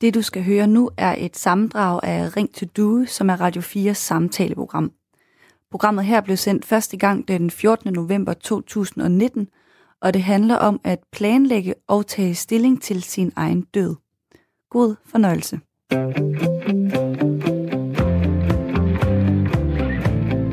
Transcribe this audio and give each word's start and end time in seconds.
Det 0.00 0.14
du 0.14 0.22
skal 0.22 0.44
høre 0.44 0.66
nu 0.66 0.90
er 0.96 1.14
et 1.18 1.36
sammendrag 1.36 2.00
af 2.02 2.36
Ring 2.36 2.54
til 2.54 2.68
Due, 2.68 3.06
som 3.06 3.30
er 3.30 3.40
Radio 3.40 3.62
4's 3.62 3.92
samtaleprogram. 3.92 4.92
Programmet 5.70 6.04
her 6.04 6.20
blev 6.20 6.36
sendt 6.36 6.64
første 6.64 6.96
gang 6.96 7.28
den 7.28 7.50
14. 7.50 7.92
november 7.92 8.32
2019, 8.32 9.48
og 10.02 10.14
det 10.14 10.22
handler 10.22 10.56
om 10.56 10.80
at 10.84 10.98
planlægge 11.12 11.74
og 11.88 12.06
tage 12.06 12.34
stilling 12.34 12.82
til 12.82 13.02
sin 13.02 13.32
egen 13.36 13.62
død. 13.62 13.96
God 14.70 14.94
fornøjelse. 15.06 15.60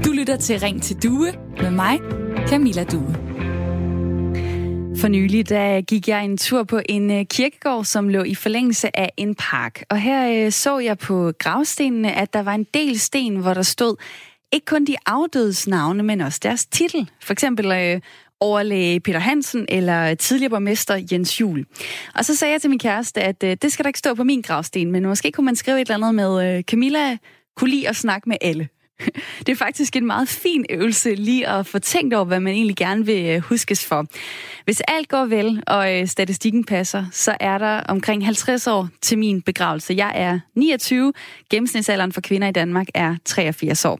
Du 0.05 0.11
lytter 0.11 0.37
til 0.39 0.59
Ring 0.59 0.83
til 0.83 1.03
Due 1.03 1.31
med 1.61 1.71
mig, 1.71 1.99
Camilla 2.47 2.83
Due. 2.83 3.26
For 4.99 5.07
nylig 5.07 5.49
der 5.49 5.81
gik 5.81 6.07
jeg 6.07 6.25
en 6.25 6.37
tur 6.37 6.63
på 6.63 6.81
en 6.89 7.11
øh, 7.11 7.25
kirkegård, 7.25 7.85
som 7.85 8.09
lå 8.09 8.23
i 8.23 8.35
forlængelse 8.35 8.99
af 8.99 9.11
en 9.17 9.35
park. 9.35 9.83
Og 9.89 9.97
her 9.97 10.45
øh, 10.45 10.51
så 10.51 10.79
jeg 10.79 10.97
på 10.97 11.31
gravstenene, 11.39 12.13
at 12.13 12.33
der 12.33 12.43
var 12.43 12.53
en 12.53 12.65
del 12.73 12.99
sten, 12.99 13.35
hvor 13.35 13.53
der 13.53 13.61
stod 13.61 13.95
ikke 14.51 14.65
kun 14.65 14.85
de 14.85 14.95
afdødes 15.05 15.67
navne, 15.67 16.03
men 16.03 16.21
også 16.21 16.39
deres 16.43 16.65
titel. 16.65 17.09
For 17.21 17.33
eksempel 17.33 17.71
øh, 17.71 18.01
overlæge 18.39 18.99
Peter 18.99 19.19
Hansen 19.19 19.65
eller 19.69 20.09
øh, 20.09 20.17
tidligere 20.17 20.49
borgmester 20.49 21.05
Jens 21.11 21.41
Jul. 21.41 21.65
Og 22.15 22.25
så 22.25 22.35
sagde 22.35 22.51
jeg 22.51 22.61
til 22.61 22.69
min 22.69 22.79
kæreste, 22.79 23.21
at 23.21 23.43
øh, 23.43 23.57
det 23.61 23.71
skal 23.71 23.83
der 23.83 23.89
ikke 23.89 23.99
stå 23.99 24.13
på 24.13 24.23
min 24.23 24.41
gravsten, 24.41 24.91
men 24.91 25.05
måske 25.05 25.31
kunne 25.31 25.45
man 25.45 25.55
skrive 25.55 25.81
et 25.81 25.89
eller 25.89 26.07
andet 26.07 26.15
med, 26.15 26.57
øh, 26.57 26.63
Camilla 26.63 27.17
kunne 27.57 27.69
lide 27.69 27.89
at 27.89 27.95
snakke 27.95 28.29
med 28.29 28.37
alle. 28.41 28.67
Det 29.45 29.49
er 29.49 29.55
faktisk 29.55 29.95
en 29.95 30.05
meget 30.05 30.29
fin 30.29 30.65
øvelse 30.69 31.15
lige 31.15 31.47
at 31.47 31.65
få 31.65 31.79
tænkt 31.79 32.13
over, 32.13 32.25
hvad 32.25 32.39
man 32.39 32.53
egentlig 32.53 32.75
gerne 32.75 33.05
vil 33.05 33.25
øh, 33.25 33.41
huskes 33.41 33.85
for. 33.85 34.05
Hvis 34.65 34.81
alt 34.87 35.09
går 35.09 35.25
vel, 35.25 35.63
og 35.67 35.95
øh, 35.95 36.07
statistikken 36.07 36.63
passer, 36.63 37.05
så 37.11 37.37
er 37.39 37.57
der 37.57 37.79
omkring 37.79 38.25
50 38.25 38.67
år 38.67 38.89
til 39.01 39.17
min 39.17 39.41
begravelse. 39.41 39.93
Jeg 39.97 40.11
er 40.15 40.39
29, 40.55 41.13
gennemsnitsalderen 41.49 42.11
for 42.11 42.21
kvinder 42.21 42.47
i 42.47 42.51
Danmark 42.51 42.87
er 42.93 43.15
83 43.25 43.85
år. 43.85 43.99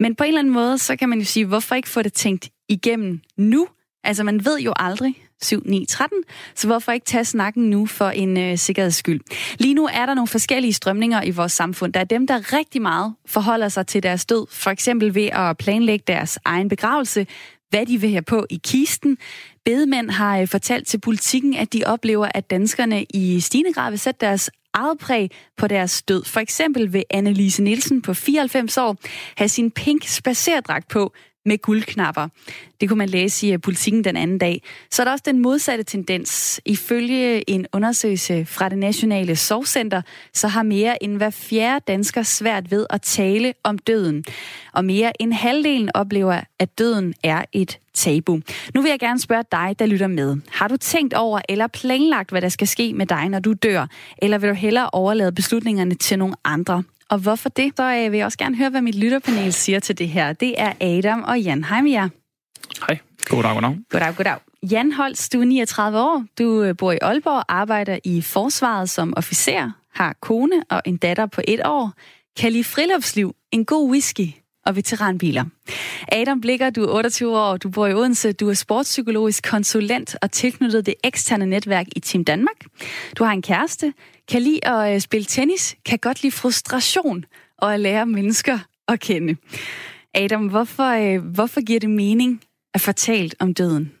Men 0.00 0.14
på 0.14 0.24
en 0.24 0.28
eller 0.28 0.38
anden 0.38 0.54
måde, 0.54 0.78
så 0.78 0.96
kan 0.96 1.08
man 1.08 1.18
jo 1.18 1.24
sige, 1.24 1.46
hvorfor 1.46 1.74
ikke 1.74 1.88
få 1.88 2.02
det 2.02 2.12
tænkt 2.12 2.48
igennem 2.68 3.20
nu? 3.36 3.68
Altså, 4.04 4.24
man 4.24 4.44
ved 4.44 4.60
jo 4.60 4.72
aldrig, 4.76 5.14
7, 5.42 5.62
9, 5.64 5.86
13. 5.88 6.18
Så 6.54 6.66
hvorfor 6.66 6.92
ikke 6.92 7.06
tage 7.06 7.24
snakken 7.24 7.70
nu 7.70 7.86
for 7.86 8.08
en 8.08 8.38
øh, 8.38 8.58
sikkerheds 8.58 8.94
skyld? 8.94 9.20
Lige 9.58 9.74
nu 9.74 9.88
er 9.92 10.06
der 10.06 10.14
nogle 10.14 10.28
forskellige 10.28 10.72
strømninger 10.72 11.22
i 11.22 11.30
vores 11.30 11.52
samfund. 11.52 11.92
Der 11.92 12.00
er 12.00 12.04
dem, 12.04 12.26
der 12.26 12.52
rigtig 12.52 12.82
meget 12.82 13.14
forholder 13.26 13.68
sig 13.68 13.86
til 13.86 14.02
deres 14.02 14.26
død. 14.26 14.46
For 14.50 14.70
eksempel 14.70 15.14
ved 15.14 15.28
at 15.32 15.58
planlægge 15.58 16.04
deres 16.06 16.38
egen 16.44 16.68
begravelse, 16.68 17.26
hvad 17.70 17.86
de 17.86 18.00
vil 18.00 18.10
have 18.10 18.22
på 18.22 18.46
i 18.50 18.60
kisten. 18.64 19.18
Bedemænd 19.64 20.10
har 20.10 20.38
øh, 20.38 20.48
fortalt 20.48 20.86
til 20.86 21.00
politikken, 21.00 21.54
at 21.54 21.72
de 21.72 21.82
oplever, 21.86 22.28
at 22.34 22.50
danskerne 22.50 23.04
i 23.14 23.40
stigende 23.40 23.72
grad 23.72 23.90
vil 23.90 23.98
sætte 23.98 24.26
deres 24.26 24.50
eget 24.72 24.98
præg 24.98 25.30
på 25.56 25.66
deres 25.66 26.02
død. 26.02 26.24
For 26.24 26.40
eksempel 26.40 26.92
vil 26.92 27.04
Annelise 27.10 27.62
Nielsen 27.62 28.02
på 28.02 28.14
94 28.14 28.78
år 28.78 28.96
have 29.36 29.48
sin 29.48 29.70
pink 29.70 30.06
spacerdragt 30.06 30.88
på, 30.88 31.12
med 31.44 31.58
guldknapper. 31.58 32.28
Det 32.80 32.88
kunne 32.88 32.98
man 32.98 33.08
læse 33.08 33.46
i 33.46 33.52
øh, 33.52 33.60
politikken 33.60 34.04
den 34.04 34.16
anden 34.16 34.38
dag. 34.38 34.62
Så 34.90 35.02
er 35.02 35.04
der 35.04 35.12
også 35.12 35.22
den 35.26 35.42
modsatte 35.42 35.84
tendens. 35.84 36.60
Ifølge 36.64 37.50
en 37.50 37.66
undersøgelse 37.72 38.44
fra 38.44 38.68
det 38.68 38.78
Nationale 38.78 39.36
Sorgcenter, 39.36 40.02
så 40.32 40.48
har 40.48 40.62
mere 40.62 41.02
end 41.02 41.16
hver 41.16 41.30
fjerde 41.30 41.84
dansker 41.88 42.22
svært 42.22 42.70
ved 42.70 42.86
at 42.90 43.02
tale 43.02 43.54
om 43.64 43.78
døden. 43.78 44.24
Og 44.72 44.84
mere 44.84 45.22
end 45.22 45.32
halvdelen 45.32 45.90
oplever, 45.94 46.40
at 46.58 46.78
døden 46.78 47.14
er 47.22 47.44
et 47.52 47.78
tabu. 47.94 48.40
Nu 48.74 48.82
vil 48.82 48.88
jeg 48.88 48.98
gerne 48.98 49.20
spørge 49.20 49.44
dig, 49.52 49.76
der 49.78 49.86
lytter 49.86 50.06
med. 50.06 50.36
Har 50.50 50.68
du 50.68 50.76
tænkt 50.76 51.14
over 51.14 51.40
eller 51.48 51.66
planlagt, 51.66 52.30
hvad 52.30 52.42
der 52.42 52.48
skal 52.48 52.68
ske 52.68 52.92
med 52.94 53.06
dig, 53.06 53.28
når 53.28 53.40
du 53.40 53.52
dør? 53.52 53.86
Eller 54.18 54.38
vil 54.38 54.48
du 54.48 54.54
hellere 54.54 54.90
overlade 54.92 55.32
beslutningerne 55.32 55.94
til 55.94 56.18
nogle 56.18 56.34
andre? 56.44 56.82
Og 57.08 57.18
hvorfor 57.18 57.48
det? 57.48 57.72
Så 57.76 57.82
øh, 57.82 58.12
vil 58.12 58.18
jeg 58.18 58.26
også 58.26 58.38
gerne 58.38 58.56
høre, 58.56 58.70
hvad 58.70 58.82
mit 58.82 58.94
lytterpanel 58.94 59.52
siger 59.52 59.80
til 59.80 59.98
det 59.98 60.08
her. 60.08 60.32
Det 60.32 60.54
er 60.58 60.72
Adam 60.80 61.22
og 61.22 61.40
Jan. 61.40 61.64
Hej 61.64 61.80
med 61.80 61.90
jer. 61.90 62.08
Hej. 62.86 62.98
Goddag, 63.28 63.54
goddag. 63.54 63.76
Goddag, 63.90 64.16
goddag. 64.16 64.36
Jan 64.70 64.92
Holst, 64.92 65.32
du 65.32 65.40
er 65.40 65.44
39 65.44 65.98
år. 65.98 66.24
Du 66.38 66.62
øh, 66.62 66.76
bor 66.76 66.92
i 66.92 66.98
Aalborg, 67.02 67.44
arbejder 67.48 67.98
i 68.04 68.22
forsvaret 68.22 68.90
som 68.90 69.14
officer, 69.16 69.70
har 69.94 70.16
kone 70.20 70.62
og 70.70 70.82
en 70.84 70.96
datter 70.96 71.26
på 71.26 71.40
et 71.48 71.60
år. 71.64 71.92
Kan 72.36 72.52
lide 72.52 72.64
friluftsliv, 72.64 73.34
en 73.52 73.64
god 73.64 73.90
whisky 73.90 74.41
og 74.66 74.76
veteranbiler. 74.76 75.44
Adam 76.12 76.40
Blikker, 76.40 76.70
du 76.70 76.84
er 76.84 76.88
28 76.88 77.38
år, 77.38 77.56
du 77.56 77.70
bor 77.70 77.86
i 77.86 77.94
Odense, 77.94 78.32
du 78.32 78.48
er 78.48 78.54
sportspsykologisk 78.54 79.50
konsulent 79.50 80.16
og 80.22 80.30
tilknyttet 80.30 80.86
det 80.86 80.94
eksterne 81.04 81.46
netværk 81.46 81.86
i 81.96 82.00
Team 82.00 82.24
Danmark. 82.24 82.64
Du 83.18 83.24
har 83.24 83.32
en 83.32 83.42
kæreste, 83.42 83.92
kan 84.28 84.42
lide 84.42 84.66
at 84.66 84.94
øh, 84.94 85.00
spille 85.00 85.24
tennis, 85.24 85.76
kan 85.86 85.98
godt 85.98 86.22
lide 86.22 86.32
frustration 86.32 87.24
og 87.58 87.74
at 87.74 87.80
lære 87.80 88.06
mennesker 88.06 88.58
at 88.88 89.00
kende. 89.00 89.36
Adam, 90.14 90.46
hvorfor, 90.46 91.16
øh, 91.16 91.24
hvorfor 91.24 91.64
giver 91.64 91.80
det 91.80 91.90
mening 91.90 92.40
at 92.74 92.80
fortalt 92.80 93.34
om 93.40 93.54
døden? 93.54 93.92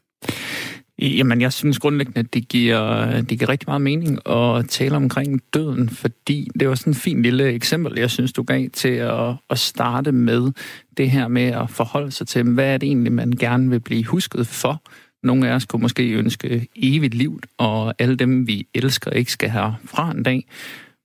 Jamen, 1.02 1.40
jeg 1.40 1.52
synes 1.52 1.78
grundlæggende, 1.78 2.20
at 2.20 2.34
det 2.34 2.48
giver, 2.48 3.06
det 3.20 3.38
giver 3.38 3.48
rigtig 3.48 3.68
meget 3.68 3.82
mening 3.82 4.28
at 4.28 4.68
tale 4.68 4.96
omkring 4.96 5.40
døden, 5.54 5.88
fordi 5.88 6.48
det 6.60 6.68
var 6.68 6.74
sådan 6.74 6.90
en 6.90 6.94
fin 6.94 7.22
lille 7.22 7.44
eksempel, 7.44 7.98
jeg 7.98 8.10
synes, 8.10 8.32
du 8.32 8.42
gav 8.42 8.68
til 8.68 8.88
at, 8.88 9.34
at 9.50 9.58
starte 9.58 10.12
med 10.12 10.52
det 10.96 11.10
her 11.10 11.28
med 11.28 11.42
at 11.42 11.70
forholde 11.70 12.10
sig 12.10 12.26
til, 12.26 12.42
hvad 12.42 12.74
er 12.74 12.78
det 12.78 12.86
egentlig, 12.86 13.12
man 13.12 13.30
gerne 13.30 13.70
vil 13.70 13.80
blive 13.80 14.04
husket 14.04 14.46
for? 14.46 14.82
Nogle 15.22 15.48
af 15.48 15.54
os 15.54 15.64
kunne 15.64 15.82
måske 15.82 16.10
ønske 16.10 16.68
evigt 16.76 17.14
liv, 17.14 17.40
og 17.58 17.94
alle 17.98 18.16
dem, 18.16 18.46
vi 18.46 18.66
elsker, 18.74 19.10
ikke 19.10 19.32
skal 19.32 19.48
have 19.48 19.74
fra 19.84 20.10
en 20.10 20.22
dag. 20.22 20.46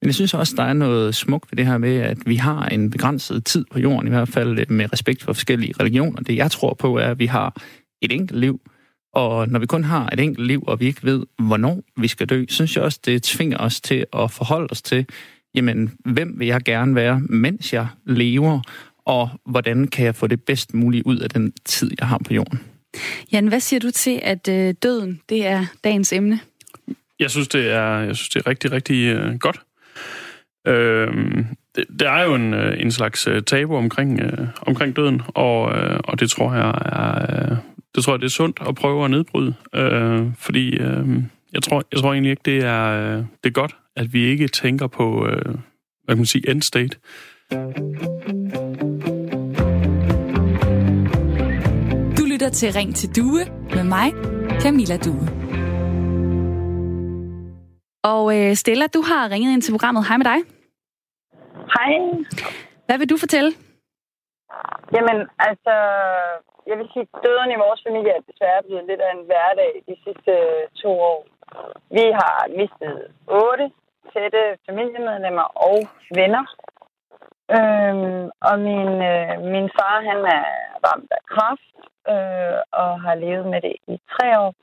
Men 0.02 0.08
jeg 0.08 0.16
synes 0.16 0.34
også, 0.34 0.54
der 0.58 0.64
er 0.64 0.74
noget 0.74 1.16
smukt 1.16 1.52
ved 1.52 1.58
det 1.58 1.66
her 1.66 1.78
med, 1.78 1.96
at 1.96 2.18
vi 2.26 2.36
har 2.36 2.66
en 2.66 2.90
begrænset 2.90 3.46
tid 3.46 3.66
på 3.72 3.80
jorden, 3.80 4.08
i 4.08 4.10
hvert 4.10 4.30
fald 4.30 4.68
med 4.70 4.94
respekt 4.94 5.24
for 5.24 5.34
forskellige 5.34 5.74
religioner. 5.80 6.22
Det 6.22 6.36
jeg 6.36 6.52
tror 6.52 6.74
på 6.74 6.98
er, 6.98 7.12
at 7.12 7.20
vi 7.20 7.26
har 7.26 7.62
et 8.02 8.12
enkelt 8.12 8.40
liv, 8.40 8.62
og 9.18 9.48
når 9.48 9.60
vi 9.60 9.66
kun 9.66 9.84
har 9.84 10.10
et 10.14 10.20
enkelt 10.20 10.48
liv, 10.48 10.64
og 10.68 10.80
vi 10.80 10.86
ikke 10.86 11.04
ved, 11.04 11.26
hvornår 11.40 11.84
vi 11.96 12.08
skal 12.08 12.28
dø, 12.28 12.46
synes 12.50 12.76
jeg 12.76 12.84
også, 12.84 13.00
det 13.06 13.24
tvinger 13.24 13.58
os 13.58 13.82
til 13.82 14.06
at 14.14 14.32
forholde 14.32 14.68
os 14.72 14.82
til, 14.82 15.06
jamen, 15.56 15.92
hvem 16.06 16.40
vil 16.40 16.48
jeg 16.48 16.62
gerne 16.62 16.96
være, 16.96 17.20
mens 17.20 17.74
jeg 17.74 17.88
lever, 18.06 18.62
og 19.06 19.30
hvordan 19.46 19.88
kan 19.88 20.06
jeg 20.06 20.16
få 20.16 20.28
det 20.28 20.44
bedst 20.44 20.74
muligt 20.74 21.06
ud 21.06 21.18
af 21.18 21.30
den 21.30 21.54
tid, 21.66 21.92
jeg 22.00 22.08
har 22.08 22.18
på 22.18 22.34
jorden. 22.34 22.60
Jan, 23.32 23.48
hvad 23.48 23.60
siger 23.60 23.80
du 23.80 23.92
til, 23.92 24.20
at 24.24 24.48
øh, 24.50 24.74
døden, 24.84 25.22
det 25.30 25.46
er 25.46 25.66
dagens 25.84 26.14
emne? 26.14 26.40
Jeg 27.20 27.32
synes, 27.32 27.48
det 27.48 27.72
er, 27.72 28.00
jeg 28.00 28.16
synes, 28.16 28.30
det 28.30 28.40
er 28.40 28.48
rigtig, 28.48 28.72
rigtig 28.72 29.06
øh, 29.06 29.40
godt. 29.40 29.62
Øh, 30.68 31.08
det, 31.76 31.86
der 32.00 32.12
er 32.12 32.24
jo 32.24 32.36
en, 32.36 32.54
øh, 32.54 32.82
en 32.82 32.92
slags 32.92 33.28
tabu 33.46 33.76
omkring, 33.76 34.20
øh, 34.20 34.48
omkring 34.62 34.96
døden, 34.96 35.22
og, 35.28 35.78
øh, 35.78 36.00
og 36.04 36.20
det 36.20 36.30
tror 36.30 36.54
jeg 36.54 36.70
er, 36.86 37.56
det 37.98 38.06
tror 38.06 38.14
jeg, 38.14 38.20
det 38.20 38.26
er 38.26 38.30
sundt 38.42 38.60
at 38.70 38.76
prøve 38.76 39.04
at 39.06 39.12
nedbryde, 39.12 39.54
øh, 39.74 40.34
fordi 40.38 40.78
øh, 40.78 41.08
jeg, 41.54 41.64
tror, 41.64 41.84
jeg 41.92 42.00
tror 42.00 42.14
egentlig 42.14 42.32
ikke, 42.32 42.42
det 42.46 42.64
er, 42.64 42.86
øh, 42.86 43.18
det 43.18 43.50
er 43.50 43.50
godt, 43.50 43.76
at 43.96 44.14
vi 44.14 44.24
ikke 44.26 44.48
tænker 44.48 44.88
på, 44.88 45.28
øh, 45.28 45.46
hvad 46.04 46.16
kan 46.16 46.18
man 46.18 46.26
sige, 46.26 46.50
end 46.50 46.62
state. 46.62 46.98
Du 52.18 52.24
lytter 52.32 52.50
til 52.50 52.74
Ring 52.74 52.96
til 52.96 53.16
Due 53.16 53.42
med 53.76 53.84
mig, 53.84 54.12
Camilla 54.62 54.98
Due. 54.98 55.28
Og 58.04 58.38
øh, 58.38 58.56
Stella, 58.56 58.88
du 58.88 59.02
har 59.02 59.32
ringet 59.32 59.54
ind 59.54 59.62
til 59.62 59.72
programmet. 59.72 60.08
Hej 60.08 60.18
med 60.18 60.26
dig. 60.26 60.40
Hej. 61.76 61.90
Hvad 62.86 62.98
vil 62.98 63.10
du 63.10 63.18
fortælle? 63.18 63.52
Jamen, 64.94 65.18
altså, 65.40 65.76
jeg 66.70 66.76
vil 66.80 66.90
sige, 66.94 67.08
døden 67.26 67.52
i 67.52 67.62
vores 67.66 67.82
familie 67.88 68.12
er 68.18 68.28
desværre 68.30 68.66
blevet 68.68 68.86
lidt 68.90 69.02
af 69.08 69.12
en 69.14 69.26
hverdag 69.30 69.72
de 69.90 69.96
sidste 70.06 70.34
to 70.82 70.92
år. 71.12 71.22
Vi 71.98 72.06
har 72.20 72.38
mistet 72.60 72.96
otte 73.28 73.68
tætte 74.14 74.44
familiemedlemmer 74.68 75.48
og 75.70 75.78
venner. 76.20 76.46
Øhm, 77.58 78.24
og 78.50 78.56
min, 78.68 78.92
øh, 79.12 79.34
min 79.54 79.68
far, 79.78 79.96
han 80.10 80.20
er 80.38 80.46
ramt 80.86 81.12
af 81.18 81.24
kræft 81.34 81.70
øh, 82.14 82.60
og 82.82 83.02
har 83.06 83.16
levet 83.16 83.46
med 83.54 83.62
det 83.62 83.76
i 83.94 83.96
tre 84.14 84.28
år. 84.44 84.54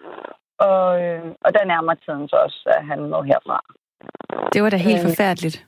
Og, 0.59 1.03
øh, 1.03 1.25
og 1.45 1.55
der 1.55 1.65
nærmer 1.65 1.95
tiden 1.95 2.29
så 2.29 2.37
også, 2.37 2.61
at 2.77 2.87
han 2.87 3.01
må 3.13 3.23
herfra. 3.23 3.61
Det 4.53 4.63
var 4.63 4.71
da 4.71 4.77
helt 4.77 5.05
øh, 5.05 5.09
forfærdeligt. 5.09 5.67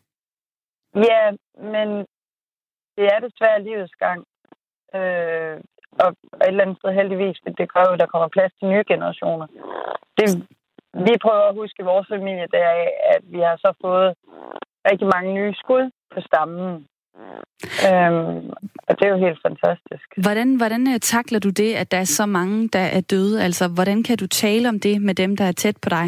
Ja, 0.95 1.23
men 1.75 1.89
det 2.97 3.05
er 3.13 3.19
desværre 3.27 3.63
livets 3.63 3.97
gang. 4.05 4.21
Øh, 4.95 5.61
og 6.03 6.09
et 6.09 6.49
eller 6.49 6.65
andet 6.65 6.79
sted 6.79 6.91
heldigvis, 7.01 7.39
det 7.61 7.73
gør 7.73 7.85
jo, 7.89 7.93
at 7.95 8.01
der 8.03 8.13
kommer 8.13 8.29
plads 8.29 8.53
til 8.59 8.69
nye 8.69 8.85
generationer. 8.93 9.47
Det, 10.19 10.27
vi 11.07 11.13
prøver 11.25 11.45
at 11.49 11.59
huske 11.61 11.83
i 11.83 11.91
vores 11.93 12.07
familie, 12.15 12.47
det 12.55 12.61
er, 12.73 12.77
at 13.15 13.23
vi 13.35 13.41
har 13.49 13.57
så 13.65 13.71
fået 13.85 14.11
rigtig 14.91 15.09
mange 15.15 15.31
nye 15.39 15.55
skud 15.63 15.85
på 16.15 16.21
stammen. 16.29 16.87
Øhm, 17.89 18.51
og 18.89 18.93
det 18.97 19.05
er 19.05 19.13
jo 19.15 19.25
helt 19.27 19.41
fantastisk. 19.47 20.07
Hvordan, 20.27 20.57
hvordan 20.57 20.83
øh, 20.93 21.01
takler 21.01 21.39
du 21.39 21.51
det, 21.51 21.75
at 21.75 21.91
der 21.91 21.99
er 21.99 22.11
så 22.19 22.27
mange, 22.27 22.69
der 22.69 22.87
er 22.97 23.01
døde? 23.01 23.45
Altså, 23.45 23.65
hvordan 23.69 24.03
kan 24.03 24.17
du 24.19 24.27
tale 24.27 24.69
om 24.69 24.81
det 24.81 25.03
med 25.03 25.15
dem, 25.15 25.37
der 25.37 25.45
er 25.45 25.53
tæt 25.53 25.77
på 25.83 25.89
dig? 25.89 26.07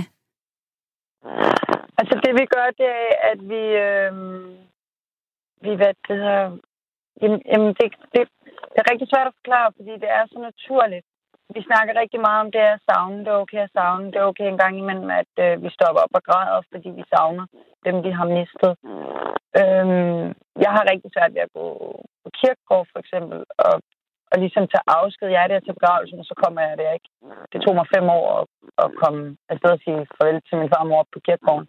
Altså 2.00 2.14
det 2.24 2.32
vi 2.40 2.44
gør, 2.54 2.66
det 2.80 2.88
er, 3.04 3.10
at 3.32 3.40
vi, 3.52 3.62
øh, 3.86 4.12
vi 5.64 5.70
hvad 5.76 5.94
det 6.08 6.16
hedder, 6.16 6.56
jamen, 7.22 7.42
jamen 7.52 7.74
det, 7.78 7.92
det, 8.14 8.28
det 8.72 8.78
er 8.80 8.90
rigtig 8.92 9.08
svært 9.10 9.30
at 9.30 9.38
forklare, 9.38 9.70
fordi 9.76 9.92
det 10.04 10.10
er 10.18 10.24
så 10.26 10.38
naturligt. 10.48 11.06
Vi 11.56 11.60
snakker 11.68 12.00
rigtig 12.02 12.20
meget 12.26 12.40
om 12.44 12.50
det 12.56 12.64
at 12.74 12.82
savne. 12.88 13.18
Det 13.24 13.30
er 13.32 13.42
okay 13.44 13.60
at 13.64 13.74
savne. 13.76 14.06
Det 14.12 14.18
er 14.18 14.30
okay 14.30 14.46
en 14.48 14.62
gang 14.62 14.74
imellem, 14.78 15.10
at 15.22 15.32
øh, 15.44 15.62
vi 15.64 15.68
stopper 15.76 16.00
op 16.04 16.14
og 16.18 16.22
græder, 16.28 16.60
fordi 16.72 16.88
vi 16.98 17.04
savner 17.12 17.46
dem, 17.86 17.96
vi 18.06 18.10
har 18.18 18.26
mistet. 18.38 18.72
Øhm, 19.60 20.26
jeg 20.64 20.70
har 20.76 20.90
rigtig 20.92 21.10
svært 21.12 21.34
ved 21.34 21.42
at 21.46 21.54
gå 21.58 21.66
på 22.22 22.28
kirkegård, 22.38 22.86
for 22.92 22.98
eksempel, 23.04 23.38
og, 23.66 23.74
og 24.32 24.36
ligesom 24.42 24.64
tage 24.68 24.88
afsked. 24.98 25.28
Jeg 25.28 25.42
er 25.42 25.50
der 25.50 25.60
til 25.60 25.76
begravelsen, 25.78 26.22
og 26.22 26.26
så 26.30 26.34
kommer 26.42 26.60
jeg 26.60 26.78
der 26.78 26.96
ikke. 26.98 27.10
Det 27.52 27.58
tog 27.60 27.74
mig 27.74 27.86
fem 27.94 28.06
år 28.18 28.26
at, 28.40 28.46
at 28.82 28.88
komme 29.02 29.22
afsted 29.52 29.70
og 29.76 29.80
sige 29.84 30.06
farvel 30.16 30.42
til 30.42 30.58
min 30.58 30.70
far 30.72 30.82
og 30.84 30.88
mor 30.90 31.02
på 31.12 31.18
kirkegården. 31.26 31.68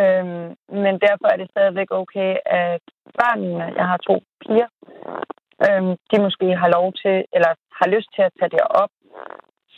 Øhm, 0.00 0.48
men 0.84 0.94
derfor 1.06 1.26
er 1.32 1.38
det 1.38 1.52
stadigvæk 1.54 1.90
okay, 2.02 2.30
at 2.64 2.84
børnene, 3.18 3.66
jeg 3.78 3.86
har 3.92 3.98
to 4.08 4.16
piger, 4.42 4.68
øhm, 5.64 5.92
de 6.10 6.16
måske 6.26 6.46
har 6.62 6.68
lov 6.76 6.86
til, 7.02 7.16
eller 7.36 7.50
har 7.78 7.88
lyst 7.94 8.08
til 8.14 8.22
at 8.28 8.32
tage 8.38 8.52
det 8.56 8.64
op, 8.82 8.92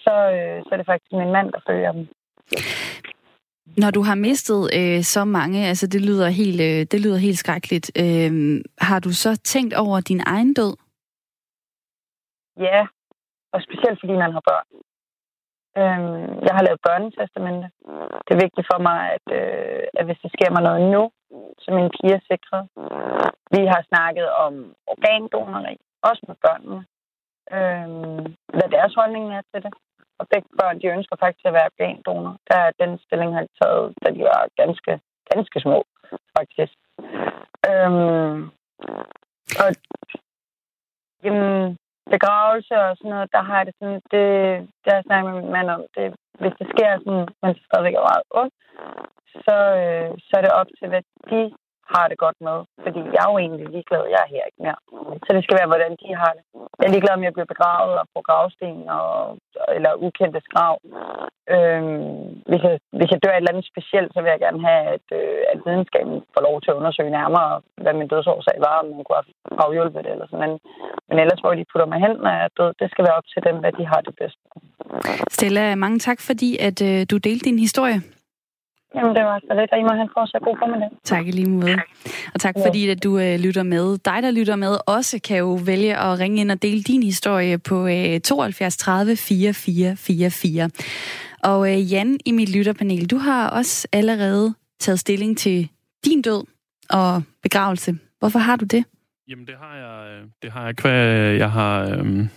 så, 0.04 0.14
øh, 0.36 0.56
så 0.64 0.68
er 0.72 0.78
det 0.78 0.90
faktisk 0.90 1.12
min 1.12 1.32
mand, 1.36 1.48
der 1.54 1.60
følger 1.68 1.92
dem. 1.92 2.04
Når 3.82 3.90
du 3.90 4.02
har 4.02 4.14
mistet 4.14 4.60
øh, 4.78 5.02
så 5.02 5.24
mange, 5.24 5.66
altså 5.70 5.86
det 5.86 6.00
lyder 6.08 6.28
helt, 6.28 6.60
øh, 6.60 6.80
det 6.92 7.00
lyder 7.04 7.18
helt 7.26 7.38
skrækkeligt, 7.38 7.86
øh, 8.02 8.32
har 8.80 8.98
du 9.00 9.10
så 9.12 9.40
tænkt 9.52 9.74
over 9.74 10.00
din 10.00 10.20
egen 10.26 10.54
død? 10.54 10.74
Ja, 12.68 12.80
og 13.52 13.62
specielt 13.62 14.00
fordi 14.00 14.12
man 14.12 14.32
har 14.32 14.42
børn. 14.50 14.66
Øhm, 15.78 16.30
jeg 16.46 16.52
har 16.56 16.62
lavet 16.66 16.80
børnetestamente. 16.88 17.66
Det 18.24 18.32
er 18.32 18.44
vigtigt 18.44 18.68
for 18.72 18.80
mig, 18.88 19.00
at, 19.16 19.26
øh, 19.40 19.82
at 19.98 20.04
hvis 20.06 20.22
der 20.22 20.30
sker 20.36 20.50
mig 20.52 20.62
noget 20.68 20.82
nu, 20.94 21.02
så 21.62 21.68
min 21.78 21.90
pige 21.94 22.14
er 22.18 22.28
sikret. 22.32 22.62
Vi 23.54 23.60
har 23.72 23.82
snakket 23.90 24.28
om 24.44 24.52
organdonori, 24.92 25.76
også 26.08 26.22
med 26.28 26.36
børnene. 26.44 26.80
Øhm, 27.56 28.24
hvad 28.56 28.68
deres 28.76 28.94
holdning 28.94 29.24
er 29.36 29.42
til 29.52 29.62
det. 29.64 29.74
Og 30.18 30.28
begge 30.32 30.48
børn, 30.60 30.80
de 30.80 30.94
ønsker 30.96 31.16
faktisk 31.16 31.44
at 31.46 31.56
være 31.58 31.70
organdonor. 31.72 32.36
Der 32.48 32.56
er 32.66 32.70
den 32.82 32.98
stilling, 33.04 33.34
har 33.34 33.42
de 33.42 33.52
taget, 33.62 33.94
da 34.02 34.08
de 34.16 34.22
var 34.30 34.48
ganske, 34.56 35.00
ganske 35.32 35.60
små, 35.60 35.78
faktisk. 36.38 36.76
Øhm, 37.70 38.50
og 39.62 39.68
jamen, 41.24 41.76
begravelse 42.14 42.74
og 42.86 42.96
sådan 42.96 43.12
noget, 43.14 43.28
der 43.36 43.42
har 43.48 43.56
jeg 43.58 43.66
det 43.66 43.74
sådan, 43.78 44.00
det, 44.12 44.24
det 44.80 44.88
har 44.90 44.98
jeg 44.98 45.08
snakket 45.08 45.26
med 45.28 45.42
min 45.42 45.54
mand 45.56 45.68
om. 45.76 45.82
Det, 45.96 46.06
hvis 46.40 46.54
det 46.60 46.66
sker 46.72 46.90
sådan, 47.04 47.26
man 47.42 47.54
stadigvæk 47.66 47.94
er 47.96 48.08
meget 48.10 48.26
ung, 48.40 48.50
så, 49.44 49.56
øh, 49.82 50.10
så 50.26 50.32
er 50.38 50.42
det 50.44 50.58
op 50.60 50.70
til, 50.78 50.88
hvad 50.92 51.02
de 51.30 51.40
har 51.94 52.06
det 52.10 52.18
godt 52.24 52.38
med. 52.48 52.58
Fordi 52.84 53.00
jeg 53.14 53.20
er 53.24 53.30
jo 53.32 53.38
egentlig 53.44 53.66
ligeglad, 53.74 54.02
jeg 54.14 54.20
er 54.24 54.32
her 54.34 54.44
ikke 54.48 54.62
mere. 54.66 54.80
Så 55.24 55.30
det 55.36 55.42
skal 55.44 55.58
være, 55.58 55.72
hvordan 55.72 55.92
de 56.02 56.08
har 56.22 56.32
det. 56.36 56.42
Jeg 56.78 56.86
er 56.86 56.94
ligeglad, 56.94 57.14
om 57.18 57.26
jeg 57.26 57.34
bliver 57.36 57.52
begravet 57.54 57.94
og 58.00 58.06
på 58.14 58.20
gravsten 58.28 58.74
og, 58.98 59.10
eller 59.76 59.92
ukendte 60.06 60.40
grav. 60.54 60.74
Øhm, 61.54 62.24
hvis, 62.50 62.62
jeg, 62.66 62.74
hvis 62.98 63.10
jeg 63.12 63.20
dør 63.22 63.34
et 63.34 63.40
eller 63.40 63.52
andet 63.52 63.70
specielt, 63.72 64.10
så 64.12 64.18
vil 64.20 64.32
jeg 64.34 64.44
gerne 64.46 64.60
have, 64.68 64.82
at, 64.96 65.06
øh, 65.20 65.40
at 65.52 65.58
videnskaben 65.66 66.16
får 66.34 66.42
lov 66.48 66.56
til 66.60 66.70
at 66.70 66.78
undersøge 66.80 67.16
nærmere, 67.18 67.50
hvad 67.82 67.94
min 68.00 68.12
dødsårsag 68.12 68.56
var, 68.66 68.76
om 68.80 68.86
man 68.96 69.04
kunne 69.04 69.20
have 69.20 69.64
afhjulpet 69.66 70.04
det 70.04 70.12
eller 70.12 70.26
sådan. 70.26 70.42
Men, 70.44 70.52
men 71.08 71.16
ellers, 71.22 71.40
hvor 71.42 71.54
de 71.58 71.70
putter 71.70 71.88
mig 71.92 71.98
hen, 72.04 72.14
når 72.24 72.32
jeg 72.36 72.44
er 72.48 72.56
død, 72.60 72.70
det 72.80 72.88
skal 72.90 73.04
være 73.06 73.18
op 73.20 73.28
til 73.32 73.40
dem, 73.48 73.56
hvad 73.62 73.72
de 73.78 73.84
har 73.92 74.00
det 74.06 74.14
bedst. 74.20 74.40
Stella, 75.36 75.64
mange 75.84 75.98
tak, 75.98 76.18
fordi 76.28 76.50
at, 76.68 76.78
øh, 76.88 77.00
du 77.10 77.16
delte 77.26 77.44
din 77.50 77.58
historie. 77.66 77.98
Jamen, 78.94 79.16
det 79.16 79.24
var 79.24 79.38
så 79.38 79.54
lidt, 79.60 79.72
og 79.72 79.78
I 79.78 79.82
må 79.82 79.88
have 79.88 80.02
en 80.02 80.10
fortsat 80.16 80.42
god 80.42 80.56
formiddag. 80.58 80.88
Tak 81.04 81.26
i 81.26 81.30
lige 81.30 81.50
måde. 81.50 81.76
Og 82.34 82.40
tak 82.40 82.54
fordi, 82.66 82.88
at 82.88 83.04
du 83.04 83.18
øh, 83.18 83.40
lytter 83.40 83.62
med. 83.62 83.98
Dig, 83.98 84.22
der 84.22 84.30
lytter 84.30 84.56
med, 84.56 84.76
også 84.86 85.20
kan 85.24 85.38
jo 85.38 85.58
vælge 85.66 85.96
at 85.96 86.18
ringe 86.18 86.40
ind 86.40 86.50
og 86.50 86.62
dele 86.62 86.82
din 86.82 87.02
historie 87.02 87.58
på 87.58 87.86
øh, 87.86 88.20
72 88.20 88.76
30 88.76 89.16
4444. 89.16 90.70
Og 91.42 91.72
øh, 91.72 91.92
Jan 91.92 92.18
i 92.24 92.32
mit 92.32 92.56
lytterpanel, 92.56 93.10
du 93.10 93.18
har 93.18 93.50
også 93.50 93.88
allerede 93.92 94.54
taget 94.80 94.98
stilling 94.98 95.38
til 95.38 95.68
din 96.04 96.22
død 96.22 96.44
og 96.90 97.22
begravelse. 97.42 97.98
Hvorfor 98.18 98.38
har 98.38 98.56
du 98.56 98.64
det? 98.64 98.84
Jamen, 99.28 99.46
det 99.46 99.54
har 99.60 99.76
jeg, 99.76 100.22
det 100.42 100.52
har 100.52 100.64
jeg 100.64 100.76
kvæg, 100.76 101.38
jeg 101.38 101.50
har, 101.50 101.90
øhm, 101.90 102.28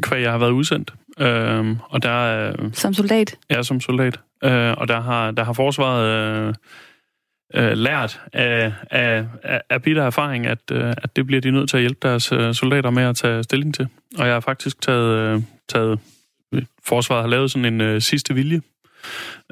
kvæg, 0.00 0.22
jeg 0.22 0.30
har 0.30 0.38
været 0.38 0.50
udsendt. 0.50 0.94
Øhm, 1.20 1.76
og 1.88 2.02
der, 2.02 2.50
øh, 2.50 2.72
Som 2.72 2.94
soldat? 2.94 3.38
Ja, 3.50 3.62
som 3.62 3.80
soldat. 3.80 4.20
Øh, 4.44 4.74
og 4.78 4.88
der 4.88 5.00
har, 5.00 5.30
der 5.30 5.44
har 5.44 5.52
forsvaret 5.52 6.06
øh, 6.06 6.54
øh, 7.54 7.72
lært 7.72 8.20
af, 8.32 8.72
af, 8.90 9.26
af 9.70 9.82
bitter 9.82 10.02
erfaring, 10.02 10.46
at, 10.46 10.58
øh, 10.72 10.94
at 10.96 11.16
det 11.16 11.26
bliver 11.26 11.40
de 11.40 11.50
nødt 11.50 11.70
til 11.70 11.76
at 11.76 11.82
hjælpe 11.82 12.08
deres 12.08 12.32
øh, 12.32 12.54
soldater 12.54 12.90
med 12.90 13.02
at 13.02 13.16
tage 13.16 13.42
stilling 13.42 13.74
til. 13.74 13.88
Og 14.18 14.26
jeg 14.26 14.34
har 14.34 14.40
faktisk 14.40 14.80
taget, 14.80 15.18
øh, 15.18 15.42
taget 15.68 15.98
forsvaret 16.84 17.22
har 17.22 17.28
lavet 17.28 17.50
sådan 17.50 17.74
en 17.74 17.80
øh, 17.80 18.00
sidste 18.00 18.34
vilje. 18.34 18.60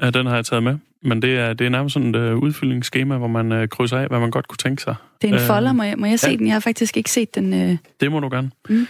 Øh, 0.03 0.13
den 0.13 0.25
har 0.25 0.35
jeg 0.35 0.45
taget 0.45 0.63
med. 0.63 0.77
Men 1.01 1.21
det 1.21 1.37
er, 1.37 1.53
det 1.53 1.65
er 1.65 1.69
nærmest 1.69 1.93
sådan 1.93 2.15
et 2.15 2.15
øh, 2.15 2.37
udfyldningsskema, 2.37 3.17
hvor 3.17 3.27
man 3.27 3.51
øh, 3.51 3.67
krydser 3.67 3.97
af, 3.97 4.07
hvad 4.07 4.19
man 4.19 4.31
godt 4.31 4.47
kunne 4.47 4.57
tænke 4.57 4.81
sig. 4.81 4.95
Det 5.21 5.29
er 5.29 5.33
en 5.33 5.47
folder, 5.47 5.73
må 5.73 5.83
jeg, 5.83 5.97
må 5.97 6.05
jeg 6.05 6.19
se 6.19 6.29
ja. 6.29 6.35
den? 6.35 6.45
Jeg 6.45 6.55
har 6.55 6.59
faktisk 6.59 6.97
ikke 6.97 7.11
set 7.11 7.35
den. 7.35 7.53
Øh... 7.53 7.77
Det 7.99 8.11
må 8.11 8.19
du 8.19 8.29
gerne. 8.29 8.51
Mm. 8.69 8.87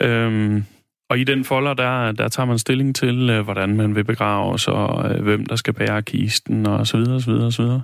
Øhm, 0.00 0.64
og 1.10 1.18
i 1.18 1.24
den 1.24 1.44
folder, 1.44 1.74
der, 1.74 2.12
der 2.12 2.28
tager 2.28 2.46
man 2.46 2.58
stilling 2.58 2.96
til, 2.96 3.30
øh, 3.30 3.44
hvordan 3.44 3.76
man 3.76 3.94
vil 3.94 4.04
begraves, 4.04 4.68
og 4.68 5.10
øh, 5.10 5.22
hvem 5.22 5.46
der 5.46 5.56
skal 5.56 5.74
bære 5.74 6.02
kisten, 6.02 6.66
og 6.66 6.86
så 6.86 6.96
videre, 6.96 7.20
så 7.20 7.30
videre, 7.30 7.52
så 7.52 7.62
videre. 7.62 7.82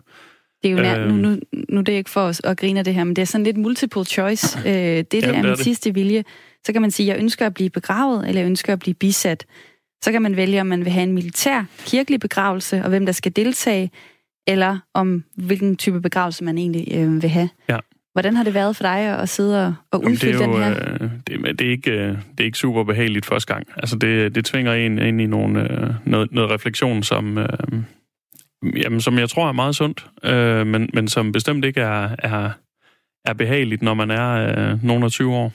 Det 0.63 0.71
er 0.71 0.73
jo 0.73 0.83
nær, 0.83 1.07
nu, 1.07 1.15
nu, 1.15 1.37
nu 1.69 1.81
det 1.81 1.93
er 1.93 1.97
ikke 1.97 2.11
for 2.11 2.21
os 2.21 2.41
at 2.45 2.59
grine 2.59 2.79
af 2.79 2.85
det 2.85 2.95
her, 2.95 3.05
men 3.05 3.17
det 3.17 3.23
er 3.23 3.27
sådan 3.27 3.45
lidt 3.45 3.57
multiple 3.57 4.05
choice. 4.05 4.59
Øh, 4.67 4.73
det, 4.73 5.13
det 5.13 5.23
Jamen, 5.23 5.35
er 5.35 5.43
min 5.43 5.51
det 5.51 5.59
sidste 5.59 5.95
vilje. 5.95 6.25
Så 6.67 6.73
kan 6.73 6.83
man 6.83 6.91
sige, 6.91 7.07
jeg 7.07 7.19
ønsker 7.19 7.47
at 7.47 7.55
blive 7.55 7.71
begravet, 7.71 8.29
eller 8.29 8.41
jeg 8.41 8.47
ønsker 8.47 8.73
at 8.73 8.79
blive 8.79 8.95
bisat. 8.95 9.47
Så 10.05 10.13
kan 10.13 10.23
man 10.23 10.37
vælge, 10.37 10.61
om 10.61 10.67
man 10.67 10.85
vil 10.85 10.93
have 10.93 11.03
en 11.03 11.13
militær, 11.13 11.65
kirkelig 11.87 12.21
begravelse, 12.21 12.83
og 12.83 12.89
hvem 12.89 13.07
der 13.07 13.13
skal 13.13 13.37
deltage, 13.37 13.91
eller 14.47 14.79
om 14.95 15.25
hvilken 15.37 15.77
type 15.77 16.01
begravelse 16.01 16.45
man 16.45 16.59
egentlig 16.59 16.89
øh, 16.95 17.23
vil 17.23 17.31
have. 17.31 17.49
Ja. 17.69 17.79
Hvordan 18.13 18.37
har 18.37 18.45
det 18.45 18.55
været 18.55 18.77
for 18.77 18.83
dig 18.83 18.99
at 18.99 19.29
sidde 19.29 19.77
og 19.91 20.05
udfylde 20.05 20.39
den 20.39 20.53
her? 20.53 20.71
Øh, 20.71 21.11
det, 21.27 21.59
det, 21.59 21.67
er 21.67 21.71
ikke, 21.71 21.91
øh, 21.91 22.09
det 22.09 22.41
er 22.41 22.45
ikke 22.45 22.59
super 22.59 22.85
behageligt 22.85 23.27
første 23.27 23.55
gang. 23.55 23.67
Altså 23.77 23.97
det, 23.97 24.35
det 24.35 24.45
tvinger 24.45 24.73
en 24.73 24.99
ind 24.99 25.21
i 25.21 25.27
nogle, 25.27 25.73
øh, 25.73 25.91
noget, 26.05 26.33
noget 26.33 26.51
refleksion, 26.51 27.03
som, 27.03 27.39
øh, 27.39 27.49
jamen, 28.77 29.01
som 29.01 29.19
jeg 29.19 29.31
tror 29.31 29.49
er 29.49 29.53
meget 29.53 29.77
sundt, 29.77 30.07
øh, 30.25 30.67
men, 30.67 30.91
men 30.95 31.09
som 31.09 31.33
bestemt 31.33 31.65
ikke 31.65 31.81
er, 31.81 32.09
er, 32.19 32.51
er 33.25 33.33
behageligt, 33.33 33.83
når 33.83 33.95
man 33.95 34.11
er 34.11 34.31
øh, 34.33 34.85
nogen 34.85 35.03
af 35.03 35.11
20 35.11 35.35
år. 35.35 35.53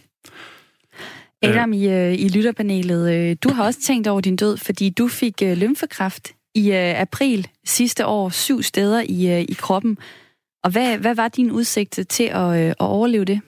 Adam 1.42 1.74
i, 1.74 2.14
i 2.16 2.30
lytterpanelet, 2.30 3.16
øh, 3.16 3.36
du 3.44 3.54
har 3.54 3.64
også 3.64 3.80
tænkt 3.82 4.08
over 4.08 4.22
din 4.22 4.36
død, 4.36 4.58
fordi 4.58 4.90
du 4.90 5.08
fik 5.08 5.42
øh, 5.44 5.58
lymfekræft 5.58 6.32
i 6.56 6.72
øh, 6.72 7.02
april 7.02 7.48
sidste 7.66 8.06
år, 8.06 8.30
syv 8.30 8.64
steder 8.64 9.04
i, 9.10 9.40
øh, 9.40 9.42
i 9.42 9.54
kroppen. 9.54 9.98
Og 10.68 10.72
hvad, 10.72 10.98
hvad 10.98 11.16
var 11.16 11.28
din 11.28 11.52
udsigt 11.52 12.00
til 12.10 12.24
at, 12.24 12.60
øh, 12.60 12.70
at 12.70 12.76
overleve 12.80 13.26
det? 13.26 13.42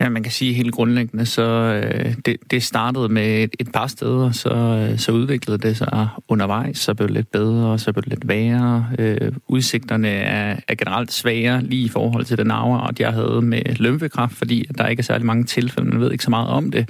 Ja, 0.00 0.08
man 0.08 0.22
kan 0.22 0.32
sige 0.32 0.54
helt 0.54 0.72
grundlæggende, 0.72 1.26
så 1.26 1.42
øh, 1.42 2.14
det, 2.24 2.36
det 2.50 2.62
startede 2.62 3.08
med 3.08 3.44
et, 3.44 3.56
et 3.60 3.72
par 3.72 3.86
steder, 3.86 4.30
så, 4.32 4.50
øh, 4.50 4.98
så 4.98 5.12
udviklede 5.12 5.58
det 5.58 5.76
sig 5.76 6.08
undervejs, 6.28 6.78
så 6.78 6.94
blev 6.94 7.08
det 7.08 7.14
lidt 7.14 7.30
bedre, 7.30 7.78
så 7.78 7.92
blev 7.92 8.02
det 8.02 8.08
lidt 8.08 8.28
værre. 8.28 8.86
Øh, 8.98 9.32
udsigterne 9.48 10.08
er, 10.08 10.56
er 10.68 10.74
generelt 10.74 11.12
svagere 11.12 11.62
lige 11.62 11.84
i 11.84 11.88
forhold 11.88 12.24
til 12.24 12.38
den 12.38 12.50
arveart, 12.50 13.00
jeg 13.00 13.12
havde 13.12 13.42
med 13.42 13.62
lymfekræft, 13.76 14.34
fordi 14.34 14.66
der 14.78 14.86
ikke 14.86 15.00
er 15.00 15.04
særlig 15.04 15.26
mange 15.26 15.44
tilfælde, 15.44 15.88
man 15.88 16.00
ved 16.00 16.12
ikke 16.12 16.24
så 16.24 16.30
meget 16.30 16.48
om 16.48 16.70
det. 16.70 16.88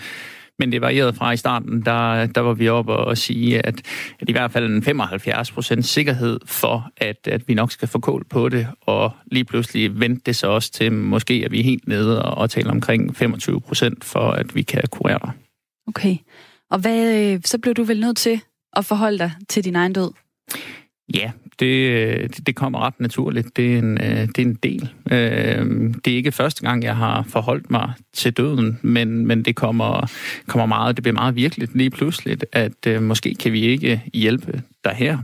Men 0.59 0.73
det 0.73 0.81
varierede 0.81 1.13
fra 1.13 1.33
i 1.33 1.37
starten, 1.37 1.83
der, 1.85 2.27
der 2.27 2.41
var 2.41 2.53
vi 2.53 2.69
oppe 2.69 2.93
og 2.93 3.19
sige, 3.19 3.67
at, 3.67 3.83
at 4.21 4.29
i 4.29 4.33
hvert 4.33 4.51
fald 4.51 4.67
en 4.67 4.83
75 4.83 5.51
procent 5.51 5.87
sikkerhed 5.87 6.41
for, 6.47 6.91
at, 6.97 7.29
at 7.29 7.49
vi 7.49 7.55
nok 7.55 7.73
skal 7.73 7.89
få 7.89 7.99
kål 7.99 8.25
på 8.25 8.49
det, 8.49 8.67
og 8.81 9.13
lige 9.27 9.45
pludselig 9.45 10.01
vendte 10.01 10.23
det 10.27 10.37
så 10.37 10.47
også 10.47 10.73
til, 10.73 10.93
måske 10.93 11.43
at 11.45 11.53
vi 11.53 11.61
er 11.61 11.65
helt 11.65 11.89
nede 11.89 12.23
og, 12.23 12.39
og 12.39 12.51
taler 12.51 12.71
omkring 12.71 13.17
25 13.17 13.61
procent 13.61 14.05
for, 14.05 14.31
at 14.31 14.55
vi 14.55 14.63
kan 14.63 14.83
kurere. 14.91 15.33
Okay. 15.87 16.17
Og 16.71 16.79
hvad, 16.79 17.33
øh, 17.33 17.41
så 17.45 17.59
blev 17.59 17.75
du 17.75 17.83
vel 17.83 18.01
nødt 18.01 18.17
til 18.17 18.41
at 18.73 18.85
forholde 18.85 19.19
dig 19.19 19.33
til 19.49 19.65
din 19.65 19.77
egen 19.77 19.93
død? 19.93 20.11
Ja, 21.15 21.33
Øh, 21.63 22.29
det, 22.29 22.47
det 22.47 22.55
kommer 22.57 22.79
ret 22.87 23.01
naturligt. 23.01 23.57
Det 23.57 23.75
er 23.75 23.79
en, 23.79 23.99
øh, 23.99 24.29
det 24.29 24.39
er 24.39 24.43
en 24.43 24.55
del. 24.55 24.93
Øh, 25.11 25.95
det 26.05 26.13
er 26.13 26.17
ikke 26.17 26.33
første 26.33 26.63
gang, 26.63 26.85
jeg 26.85 26.97
har 26.97 27.27
forholdt 27.29 27.71
mig 27.71 27.93
til 28.13 28.33
døden, 28.33 28.79
men, 28.83 29.27
men 29.27 29.43
det 29.43 29.57
kommer, 29.57 30.11
kommer 30.47 30.67
meget, 30.67 30.97
det 30.97 31.03
bliver 31.03 31.15
meget 31.15 31.37
virkeligt 31.37 31.77
lige 31.77 31.91
pludseligt, 31.91 32.45
at 32.53 33.03
måske 33.03 33.35
kan 33.35 33.53
vi 33.53 33.61
ikke 33.61 34.03
hjælpe 34.15 34.63
dig 34.85 34.93
her. 34.93 35.19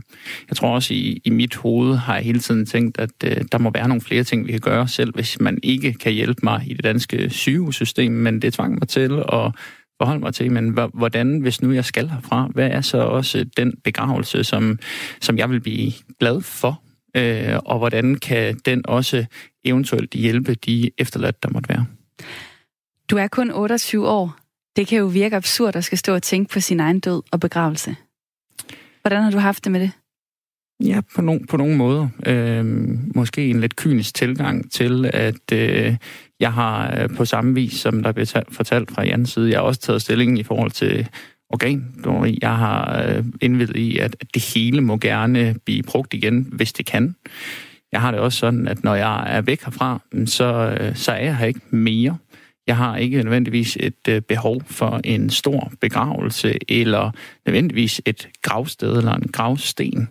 Jeg 0.49 0.57
tror 0.57 0.75
også, 0.75 0.93
i, 0.93 1.21
i 1.23 1.29
mit 1.29 1.55
hoved 1.55 1.95
har 1.95 2.15
jeg 2.15 2.23
hele 2.23 2.39
tiden 2.39 2.65
tænkt, 2.65 2.99
at 2.99 3.21
der 3.51 3.57
må 3.57 3.71
være 3.73 3.87
nogle 3.87 4.01
flere 4.01 4.23
ting, 4.23 4.47
vi 4.47 4.51
kan 4.51 4.61
gøre 4.61 4.87
selv, 4.87 5.15
hvis 5.15 5.39
man 5.39 5.59
ikke 5.63 5.93
kan 5.93 6.11
hjælpe 6.13 6.39
mig 6.43 6.63
i 6.67 6.73
det 6.73 6.83
danske 6.83 7.29
sygehussystem, 7.29 8.11
men 8.11 8.41
det 8.41 8.53
tvang 8.53 8.73
mig 8.73 8.87
til 8.87 9.23
at 9.33 9.51
forholde 9.97 10.19
mig 10.19 10.33
til, 10.33 10.51
men 10.51 10.79
hvordan, 10.93 11.39
hvis 11.39 11.61
nu 11.61 11.71
jeg 11.71 11.85
skal 11.85 12.09
herfra, 12.09 12.47
hvad 12.53 12.67
er 12.67 12.81
så 12.81 12.97
også 12.97 13.45
den 13.57 13.73
begravelse, 13.83 14.43
som, 14.43 14.79
som 15.21 15.37
jeg 15.37 15.49
vil 15.49 15.59
blive 15.59 15.91
glad 16.19 16.41
for? 16.41 16.81
øh, 17.15 17.59
og 17.65 17.77
hvordan 17.77 18.15
kan 18.15 18.57
den 18.65 18.87
også 18.87 19.25
eventuelt 19.63 20.11
hjælpe 20.11 20.55
de 20.55 20.91
efterladte, 20.97 21.39
der 21.43 21.49
måtte 21.49 21.69
være. 21.69 21.85
Du 23.09 23.17
er 23.17 23.27
kun 23.27 23.51
28 23.51 24.09
år. 24.09 24.35
Det 24.75 24.87
kan 24.87 24.97
jo 24.97 25.05
virke 25.05 25.35
absurd 25.35 25.75
at 25.75 25.83
skal 25.83 25.97
stå 25.97 26.13
og 26.13 26.23
tænke 26.23 26.53
på 26.53 26.59
sin 26.59 26.79
egen 26.79 26.99
død 26.99 27.21
og 27.31 27.39
begravelse. 27.39 27.95
Hvordan 29.01 29.23
har 29.23 29.31
du 29.31 29.37
haft 29.37 29.63
det 29.63 29.71
med 29.71 29.79
det? 29.79 29.91
Ja, 30.83 31.01
på, 31.15 31.21
no, 31.21 31.37
på 31.49 31.57
nogle 31.57 31.77
måder. 31.77 32.07
Øh, 32.25 32.65
måske 33.15 33.47
en 33.47 33.61
lidt 33.61 33.75
kynisk 33.75 34.13
tilgang 34.13 34.71
til, 34.71 35.09
at 35.13 35.51
øh, 35.53 35.95
jeg 36.39 36.53
har 36.53 37.01
øh, 37.01 37.09
på 37.17 37.25
samme 37.25 37.55
vis, 37.55 37.73
som 37.73 38.03
der 38.03 38.11
bliver 38.11 38.43
fortalt 38.51 38.91
fra 38.91 39.03
Jans 39.03 39.29
side, 39.29 39.51
jeg 39.51 39.59
har 39.59 39.63
også 39.63 39.81
taget 39.81 40.01
stilling 40.01 40.39
i 40.39 40.43
forhold 40.43 40.71
til 40.71 41.07
organ. 41.49 41.93
Jeg 42.41 42.57
har 42.57 43.03
øh, 43.07 43.25
indvidet 43.41 43.75
i, 43.75 43.97
at 43.97 44.15
det 44.33 44.53
hele 44.55 44.81
må 44.81 44.97
gerne 44.97 45.55
blive 45.65 45.83
brugt 45.83 46.13
igen, 46.13 46.47
hvis 46.51 46.73
det 46.73 46.85
kan. 46.85 47.15
Jeg 47.91 48.01
har 48.01 48.11
det 48.11 48.19
også 48.19 48.39
sådan, 48.39 48.67
at 48.67 48.83
når 48.83 48.95
jeg 48.95 49.35
er 49.37 49.41
væk 49.41 49.63
herfra, 49.63 50.01
så, 50.25 50.77
øh, 50.79 50.95
så 50.95 51.11
er 51.11 51.23
jeg 51.23 51.37
her 51.37 51.45
ikke 51.45 51.61
mere. 51.69 52.17
Jeg 52.67 52.77
har 52.77 52.97
ikke 52.97 53.23
nødvendigvis 53.23 53.77
et 53.79 54.07
øh, 54.09 54.21
behov 54.21 54.61
for 54.65 55.01
en 55.03 55.29
stor 55.29 55.71
begravelse, 55.81 56.57
eller 56.69 57.11
nødvendigvis 57.45 58.01
et 58.05 58.29
gravsted 58.41 58.97
eller 58.97 59.13
en 59.13 59.29
gravsten. 59.33 60.09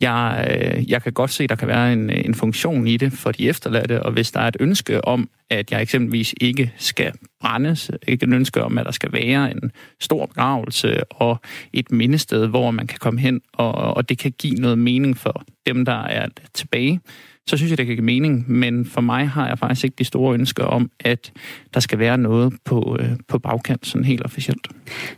Jeg, 0.00 0.48
øh, 0.50 0.90
jeg 0.90 1.02
kan 1.02 1.12
godt 1.12 1.30
se, 1.30 1.44
at 1.44 1.50
der 1.50 1.56
kan 1.56 1.68
være 1.68 1.92
en, 1.92 2.10
en 2.10 2.34
funktion 2.34 2.86
i 2.86 2.96
det 2.96 3.12
for 3.12 3.32
de 3.32 3.48
efterladte, 3.48 4.02
og 4.02 4.12
hvis 4.12 4.30
der 4.30 4.40
er 4.40 4.48
et 4.48 4.56
ønske 4.60 5.04
om, 5.04 5.30
at 5.50 5.72
jeg 5.72 5.82
eksempelvis 5.82 6.34
ikke 6.40 6.72
skal 6.76 7.12
brændes, 7.40 7.90
ikke 8.08 8.26
et 8.26 8.32
ønske 8.32 8.62
om, 8.62 8.78
at 8.78 8.86
der 8.86 8.92
skal 8.92 9.12
være 9.12 9.50
en 9.50 9.72
stor 10.00 10.26
begravelse 10.26 11.12
og 11.12 11.40
et 11.72 11.90
mindested, 11.90 12.46
hvor 12.46 12.70
man 12.70 12.86
kan 12.86 12.98
komme 12.98 13.20
hen, 13.20 13.40
og, 13.52 13.72
og 13.72 14.08
det 14.08 14.18
kan 14.18 14.32
give 14.38 14.54
noget 14.54 14.78
mening 14.78 15.16
for 15.16 15.44
dem, 15.66 15.84
der 15.84 16.02
er 16.02 16.28
tilbage, 16.54 17.00
så 17.48 17.56
synes 17.56 17.70
jeg, 17.70 17.78
det 17.78 17.86
kan 17.86 17.94
give 17.96 18.04
mening. 18.04 18.44
Men 18.50 18.86
for 18.86 19.00
mig 19.00 19.28
har 19.28 19.48
jeg 19.48 19.58
faktisk 19.58 19.84
ikke 19.84 19.94
de 19.98 20.04
store 20.04 20.34
ønsker 20.34 20.64
om, 20.64 20.90
at 21.00 21.32
der 21.74 21.80
skal 21.80 21.98
være 21.98 22.18
noget 22.18 22.54
på, 22.64 22.96
øh, 23.00 23.10
på 23.28 23.38
bagkant, 23.38 23.86
sådan 23.86 24.04
helt 24.04 24.24
officielt. 24.24 24.68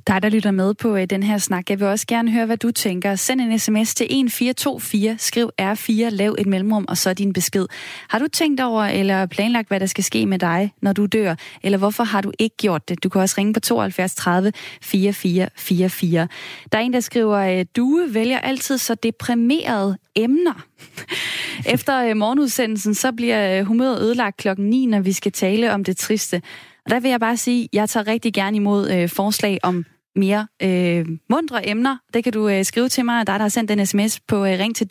Dig, 0.06 0.22
der 0.22 0.28
lytter 0.28 0.50
med 0.50 0.75
på 0.75 0.96
øh, 0.96 1.06
den 1.10 1.22
her 1.22 1.38
snak, 1.38 1.70
jeg 1.70 1.80
vil 1.80 1.88
også 1.88 2.06
gerne 2.06 2.32
høre, 2.32 2.46
hvad 2.46 2.56
du 2.56 2.70
tænker. 2.70 3.14
Send 3.14 3.40
en 3.40 3.58
sms 3.58 3.94
til 3.94 4.04
1424, 4.04 5.16
skriv 5.18 5.50
R4, 5.62 6.08
lav 6.10 6.37
et 6.38 6.46
mellemrum, 6.46 6.84
og 6.88 6.96
så 6.96 7.14
din 7.14 7.32
besked. 7.32 7.66
Har 8.08 8.18
du 8.18 8.28
tænkt 8.28 8.60
over 8.60 8.84
eller 8.84 9.26
planlagt, 9.26 9.68
hvad 9.68 9.80
der 9.80 9.87
skal 9.87 10.04
ske 10.04 10.26
med 10.26 10.38
dig, 10.38 10.72
når 10.82 10.92
du 10.92 11.06
dør? 11.06 11.34
Eller 11.62 11.78
hvorfor 11.78 12.04
har 12.04 12.20
du 12.20 12.32
ikke 12.38 12.56
gjort 12.56 12.88
det? 12.88 13.02
Du 13.02 13.08
kan 13.08 13.20
også 13.20 13.34
ringe 13.38 13.52
på 13.52 13.60
72 13.60 14.14
30 14.14 14.52
44 14.82 15.49
44. 15.56 16.28
Der 16.72 16.78
er 16.78 16.82
en, 16.82 16.92
der 16.92 17.00
skriver, 17.00 17.58
øh, 17.58 17.64
du 17.76 18.00
vælger 18.12 18.38
altid 18.38 18.78
så 18.78 18.94
deprimerede 18.94 19.99
emner. 20.16 20.70
Efter 21.75 22.04
øh, 22.04 22.16
morgenudsendelsen, 22.16 22.94
så 22.94 23.12
bliver 23.12 23.58
øh, 23.58 23.64
humøret 23.64 24.02
ødelagt 24.02 24.37
klokken 24.37 24.70
9, 24.70 24.87
når 24.87 25.00
vi 25.00 25.12
skal 25.12 25.32
tale 25.32 25.72
om 25.72 25.84
det 25.84 25.96
triste. 25.96 26.42
Og 26.84 26.90
der 26.90 27.00
vil 27.00 27.10
jeg 27.10 27.20
bare 27.20 27.37
sige, 27.37 27.64
at 27.64 27.68
jeg 27.72 27.88
tager 27.88 28.06
rigtig 28.06 28.34
gerne 28.34 28.56
imod 28.56 28.90
øh, 28.90 29.08
forslag 29.08 29.58
om 29.62 29.84
mere 30.16 30.46
øh, 30.62 31.06
mundre 31.30 31.68
emner. 31.68 31.96
Det 32.14 32.25
kan 32.25 32.32
du 32.32 32.49
øh, 32.49 32.64
skrive 32.64 32.88
til 32.88 33.04
mig, 33.04 33.26
der 33.26 33.32
der 33.32 33.38
har 33.38 33.49
sendt 33.49 33.70
en 33.70 33.87
sms 33.87 34.20
på 34.20 34.44
øh, 34.44 34.58
ring 34.58 34.76
til 34.76 34.88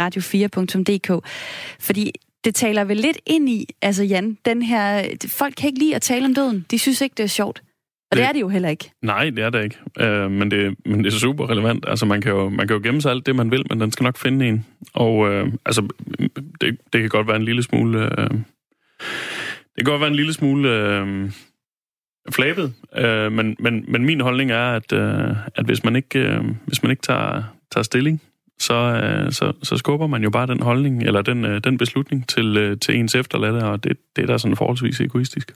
radio4.dk. 0.00 1.28
Fordi 1.80 2.12
det 2.44 2.54
taler 2.54 2.84
vel 2.84 2.96
lidt 2.96 3.18
ind 3.26 3.48
i, 3.48 3.66
altså 3.82 4.04
Jan, 4.04 4.38
den 4.44 4.62
her, 4.62 4.98
øh, 4.98 5.28
folk 5.28 5.54
kan 5.56 5.66
ikke 5.66 5.78
lide 5.78 5.94
at 5.96 6.02
tale 6.02 6.24
om 6.24 6.34
døden. 6.34 6.66
De 6.70 6.78
synes 6.78 7.00
ikke, 7.00 7.14
det 7.14 7.22
er 7.22 7.28
sjovt. 7.28 7.62
Og 8.10 8.16
det, 8.16 8.22
det 8.22 8.28
er 8.28 8.32
det 8.32 8.40
jo 8.40 8.48
heller 8.48 8.68
ikke. 8.68 8.90
Nej, 9.02 9.30
det 9.30 9.44
er 9.44 9.50
det 9.50 9.64
ikke. 9.64 9.76
Uh, 10.00 10.30
men, 10.30 10.50
det, 10.50 10.74
men 10.84 11.04
det 11.04 11.14
er 11.14 11.18
super 11.18 11.50
relevant. 11.50 11.84
Altså, 11.88 12.06
man 12.06 12.20
kan, 12.20 12.32
jo, 12.32 12.48
man 12.48 12.68
kan 12.68 12.76
jo 12.76 12.82
gemme 12.82 13.02
sig 13.02 13.10
alt 13.10 13.26
det, 13.26 13.36
man 13.36 13.50
vil, 13.50 13.64
men 13.70 13.80
den 13.80 13.92
skal 13.92 14.04
nok 14.04 14.16
finde 14.16 14.48
en. 14.48 14.66
Og 14.94 15.18
uh, 15.18 15.48
altså, 15.66 15.88
det, 16.60 16.78
det 16.92 17.00
kan 17.00 17.08
godt 17.08 17.26
være 17.26 17.36
en 17.36 17.44
lille 17.44 17.62
smule... 17.62 17.98
Uh, 17.98 18.38
det 19.76 19.84
kan 19.84 19.92
godt 19.92 20.00
være 20.00 20.10
en 20.10 20.16
lille 20.16 20.32
smule 20.32 20.68
uh, 21.02 21.30
flabet, 22.32 22.74
uh, 22.98 23.32
men, 23.32 23.56
men, 23.58 23.84
men 23.88 24.04
min 24.04 24.20
holdning 24.20 24.50
er, 24.50 24.72
at, 24.72 24.92
uh, 24.92 25.36
at 25.54 25.64
hvis 25.64 25.84
man 25.84 25.96
ikke, 25.96 26.38
uh, 26.40 26.46
hvis 26.66 26.82
man 26.82 26.90
ikke 26.90 27.02
tager, 27.02 27.42
tager 27.72 27.82
stilling, 27.82 28.22
så, 28.58 28.74
øh, 28.74 29.32
så, 29.32 29.52
så 29.62 29.76
skubber 29.76 30.06
man 30.06 30.22
jo 30.22 30.30
bare 30.30 30.46
den 30.46 30.62
holdning, 30.62 31.02
eller 31.02 31.22
den, 31.22 31.44
øh, 31.44 31.60
den 31.64 31.78
beslutning 31.78 32.28
til, 32.28 32.56
øh, 32.56 32.78
til 32.78 32.96
ens 32.96 33.14
efterladte, 33.14 33.64
og 33.64 33.84
det, 33.84 33.96
det 34.16 34.22
er 34.22 34.26
da 34.26 34.38
sådan 34.38 34.56
forholdsvis 34.56 35.00
egoistisk. 35.00 35.52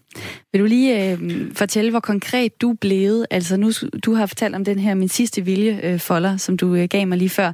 Vil 0.53 0.61
du 0.61 0.67
lige 0.67 1.13
øh, 1.13 1.19
fortælle, 1.55 1.91
hvor 1.91 2.01
konkret 2.01 2.61
du 2.61 2.73
blev? 2.81 3.25
Altså 3.31 3.57
nu, 3.57 3.71
du 4.05 4.15
har 4.15 4.27
fortalt 4.27 4.55
om 4.55 4.65
den 4.65 4.79
her 4.79 4.95
min 4.95 5.09
sidste 5.09 5.45
vilje 5.45 5.81
øh, 5.83 5.99
folder, 5.99 6.37
som 6.37 6.57
du 6.57 6.75
øh, 6.75 6.89
gav 6.89 7.07
mig 7.07 7.19
lige 7.19 7.29
før. 7.29 7.53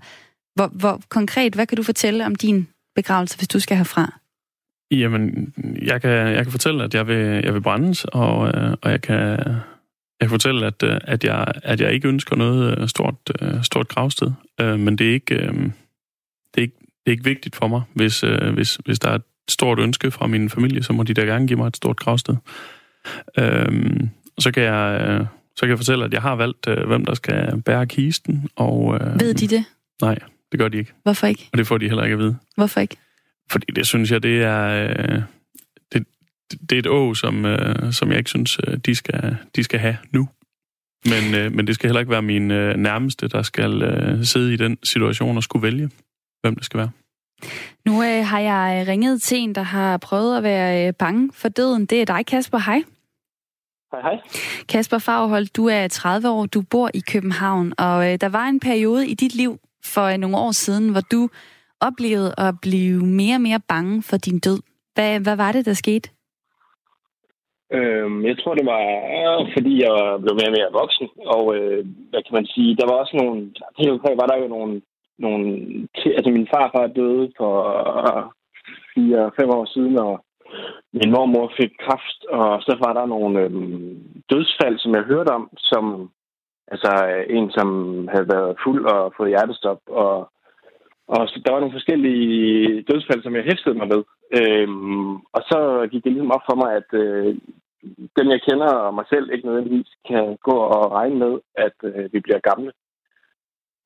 Hvor, 0.54 0.70
hvor 0.72 1.00
konkret, 1.08 1.54
hvad 1.54 1.66
kan 1.66 1.76
du 1.76 1.82
fortælle 1.82 2.26
om 2.26 2.34
din 2.34 2.68
begravelse, 2.94 3.38
hvis 3.38 3.48
du 3.48 3.60
skal 3.60 3.76
herfra? 3.76 4.12
Jamen, 4.90 5.52
jeg 5.82 6.02
kan, 6.02 6.10
jeg 6.10 6.42
kan 6.42 6.50
fortælle, 6.52 6.84
at 6.84 6.94
jeg 6.94 7.06
vil, 7.06 7.40
jeg 7.44 7.54
vil 7.54 7.60
brændes, 7.60 8.04
og, 8.04 8.48
øh, 8.48 8.72
og 8.82 8.90
jeg 8.90 9.00
kan 9.00 9.38
jeg 10.20 10.28
kan 10.28 10.30
fortælle, 10.30 10.66
at, 10.66 10.82
øh, 10.82 10.98
at, 11.04 11.24
jeg, 11.24 11.52
at 11.62 11.80
jeg 11.80 11.92
ikke 11.92 12.08
ønsker 12.08 12.36
noget 12.36 12.78
øh, 12.78 12.88
stort, 12.88 13.14
øh, 13.42 13.62
stort 13.62 13.88
gravsted, 13.88 14.32
men 14.58 14.98
det 14.98 15.08
er 15.08 15.12
ikke, 15.12 15.34
det 15.34 16.58
er 16.58 16.60
ikke, 16.60 16.76
det 16.80 17.06
er 17.06 17.10
ikke 17.10 17.24
vigtigt 17.24 17.56
for 17.56 17.68
mig. 17.68 17.82
Hvis, 17.94 18.20
hvis, 18.54 18.78
hvis 18.84 18.98
der 18.98 19.08
er 19.08 19.14
et 19.14 19.22
stort 19.48 19.78
ønske 19.78 20.10
fra 20.10 20.26
min 20.26 20.50
familie, 20.50 20.82
så 20.82 20.92
må 20.92 21.02
de 21.02 21.14
da 21.14 21.20
gerne 21.20 21.46
give 21.46 21.56
mig 21.56 21.66
et 21.66 21.76
stort 21.76 21.96
gravsted. 21.96 22.36
Så 24.38 24.50
kan 24.54 24.62
jeg, 24.62 25.26
så 25.56 25.60
kan 25.60 25.68
jeg 25.68 25.78
fortælle, 25.78 26.04
at 26.04 26.12
jeg 26.12 26.22
har 26.22 26.34
valgt, 26.34 26.66
hvem 26.86 27.04
der 27.04 27.14
skal 27.14 27.62
bære 27.62 27.86
kisten. 27.86 28.48
Og, 28.56 29.00
Ved 29.00 29.34
de 29.34 29.46
det? 29.46 29.64
Nej, 30.02 30.18
det 30.52 30.60
gør 30.60 30.68
de 30.68 30.78
ikke. 30.78 30.92
Hvorfor 31.02 31.26
ikke? 31.26 31.48
Og 31.52 31.58
det 31.58 31.66
får 31.66 31.78
de 31.78 31.88
heller 31.88 32.04
ikke 32.04 32.12
at 32.12 32.18
vide. 32.18 32.36
Hvorfor 32.56 32.80
ikke? 32.80 32.96
Fordi 33.50 33.66
det 33.76 33.86
synes 33.86 34.10
jeg, 34.10 34.22
det 34.22 34.42
er 34.42 35.22
det 36.50 36.72
er 36.72 36.78
et 36.78 36.86
å, 36.86 37.14
som, 37.14 37.44
øh, 37.44 37.92
som 37.92 38.10
jeg 38.10 38.18
ikke 38.18 38.30
synes, 38.30 38.58
øh, 38.66 38.76
de 38.86 38.94
skal, 38.94 39.36
de 39.56 39.64
skal 39.64 39.78
have 39.78 39.96
nu. 40.12 40.28
Men, 41.04 41.34
øh, 41.34 41.52
men 41.52 41.66
det 41.66 41.74
skal 41.74 41.88
heller 41.88 42.00
ikke 42.00 42.12
være 42.12 42.22
min 42.22 42.50
øh, 42.50 42.76
nærmeste, 42.76 43.28
der 43.28 43.42
skal 43.42 43.82
øh, 43.82 44.24
sidde 44.24 44.54
i 44.54 44.56
den 44.56 44.78
situation 44.84 45.36
og 45.36 45.42
skulle 45.42 45.62
vælge, 45.62 45.90
hvem 46.42 46.54
det 46.54 46.64
skal 46.64 46.78
være. 46.78 46.90
Nu 47.84 48.02
øh, 48.02 48.26
har 48.26 48.40
jeg 48.40 48.84
ringet 48.88 49.22
til 49.22 49.38
en, 49.38 49.54
der 49.54 49.62
har 49.62 49.96
prøvet 49.96 50.36
at 50.36 50.42
være 50.42 50.86
øh, 50.86 50.94
bange 50.94 51.30
for 51.34 51.48
døden. 51.48 51.86
Det 51.86 52.00
er 52.00 52.04
dig, 52.04 52.26
Kasper. 52.26 52.58
Hej. 52.58 52.82
Hej, 53.92 54.00
hej. 54.00 54.20
Kasper 54.68 54.98
Farhold, 54.98 55.46
du 55.46 55.66
er 55.66 55.88
30 55.88 56.28
år, 56.28 56.46
du 56.46 56.62
bor 56.62 56.90
i 56.94 57.00
København, 57.00 57.72
og 57.78 58.12
øh, 58.12 58.18
der 58.20 58.28
var 58.28 58.46
en 58.46 58.60
periode 58.60 59.08
i 59.08 59.14
dit 59.14 59.34
liv 59.34 59.58
for 59.84 60.02
øh, 60.02 60.16
nogle 60.16 60.36
år 60.36 60.52
siden, 60.52 60.88
hvor 60.88 61.00
du 61.00 61.28
oplevede 61.80 62.34
at 62.38 62.54
blive 62.62 63.06
mere 63.06 63.34
og 63.34 63.40
mere 63.40 63.60
bange 63.60 64.02
for 64.02 64.16
din 64.16 64.38
død. 64.38 64.60
Hvad, 64.94 65.20
hvad 65.20 65.36
var 65.36 65.52
det, 65.52 65.66
der 65.66 65.74
skete? 65.74 66.10
Øhm, 67.72 68.24
jeg 68.24 68.38
tror, 68.38 68.54
det 68.54 68.66
var, 68.66 68.82
fordi 69.56 69.72
jeg 69.84 70.20
blev 70.22 70.34
mere 70.34 70.50
og 70.52 70.56
mere 70.58 70.78
voksen, 70.80 71.08
og 71.34 71.56
øh, 71.56 71.86
hvad 72.10 72.22
kan 72.22 72.34
man 72.38 72.46
sige, 72.46 72.76
der 72.76 72.86
var 72.90 72.96
også 73.02 73.16
nogle, 73.16 73.40
der 73.76 74.20
var 74.20 74.26
der 74.26 74.36
jo 74.42 74.48
nogle, 74.48 74.82
nogle 75.18 75.46
altså 76.18 76.30
min 76.30 76.48
farfar 76.54 76.86
døde 76.86 77.32
for 77.36 77.54
øh, 77.96 78.24
fire-fem 78.94 79.50
år 79.50 79.64
siden, 79.74 79.98
og 79.98 80.24
min 80.92 81.10
mormor 81.10 81.52
fik 81.60 81.72
kraft, 81.84 82.18
og 82.28 82.62
så 82.62 82.76
var 82.84 82.92
der 82.92 83.06
nogle 83.06 83.40
øhm, 83.40 84.02
dødsfald, 84.30 84.78
som 84.78 84.94
jeg 84.94 85.02
hørte 85.02 85.30
om, 85.38 85.50
som 85.56 86.10
altså 86.68 86.90
en, 87.28 87.50
som 87.50 87.68
havde 88.12 88.28
været 88.34 88.56
fuld 88.64 88.86
og 88.86 89.12
fået 89.16 89.28
hjertestop, 89.28 89.80
og, 89.86 90.30
og 91.08 91.28
så 91.28 91.40
der 91.44 91.52
var 91.52 91.60
nogle 91.60 91.76
forskellige 91.78 92.82
dødsfald, 92.82 93.22
som 93.22 93.34
jeg 93.34 93.44
hæftede 93.44 93.78
mig 93.78 93.88
med. 93.88 94.02
Øhm, 94.32 95.14
og 95.16 95.42
så 95.50 95.88
gik 95.90 96.04
det 96.04 96.12
ligesom 96.12 96.30
op 96.30 96.44
for 96.50 96.56
mig, 96.62 96.70
at 96.80 96.90
øh, 96.92 97.36
dem, 98.16 98.26
jeg 98.30 98.40
kender 98.48 98.70
og 98.86 98.94
mig 98.94 99.04
selv, 99.08 99.30
ikke 99.30 99.46
nødvendigvis 99.46 99.90
kan 100.08 100.36
gå 100.42 100.56
og 100.76 100.92
regne 100.92 101.16
med, 101.24 101.32
at 101.54 101.76
øh, 101.82 102.12
vi 102.12 102.20
bliver 102.20 102.38
gamle. 102.38 102.72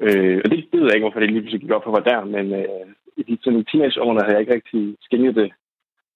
Øh, 0.01 0.41
og 0.45 0.51
det 0.51 0.59
ved 0.73 0.87
jeg 0.87 0.95
ikke, 0.95 1.05
hvorfor 1.05 1.21
det 1.21 1.31
lige 1.31 1.41
pludselig 1.41 1.61
gik 1.61 1.71
op 1.71 1.85
for 1.85 1.91
mig 1.91 2.05
der, 2.05 2.25
men 2.25 2.47
øh, 2.61 2.87
i 3.17 3.23
de 3.23 3.39
sådan, 3.43 3.65
teenageårene 3.65 4.21
havde 4.23 4.35
jeg 4.35 4.41
ikke 4.41 4.55
rigtig 4.55 4.97
skænket 5.01 5.35
det 5.35 5.53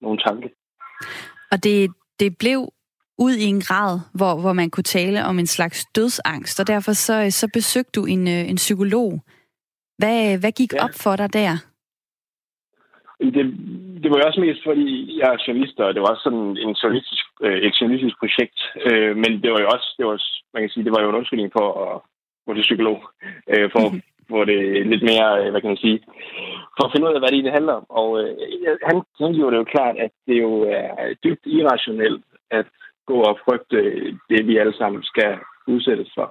nogen 0.01 0.17
tanke. 0.17 0.47
Og 1.51 1.63
det, 1.63 1.91
det 2.19 2.37
blev 2.37 2.59
ud 3.17 3.33
i 3.33 3.43
en 3.43 3.61
grad, 3.61 3.99
hvor, 4.13 4.41
hvor 4.41 4.53
man 4.53 4.69
kunne 4.69 4.83
tale 4.83 5.25
om 5.25 5.39
en 5.39 5.47
slags 5.47 5.85
dødsangst, 5.85 6.59
og 6.59 6.67
derfor 6.67 6.91
så, 6.91 7.27
så 7.29 7.49
besøgte 7.53 7.91
du 8.01 8.05
en, 8.05 8.27
øh, 8.27 8.49
en 8.49 8.55
psykolog. 8.55 9.21
Hvad, 9.97 10.39
hvad 10.39 10.51
gik 10.51 10.73
ja. 10.73 10.83
op 10.83 10.93
for 11.03 11.15
dig 11.15 11.33
der? 11.33 11.51
Det, 13.19 13.45
det 14.05 14.13
var 14.13 14.19
jo 14.19 14.27
også 14.29 14.41
mest, 14.41 14.61
fordi 14.63 14.87
jeg 15.19 15.27
er 15.33 15.43
journalist, 15.47 15.79
og 15.79 15.93
det 15.93 16.01
var 16.01 16.11
også 16.11 16.23
sådan 16.23 16.47
en 16.65 16.73
journalistisk, 16.81 17.25
øh, 17.45 17.57
et 17.67 17.77
journalistisk 17.79 18.15
projekt. 18.19 18.57
Øh, 18.87 19.13
men 19.23 19.31
det 19.43 19.49
var 19.53 19.59
jo 19.61 19.67
også, 19.75 19.87
det 19.97 20.05
var, 20.05 20.17
man 20.53 20.61
kan 20.63 20.69
sige, 20.69 20.85
det 20.85 20.93
var 20.95 21.01
jo 21.01 21.09
en 21.09 21.19
undskyldning 21.19 21.51
for 21.57 21.67
at 21.85 22.01
gå 22.45 22.53
til 22.53 22.67
psykolog, 22.67 22.97
øh, 23.53 23.67
for 23.73 23.83
mm-hmm. 23.85 24.01
for 24.29 24.41
det 24.45 24.59
lidt 24.91 25.03
mere, 25.11 25.29
øh, 25.41 25.49
hvad 25.51 25.61
kan 25.61 25.73
man 25.73 25.83
sige, 25.85 25.99
for 26.75 26.83
at 26.85 26.91
finde 26.91 27.05
ud 27.07 27.13
af, 27.13 27.19
hvad 27.19 27.29
det 27.29 27.37
egentlig 27.37 27.57
handler 27.59 27.73
om. 27.73 27.85
Og 27.89 28.09
øh, 28.21 28.31
han, 28.87 28.97
han 29.21 29.33
gjorde 29.33 29.53
det 29.53 29.61
jo 29.61 29.73
klart, 29.75 29.95
at 30.05 30.11
det 30.27 30.37
jo 30.45 30.51
er 30.61 31.13
dybt 31.23 31.45
irrationelt 31.45 32.25
at 32.51 32.67
gå 33.05 33.17
og 33.29 33.39
frygte 33.45 33.77
det, 34.29 34.47
vi 34.47 34.57
alle 34.57 34.77
sammen 34.77 35.03
skal 35.03 35.31
udsættes 35.67 36.09
for. 36.15 36.27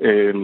Øh, 0.00 0.34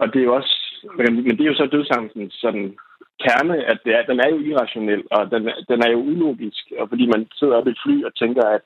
og 0.00 0.06
det 0.12 0.18
er 0.20 0.24
jo 0.28 0.34
også, 0.34 0.54
men 0.98 1.34
det 1.36 1.40
er 1.40 1.52
jo 1.52 1.60
så 1.60 1.66
dødsangsten 1.66 2.30
sådan 2.30 2.76
kerne, 3.24 3.56
at 3.64 3.78
det 3.84 3.92
er, 3.94 4.02
den 4.10 4.20
er 4.20 4.28
jo 4.28 4.38
irrationel, 4.38 5.02
og 5.10 5.30
den, 5.30 5.42
den 5.70 5.78
er 5.86 5.90
jo 5.90 5.98
ulogisk, 5.98 6.72
og 6.78 6.88
fordi 6.88 7.06
man 7.06 7.26
sidder 7.34 7.56
op 7.56 7.66
i 7.66 7.70
et 7.70 7.82
fly 7.84 8.04
og 8.04 8.14
tænker, 8.14 8.44
at 8.56 8.62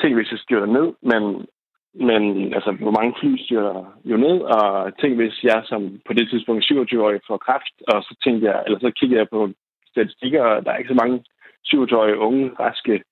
tænk, 0.00 0.14
hvis 0.14 0.30
jeg 0.30 0.38
styrter 0.38 0.66
ned, 0.66 0.88
men, 1.12 1.46
men 2.08 2.54
altså, 2.54 2.70
hvor 2.72 2.90
mange 2.98 3.14
fly 3.20 3.36
styrter 3.44 3.76
jo 4.04 4.16
ned, 4.16 4.38
og 4.40 4.98
tænk, 5.00 5.16
hvis 5.16 5.44
jeg 5.44 5.62
som 5.64 6.00
på 6.06 6.12
det 6.12 6.30
tidspunkt 6.30 6.64
27-årig 6.64 7.20
får 7.26 7.36
kræft, 7.36 7.74
og 7.88 8.02
så 8.02 8.16
tænker 8.24 8.50
jeg, 8.52 8.62
eller 8.66 8.78
så 8.78 8.90
kigger 8.90 9.16
jeg 9.18 9.28
på 9.28 9.48
statistikker, 9.90 10.42
og 10.42 10.64
der 10.64 10.70
er 10.70 10.76
ikke 10.76 10.94
så 10.94 11.00
mange 11.02 11.24
27-årige 11.66 12.18
unge, 12.18 12.50
raske 12.60 13.02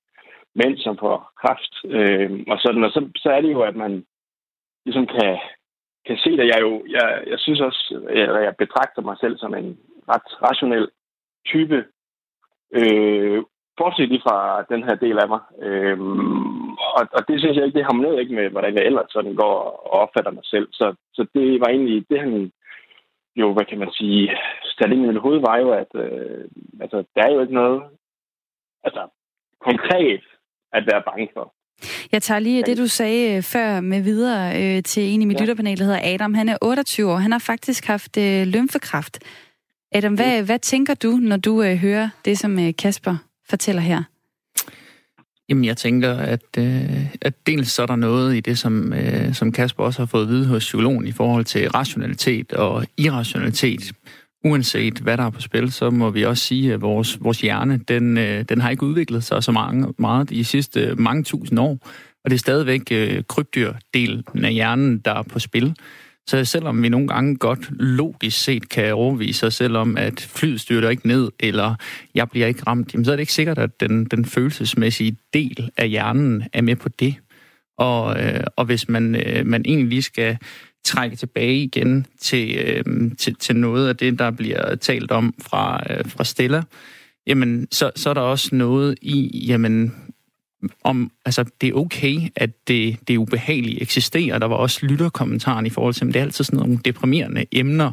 mænd, 0.55 0.79
som 0.79 0.99
får 0.99 1.17
kræft, 1.41 1.75
øh, 1.85 2.31
og 2.49 2.59
sådan, 2.59 2.85
og 2.85 2.91
så, 2.91 3.01
så 3.17 3.29
er 3.31 3.41
det 3.41 3.53
jo, 3.53 3.61
at 3.61 3.77
man 3.77 4.05
ligesom 4.85 5.07
kan, 5.07 5.39
kan 6.07 6.17
se 6.17 6.31
det. 6.31 6.47
Jeg, 6.53 6.59
jo, 6.61 6.85
jeg, 6.89 7.25
jeg 7.27 7.39
synes 7.39 7.61
også, 7.61 7.83
at 8.09 8.45
jeg 8.45 8.55
betragter 8.59 9.03
mig 9.03 9.17
selv 9.21 9.39
som 9.39 9.55
en 9.55 9.79
ret 10.09 10.29
rationel 10.43 10.89
type, 11.47 11.85
øh, 12.79 13.43
bortset 13.77 14.23
fra 14.27 14.37
den 14.73 14.83
her 14.87 14.95
del 14.95 15.19
af 15.19 15.29
mig. 15.29 15.41
Øhm, 15.63 16.71
og, 16.99 17.03
og 17.17 17.21
det 17.29 17.37
synes 17.39 17.57
jeg 17.57 17.65
ikke, 17.65 17.79
det 17.79 17.89
harmonerer 17.91 18.21
ikke 18.21 18.35
med, 18.35 18.51
hvordan 18.51 18.75
jeg 18.75 18.85
ellers 18.85 19.11
sådan 19.11 19.35
går 19.35 19.55
og 19.93 20.01
opfatter 20.03 20.31
mig 20.31 20.45
selv. 20.45 20.69
Så, 20.73 20.95
så 21.15 21.27
det 21.35 21.61
var 21.61 21.69
egentlig 21.69 22.07
det, 22.11 22.21
han 22.21 22.53
jo, 23.37 23.53
hvad 23.53 23.65
kan 23.65 23.79
man 23.79 23.93
sige, 23.93 24.31
satte 24.77 24.95
ind 24.95 25.05
i 25.05 25.09
mit 25.09 25.21
hoved, 25.21 25.41
var 25.41 25.57
jo, 25.59 25.71
at 25.71 25.93
øh, 25.95 26.45
altså, 26.81 27.05
der 27.15 27.23
er 27.23 27.33
jo 27.35 27.41
ikke 27.41 27.55
noget 27.55 27.83
altså, 28.85 29.03
konkret 29.61 30.23
at 30.73 30.85
være 30.91 31.03
bange 31.11 31.29
for. 31.35 31.55
Jeg 32.13 32.23
tager 32.23 32.39
lige 32.41 32.63
det, 32.63 32.79
du 32.79 32.87
sagde 32.87 33.37
øh, 33.37 33.43
før 33.43 33.81
med 33.81 34.03
videre 34.03 34.45
øh, 34.61 34.83
til 34.83 35.03
en 35.03 35.23
i 35.23 35.25
mit 35.25 35.37
ja. 35.37 35.43
lytterpanel, 35.43 35.79
der 35.79 35.85
hedder 35.85 36.15
Adam. 36.15 36.35
Han 36.35 36.49
er 36.49 36.59
28 36.63 37.13
år. 37.13 37.17
Han 37.17 37.33
har 37.33 37.45
faktisk 37.47 37.87
haft 37.87 38.19
øh, 38.19 38.47
lymfekræft. 38.47 39.19
Adam, 39.95 40.15
hvad, 40.15 40.37
ja. 40.37 40.43
hvad 40.43 40.59
tænker 40.59 40.95
du, 40.95 41.11
når 41.11 41.37
du 41.37 41.63
øh, 41.63 41.77
hører 41.77 42.09
det, 42.25 42.39
som 42.39 42.59
øh, 42.59 42.73
Kasper 42.79 43.17
fortæller 43.51 43.83
her? 43.83 44.03
Jamen, 45.49 45.65
jeg 45.65 45.77
tænker, 45.77 46.15
at, 46.15 46.59
øh, 46.59 47.07
at 47.21 47.47
dels 47.47 47.71
så 47.71 47.83
er 47.83 47.87
der 47.87 47.97
noget 47.97 48.37
i 48.37 48.41
det, 48.41 48.59
som, 48.59 48.93
øh, 48.93 49.35
som 49.35 49.53
Kasper 49.53 49.85
også 49.85 49.99
har 49.99 50.07
fået 50.07 50.23
at 50.23 50.29
vide 50.29 50.47
hos 50.47 50.63
psykologen 50.63 51.07
i 51.07 51.13
forhold 51.13 51.45
til 51.45 51.71
rationalitet 51.71 52.53
og 52.53 52.87
irrationalitet. 52.97 53.93
Uanset 54.45 54.99
hvad 54.99 55.17
der 55.17 55.25
er 55.25 55.31
på 55.31 55.41
spil, 55.41 55.73
så 55.73 55.91
må 55.91 56.11
vi 56.11 56.25
også 56.25 56.45
sige, 56.45 56.73
at 56.73 56.81
vores, 56.81 57.19
vores 57.21 57.41
hjerne, 57.41 57.81
den, 57.89 58.19
øh, 58.19 58.45
den 58.49 58.61
har 58.61 58.71
ikke 58.71 58.87
udviklet 58.87 59.25
sig 59.25 59.45
så 59.45 59.53
mange, 59.53 59.95
meget 59.99 60.31
de 60.31 60.45
sidste 60.45 60.95
mange 60.95 61.23
tusind 61.23 61.59
år. 61.59 61.79
Og 62.25 62.31
det 62.31 62.35
er 62.35 62.39
stadigvæk 62.39 62.83
øh, 62.93 63.23
krybdyrdelen 63.29 64.45
af 64.45 64.53
hjernen, 64.53 64.99
der 64.99 65.15
er 65.15 65.23
på 65.23 65.39
spil. 65.39 65.75
Så 66.27 66.45
selvom 66.45 66.83
vi 66.83 66.89
nogle 66.89 67.09
gange 67.09 67.37
godt 67.37 67.69
logisk 67.81 68.45
set 68.45 68.69
kan 68.69 68.95
overvise 68.95 69.47
os 69.47 69.55
selv 69.55 69.77
om, 69.77 69.97
at 69.97 70.21
flyet 70.21 70.61
styrter 70.61 70.91
ikke 70.91 71.09
ned, 71.09 71.31
eller 71.41 71.75
jeg 72.15 72.31
bliver 72.31 72.47
ikke 72.47 72.63
ramt, 72.67 72.95
jamen, 72.95 73.05
så 73.05 73.13
er 73.13 73.17
det 73.17 73.23
ikke 73.23 73.33
sikkert, 73.33 73.59
at 73.59 73.81
den, 73.81 74.05
den 74.05 74.25
følelsesmæssige 74.25 75.17
del 75.35 75.71
af 75.77 75.89
hjernen 75.89 76.43
er 76.53 76.63
med 76.63 76.77
på 76.77 76.89
det. 76.89 77.15
Og, 77.79 78.23
øh, 78.23 78.45
og 78.57 78.65
hvis 78.65 78.89
man, 78.89 79.15
øh, 79.15 79.47
man 79.47 79.63
egentlig 79.65 79.89
lige 79.89 80.03
skal 80.03 80.39
trække 80.85 81.17
tilbage 81.17 81.57
igen 81.57 82.07
til, 82.21 82.59
øh, 82.59 83.11
til, 83.19 83.35
til 83.35 83.57
noget 83.57 83.89
af 83.89 83.97
det, 83.97 84.19
der 84.19 84.31
bliver 84.31 84.75
talt 84.75 85.11
om 85.11 85.35
fra, 85.43 85.83
øh, 85.91 86.11
fra 86.11 86.25
Stella, 86.25 86.63
jamen, 87.27 87.69
så, 87.71 87.91
så 87.97 88.11
er 88.11 88.15
der 88.15 88.21
også 88.21 88.55
noget 88.55 88.99
i, 89.03 89.45
jamen, 89.49 89.95
om 90.85 91.13
altså, 91.25 91.45
det 91.61 91.69
er 91.69 91.73
okay, 91.73 92.17
at 92.37 92.51
det, 92.69 92.97
det 93.09 93.17
ubehagelige 93.17 93.83
eksisterer. 93.83 94.39
Der 94.39 94.47
var 94.47 94.57
også 94.57 94.87
lytterkommentaren 94.87 95.67
i 95.67 95.71
forhold 95.71 95.95
til, 95.95 96.05
at 96.05 96.15
det 96.15 96.21
er 96.21 96.25
altid 96.25 96.45
sådan 96.45 96.59
nogle 96.59 96.79
deprimerende 96.85 97.45
emner, 97.53 97.93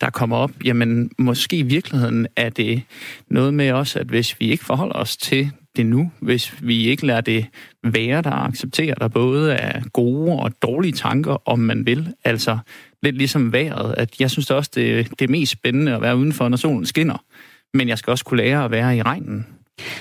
der 0.00 0.10
kommer 0.10 0.36
op. 0.36 0.50
Jamen, 0.64 1.10
måske 1.18 1.56
i 1.56 1.62
virkeligheden 1.62 2.26
er 2.36 2.48
det 2.48 2.82
noget 3.28 3.54
med 3.54 3.70
os, 3.70 3.96
at 3.96 4.06
hvis 4.06 4.40
vi 4.40 4.50
ikke 4.50 4.64
forholder 4.64 4.94
os 4.94 5.16
til 5.16 5.50
det 5.76 5.86
nu, 5.86 6.10
hvis 6.20 6.54
vi 6.62 6.86
ikke 6.86 7.06
lader 7.06 7.20
det 7.20 7.46
være, 7.82 8.22
der 8.22 8.32
accepterer 8.32 8.94
der 8.94 9.08
både 9.08 9.56
af 9.56 9.82
gode 9.92 10.32
og 10.32 10.52
dårlige 10.62 10.92
tanker, 10.92 11.48
om 11.48 11.58
man 11.58 11.86
vil. 11.86 12.14
Altså 12.24 12.58
lidt 13.02 13.16
ligesom 13.16 13.52
vejret, 13.52 13.94
at 13.98 14.20
jeg 14.20 14.30
synes 14.30 14.46
det 14.46 14.56
også, 14.56 14.70
det, 14.74 15.10
det 15.18 15.24
er 15.24 15.30
mest 15.30 15.52
spændende 15.52 15.94
at 15.94 16.02
være 16.02 16.16
udenfor, 16.16 16.48
når 16.48 16.56
solen 16.56 16.86
skinner. 16.86 17.24
Men 17.74 17.88
jeg 17.88 17.98
skal 17.98 18.10
også 18.10 18.24
kunne 18.24 18.42
lære 18.42 18.64
at 18.64 18.70
være 18.70 18.96
i 18.96 19.02
regnen. 19.02 19.46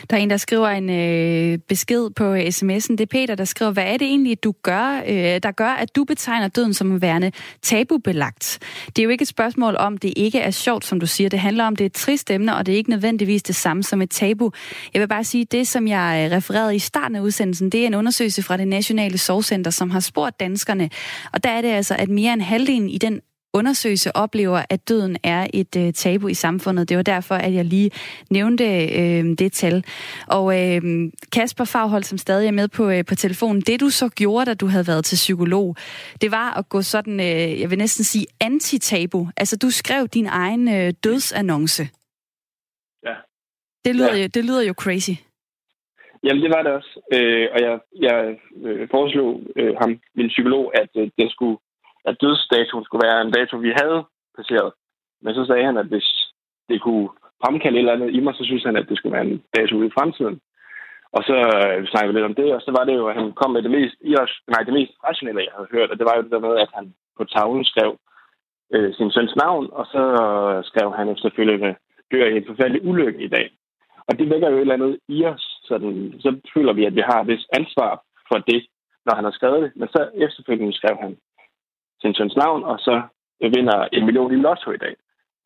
Der 0.09 0.17
er 0.17 0.21
en, 0.21 0.29
der 0.29 0.37
skriver 0.37 0.67
en 0.67 0.89
øh, 0.89 1.59
besked 1.67 2.09
på 2.09 2.33
øh, 2.33 2.41
sms'en. 2.41 2.91
Det 2.91 3.01
er 3.01 3.05
Peter, 3.05 3.35
der 3.35 3.45
skriver, 3.45 3.71
hvad 3.71 3.83
er 3.83 3.97
det 3.97 4.07
egentlig, 4.07 4.43
du 4.43 4.53
gør, 4.63 5.01
øh, 5.07 5.39
der 5.43 5.51
gør, 5.51 5.69
at 5.69 5.95
du 5.95 6.03
betegner 6.03 6.47
døden 6.47 6.73
som 6.73 7.01
værende 7.01 7.31
tabubelagt? 7.61 8.59
Det 8.87 8.99
er 8.99 9.03
jo 9.03 9.09
ikke 9.09 9.21
et 9.21 9.27
spørgsmål 9.27 9.75
om, 9.75 9.97
det 9.97 10.13
ikke 10.15 10.39
er 10.39 10.51
sjovt, 10.51 10.85
som 10.85 10.99
du 10.99 11.05
siger. 11.05 11.29
Det 11.29 11.39
handler 11.39 11.65
om, 11.65 11.75
det 11.75 11.83
er 11.83 11.85
et 11.85 11.93
trist 11.93 12.31
emne, 12.31 12.55
og 12.55 12.65
det 12.65 12.73
er 12.73 12.77
ikke 12.77 12.89
nødvendigvis 12.89 13.43
det 13.43 13.55
samme 13.55 13.83
som 13.83 14.01
et 14.01 14.09
tabu. 14.09 14.51
Jeg 14.93 15.01
vil 15.01 15.07
bare 15.07 15.23
sige, 15.23 15.45
det 15.45 15.67
som 15.67 15.87
jeg 15.87 16.29
øh, 16.31 16.37
refererede 16.37 16.75
i 16.75 16.79
starten 16.79 17.15
af 17.15 17.21
udsendelsen, 17.21 17.69
det 17.69 17.83
er 17.83 17.87
en 17.87 17.95
undersøgelse 17.95 18.43
fra 18.43 18.57
det 18.57 18.67
Nationale 18.67 19.17
Sorgcenter, 19.17 19.71
som 19.71 19.89
har 19.89 19.99
spurgt 19.99 20.39
danskerne. 20.39 20.89
Og 21.33 21.43
der 21.43 21.49
er 21.49 21.61
det 21.61 21.69
altså, 21.69 21.95
at 21.95 22.09
mere 22.09 22.33
end 22.33 22.41
halvdelen 22.41 22.89
i 22.89 22.97
den 22.97 23.21
undersøgelse 23.53 24.15
oplever, 24.15 24.61
at 24.69 24.89
døden 24.89 25.17
er 25.23 25.47
et 25.53 25.75
øh, 25.77 25.93
tabu 25.93 26.27
i 26.27 26.33
samfundet. 26.33 26.89
Det 26.89 26.97
var 26.97 27.03
derfor, 27.03 27.35
at 27.35 27.53
jeg 27.53 27.65
lige 27.65 27.91
nævnte 28.29 28.63
øh, 28.99 29.23
det 29.39 29.51
tal. 29.53 29.85
Og 30.27 30.45
øh, 30.61 30.81
Kasper 31.31 31.65
Faghold, 31.65 32.03
som 32.03 32.17
stadig 32.17 32.47
er 32.47 32.51
med 32.51 32.67
på, 32.67 32.89
øh, 32.89 33.05
på 33.05 33.15
telefonen, 33.15 33.61
det 33.61 33.79
du 33.79 33.89
så 33.89 34.09
gjorde, 34.09 34.45
da 34.45 34.53
du 34.53 34.67
havde 34.67 34.87
været 34.87 35.05
til 35.05 35.15
psykolog, 35.15 35.75
det 36.21 36.31
var 36.31 36.57
at 36.59 36.69
gå 36.69 36.81
sådan, 36.81 37.19
øh, 37.19 37.61
jeg 37.61 37.69
vil 37.69 37.77
næsten 37.77 38.03
sige, 38.03 38.25
anti-tabu. 38.43 39.27
Altså, 39.37 39.57
du 39.57 39.69
skrev 39.69 40.07
din 40.07 40.25
egen 40.25 40.67
øh, 40.67 40.93
dødsannonce. 41.03 41.83
Ja. 43.05 43.15
Det 43.85 43.95
lyder, 43.95 44.15
ja. 44.15 44.27
det 44.27 44.45
lyder 44.45 44.61
jo 44.61 44.73
crazy. 44.73 45.15
Jamen, 46.23 46.43
det 46.43 46.51
var 46.55 46.63
det 46.63 46.71
også. 46.71 46.93
Øh, 47.13 47.47
og 47.53 47.59
jeg, 47.61 47.79
jeg 48.07 48.37
øh, 48.65 48.87
foreslog 48.91 49.41
øh, 49.55 49.75
ham, 49.81 49.99
min 50.15 50.27
psykolog, 50.27 50.63
at 50.81 50.89
øh, 50.95 51.09
den 51.19 51.29
skulle 51.29 51.57
at 52.05 52.21
dødsdatoen 52.21 52.85
skulle 52.85 53.05
være 53.07 53.21
en 53.21 53.31
dato, 53.31 53.57
vi 53.57 53.71
havde 53.81 53.99
passeret. 54.37 54.73
Men 55.23 55.35
så 55.35 55.45
sagde 55.45 55.65
han, 55.65 55.77
at 55.77 55.85
hvis 55.85 56.07
det 56.69 56.81
kunne 56.81 57.09
fremkalde 57.43 57.77
et 57.77 57.79
eller 57.79 57.93
andet 57.93 58.11
i 58.17 58.19
mig, 58.19 58.33
så 58.35 58.43
synes 58.45 58.63
han, 58.63 58.75
at 58.75 58.89
det 58.89 58.97
skulle 58.97 59.15
være 59.15 59.25
en 59.25 59.43
dato 59.55 59.75
ude 59.75 59.87
i 59.87 59.95
fremtiden. 59.97 60.39
Og 61.17 61.21
så 61.29 61.35
øh, 61.57 61.87
snakkede 61.87 62.13
vi 62.13 62.17
lidt 62.17 62.31
om 62.31 62.39
det, 62.41 62.53
og 62.55 62.61
så 62.61 62.71
var 62.77 62.83
det 62.85 62.95
jo, 62.95 63.07
at 63.07 63.15
han 63.15 63.31
kom 63.39 63.51
med 63.51 63.61
det 63.61 63.71
mest, 63.71 63.95
nej, 64.53 64.61
det 64.65 64.73
mest 64.73 64.93
rationelle, 65.07 65.45
jeg 65.47 65.55
havde 65.55 65.73
hørt, 65.75 65.91
og 65.91 65.97
det 65.97 66.05
var 66.05 66.15
jo 66.15 66.23
det 66.23 66.31
der 66.31 66.47
med, 66.47 66.55
at 66.63 66.69
han 66.77 66.93
på 67.17 67.23
tavlen 67.23 67.65
skrev 67.65 67.91
øh, 68.73 68.93
sin 68.93 69.11
søns 69.11 69.35
navn, 69.35 69.69
og 69.71 69.85
så 69.93 70.03
øh, 70.23 70.63
skrev 70.69 70.93
han 70.93 71.17
selvfølgelig, 71.17 71.75
dør 72.11 72.25
i 72.25 72.37
en 72.37 72.49
forfærdelig 72.49 72.81
ulykke 72.89 73.23
i 73.23 73.27
dag. 73.27 73.47
Og 74.07 74.19
det 74.19 74.29
vækker 74.29 74.49
jo 74.49 74.55
et 74.55 74.61
eller 74.61 74.73
andet 74.73 74.99
i 75.07 75.25
os, 75.25 75.45
sådan, 75.63 76.13
så 76.19 76.29
føler 76.53 76.73
vi, 76.73 76.85
at 76.85 76.95
vi 76.95 77.03
har 77.09 77.21
et 77.21 77.27
vis 77.27 77.45
ansvar 77.59 78.03
for 78.29 78.37
det, 78.37 78.61
når 79.05 79.15
han 79.15 79.23
har 79.23 79.31
skrevet 79.31 79.61
det. 79.63 79.71
Men 79.75 79.87
så 79.87 80.09
efterfølgende 80.25 80.73
skrev 80.73 80.95
han, 81.01 81.17
sin 82.03 82.15
søns 82.17 82.35
navn, 82.35 82.61
og 82.71 82.77
så 82.79 82.95
vinder 83.55 83.77
en 83.95 84.05
million 84.05 84.33
i 84.33 84.39
lotto 84.45 84.71
i 84.71 84.81
dag. 84.85 84.95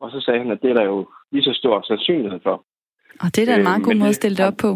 Og 0.00 0.10
så 0.10 0.18
sagde 0.20 0.40
han, 0.42 0.50
at 0.50 0.62
det 0.62 0.70
er 0.70 0.74
der 0.74 0.84
jo 0.92 0.98
lige 1.32 1.42
så 1.48 1.52
stor 1.60 1.82
sandsynlighed 1.88 2.40
for. 2.42 2.56
Og 3.22 3.28
det 3.34 3.40
er 3.42 3.46
da 3.46 3.56
en 3.56 3.68
meget 3.70 3.80
øh, 3.80 3.86
god 3.86 3.94
måde 3.94 4.14
at 4.14 4.20
stille 4.20 4.36
det 4.36 4.46
op 4.50 4.58
på. 4.66 4.70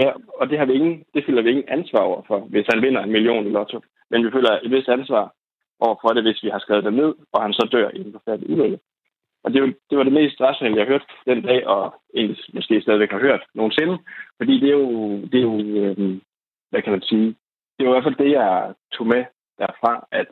Ja, 0.00 0.08
og 0.40 0.44
det, 0.50 0.58
har 0.58 0.66
vi 0.66 0.72
ingen, 0.72 1.04
det 1.14 1.24
føler 1.26 1.42
vi 1.42 1.50
ingen 1.50 1.68
ansvar 1.68 2.00
over 2.10 2.22
for, 2.28 2.38
hvis 2.52 2.66
han 2.72 2.82
vinder 2.82 3.02
en 3.02 3.12
million 3.12 3.46
i 3.46 3.50
lotto. 3.50 3.78
Men 4.10 4.24
vi 4.24 4.30
føler 4.30 4.52
et 4.64 4.70
vis 4.70 4.88
ansvar 4.88 5.24
over 5.80 5.96
for 6.02 6.08
det, 6.08 6.22
hvis 6.22 6.42
vi 6.42 6.48
har 6.48 6.58
skrevet 6.58 6.84
det 6.84 6.92
ned, 6.92 7.14
og 7.32 7.42
han 7.42 7.52
så 7.52 7.68
dør 7.72 7.88
i 7.94 8.00
en 8.00 8.12
forfærdelig 8.12 8.50
ulykke. 8.50 8.78
Og 9.44 9.52
det, 9.52 9.76
det 9.90 9.98
var 9.98 10.04
det 10.04 10.12
mest 10.12 10.40
rationelle, 10.40 10.78
jeg 10.78 10.86
har 10.86 10.92
hørt 10.92 11.06
den 11.26 11.42
dag, 11.42 11.66
og 11.66 11.94
egentlig 12.14 12.38
måske 12.54 12.80
stadigvæk 12.82 13.10
har 13.10 13.18
hørt 13.18 13.42
nogensinde. 13.54 13.98
Fordi 14.36 14.60
det 14.60 14.68
er 14.68 14.78
jo, 14.82 14.88
det 15.30 15.38
er 15.38 15.46
jo 15.50 15.58
øh, 15.58 16.20
hvad 16.70 16.82
kan 16.82 16.92
man 16.92 17.02
sige, 17.02 17.26
det 17.74 17.80
er 17.80 17.84
jo 17.84 17.90
i 17.90 17.94
hvert 17.94 18.04
fald 18.04 18.24
det, 18.24 18.30
jeg 18.30 18.74
tog 18.92 19.06
med 19.06 19.24
derfra, 19.58 20.06
at 20.10 20.30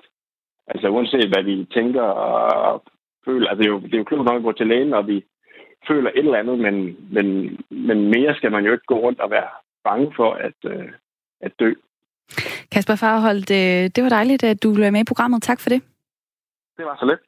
Altså 0.72 0.88
uanset 0.88 1.28
hvad 1.28 1.42
vi 1.42 1.66
tænker 1.76 2.02
og 2.02 2.82
føler. 3.24 3.48
Altså 3.48 3.62
det 3.62 3.68
er 3.68 3.74
jo, 3.74 3.80
det 3.80 3.94
er 3.94 3.98
jo 3.98 4.04
klogt 4.04 4.24
nok 4.24 4.36
at 4.36 4.42
gå 4.42 4.52
til 4.52 4.66
lægen, 4.66 4.94
og 4.94 5.06
vi 5.06 5.24
føler 5.88 6.10
et 6.10 6.18
eller 6.18 6.38
andet, 6.38 6.58
men, 6.58 6.96
men, 7.16 7.26
men 7.70 7.98
mere 8.14 8.34
skal 8.34 8.52
man 8.52 8.64
jo 8.64 8.72
ikke 8.72 8.84
gå 8.86 8.98
rundt 8.98 9.20
og 9.20 9.30
være 9.30 9.50
bange 9.84 10.12
for 10.16 10.32
at, 10.32 10.58
øh, 10.64 10.88
at 11.40 11.52
dø. 11.60 11.72
Kasper 12.72 12.96
Farholdt, 12.96 13.48
det 13.96 14.04
var 14.04 14.08
dejligt, 14.08 14.42
at 14.44 14.62
du 14.62 14.74
blev 14.74 14.92
med 14.92 15.00
i 15.00 15.04
programmet. 15.04 15.42
Tak 15.42 15.60
for 15.60 15.68
det. 15.68 15.82
Det 16.76 16.84
var 16.84 16.96
så 17.00 17.06
lidt. 17.06 17.20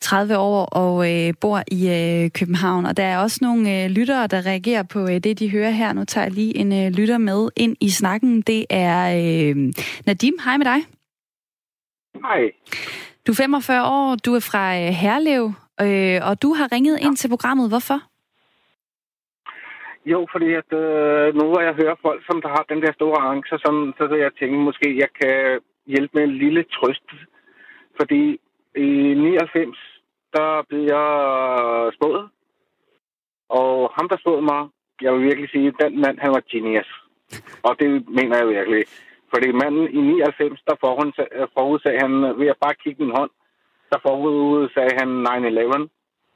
30 0.00 0.38
år 0.38 0.64
og 0.64 1.12
øh, 1.12 1.34
bor 1.40 1.62
i 1.72 1.80
øh, 1.88 2.30
København, 2.30 2.86
og 2.86 2.96
der 2.96 3.02
er 3.02 3.18
også 3.18 3.38
nogle 3.42 3.84
øh, 3.84 3.90
lyttere, 3.90 4.26
der 4.26 4.46
reagerer 4.46 4.82
på 4.82 5.00
øh, 5.00 5.18
det, 5.18 5.38
de 5.38 5.50
hører 5.50 5.70
her. 5.70 5.92
Nu 5.92 6.04
tager 6.04 6.24
jeg 6.24 6.32
lige 6.32 6.56
en 6.56 6.72
øh, 6.72 6.90
lytter 6.92 7.18
med 7.18 7.48
ind 7.56 7.76
i 7.80 7.90
snakken. 7.90 8.42
Det 8.42 8.66
er 8.70 9.00
øh, 9.08 9.72
Nadim. 10.06 10.34
Hej 10.44 10.56
med 10.56 10.66
dig. 10.66 10.99
Hej. 12.14 12.52
Du 13.26 13.32
er 13.32 13.36
45 13.36 13.84
år, 13.84 14.16
du 14.26 14.34
er 14.34 14.40
fra 14.50 14.64
øh, 14.80 14.92
Herlev, 15.02 15.44
øh, 15.84 16.28
og 16.28 16.42
du 16.42 16.54
har 16.58 16.72
ringet 16.72 16.98
ja. 17.00 17.06
ind 17.06 17.16
til 17.16 17.28
programmet. 17.28 17.68
Hvorfor? 17.68 17.98
Jo, 20.06 20.26
fordi 20.32 20.48
at, 20.60 20.72
øh, 20.72 21.34
nu 21.34 21.44
hvor 21.50 21.60
jeg 21.60 21.74
hører 21.74 21.96
folk, 22.02 22.20
som 22.26 22.42
der 22.42 22.48
har 22.48 22.64
den 22.68 22.82
der 22.82 22.92
store 22.92 23.20
angst, 23.30 23.48
så, 23.50 23.56
så, 23.98 24.06
så 24.10 24.14
jeg 24.14 24.30
tænker, 24.38 24.58
måske 24.58 24.98
jeg 24.98 25.08
kan 25.20 25.60
hjælpe 25.86 26.12
med 26.14 26.24
en 26.24 26.38
lille 26.38 26.64
trøst. 26.74 27.08
Fordi 27.98 28.40
i 28.76 28.88
99, 29.14 29.78
der 30.36 30.62
blev 30.68 30.82
jeg 30.94 31.06
spået. 31.96 32.28
Og 33.48 33.92
ham, 33.96 34.08
der 34.08 34.16
spåede 34.20 34.42
mig, 34.42 34.68
jeg 35.02 35.12
vil 35.12 35.22
virkelig 35.22 35.50
sige, 35.50 35.74
den 35.82 36.00
mand, 36.00 36.18
han 36.18 36.30
var 36.30 36.42
genius. 36.50 36.90
Og 37.62 37.76
det 37.80 38.08
mener 38.08 38.36
jeg 38.36 38.48
virkelig. 38.48 38.84
Fordi 39.32 39.48
manden 39.62 39.84
i 39.98 40.00
99, 40.00 40.60
der 40.68 40.76
forudsagde 41.56 42.00
han, 42.04 42.12
ved 42.40 42.48
at 42.54 42.62
bare 42.64 42.80
kigge 42.82 43.02
min 43.02 43.16
hånd, 43.18 43.30
der 43.90 43.98
forudsagde 44.06 44.94
han 45.00 45.08
9-11, 45.26 45.88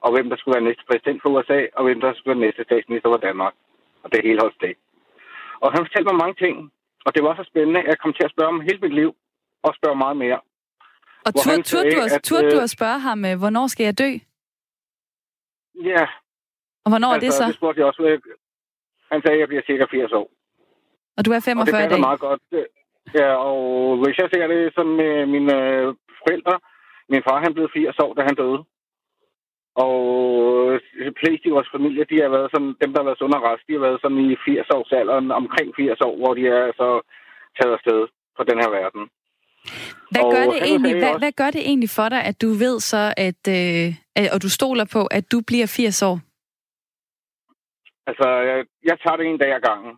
og 0.05 0.09
hvem 0.15 0.27
der 0.31 0.37
skulle 0.37 0.57
være 0.57 0.69
næste 0.69 0.85
præsident 0.89 1.23
for 1.23 1.29
USA, 1.35 1.61
og 1.77 1.83
hvem 1.85 2.01
der 2.01 2.11
skulle 2.13 2.33
være 2.35 2.47
næste 2.47 2.65
statsminister 2.65 3.09
for 3.11 3.23
Danmark. 3.29 3.55
Og 4.03 4.13
det 4.13 4.21
hele 4.27 4.41
holdt 4.45 4.61
dag. 4.61 4.75
Og 5.63 5.69
han 5.73 5.85
fortalte 5.85 6.09
mig 6.11 6.23
mange 6.25 6.39
ting, 6.45 6.55
og 7.07 7.11
det 7.15 7.23
var 7.27 7.35
så 7.37 7.45
spændende, 7.51 7.81
at 7.81 7.87
jeg 7.87 7.99
kom 8.03 8.13
til 8.13 8.25
at 8.29 8.35
spørge 8.35 8.53
om 8.55 8.61
hele 8.69 8.81
mit 8.85 8.95
liv, 9.01 9.11
og 9.63 9.71
spørge 9.79 9.97
meget 10.05 10.17
mere. 10.25 10.41
Og 11.27 11.31
turde 11.35 11.63
tur, 11.71 11.83
du, 11.93 11.99
at, 12.07 12.23
tur, 12.29 12.41
du 12.55 12.59
at 12.67 12.71
spørge 12.77 12.99
ham, 13.09 13.25
øh, 13.25 13.35
hvornår 13.43 13.67
skal 13.67 13.85
jeg 13.85 13.99
dø? 13.99 14.11
Ja. 15.91 16.05
Og 16.85 16.89
hvornår 16.93 17.09
altså, 17.09 17.17
er 17.17 17.21
det 17.25 17.27
altså, 17.27 17.43
så? 17.43 17.47
Det 17.47 17.55
spurgte 17.55 17.79
jeg 17.81 17.87
også. 17.87 18.21
Han 19.13 19.23
sagde, 19.23 19.37
at 19.37 19.41
jeg 19.41 19.49
bliver 19.49 19.63
cirka 19.67 19.85
80 19.91 20.13
år. 20.13 20.29
Og 21.17 21.25
du 21.27 21.31
er 21.37 21.41
45 21.41 21.77
og 21.77 21.83
det 21.83 21.87
i 21.87 21.93
dag? 21.93 22.01
meget 22.01 22.21
godt. 22.21 22.41
Ja, 23.19 23.31
og 23.51 23.97
hvis 24.03 24.19
jeg 24.19 24.29
ser 24.31 24.47
det 24.47 24.75
som 24.75 24.87
med 24.87 25.27
mine 25.27 25.55
øh, 25.63 25.95
forældre, 26.21 26.55
min 27.09 27.23
far 27.29 27.39
han 27.45 27.55
blev 27.55 27.69
80 27.75 27.99
år, 28.05 28.15
da 28.15 28.23
han 28.23 28.37
døde. 28.43 28.61
Og 29.85 29.95
flest 31.21 31.43
i 31.45 31.55
vores 31.57 31.69
familie, 31.75 32.05
de 32.11 32.23
har 32.23 32.31
været 32.37 32.51
sådan, 32.55 32.73
dem 32.83 32.91
der 32.93 33.01
har 33.01 33.09
været 33.09 33.19
sund 33.19 33.35
og 33.35 33.43
rask, 33.43 33.63
de 33.69 33.77
har 33.77 33.85
været 33.87 34.01
sådan 34.03 34.21
i 34.31 34.37
80 34.45 34.71
års 34.77 34.93
alderen, 34.93 35.31
omkring 35.31 35.69
80 35.77 36.01
år, 36.01 36.15
hvor 36.21 36.35
de 36.35 36.43
er 36.49 36.73
så 36.81 36.89
taget 37.59 37.75
afsted 37.77 38.01
på 38.37 38.43
den 38.51 38.59
her 38.63 38.71
verden. 38.79 39.03
Hvad 40.13 40.25
gør, 40.35 40.45
det 40.53 40.61
egentlig, 40.71 40.95
hvad, 40.99 41.09
også, 41.09 41.19
hvad 41.19 41.33
gør 41.33 41.51
det 41.57 41.63
egentlig 41.71 41.91
for 41.99 42.09
dig, 42.09 42.23
at 42.31 42.37
du 42.43 42.49
ved 42.65 42.81
så, 42.81 43.03
at, 43.29 43.43
øh, 43.59 43.87
og 44.35 44.39
du 44.45 44.51
stoler 44.59 44.87
på, 44.97 45.03
at 45.07 45.25
du 45.33 45.39
bliver 45.49 45.67
80 45.67 46.03
år? 46.03 46.17
Altså, 48.07 48.29
jeg, 48.51 48.59
jeg 48.91 48.97
tager 49.03 49.17
det 49.17 49.27
en 49.27 49.39
dag 49.39 49.53
ad 49.59 49.61
gangen. 49.71 49.93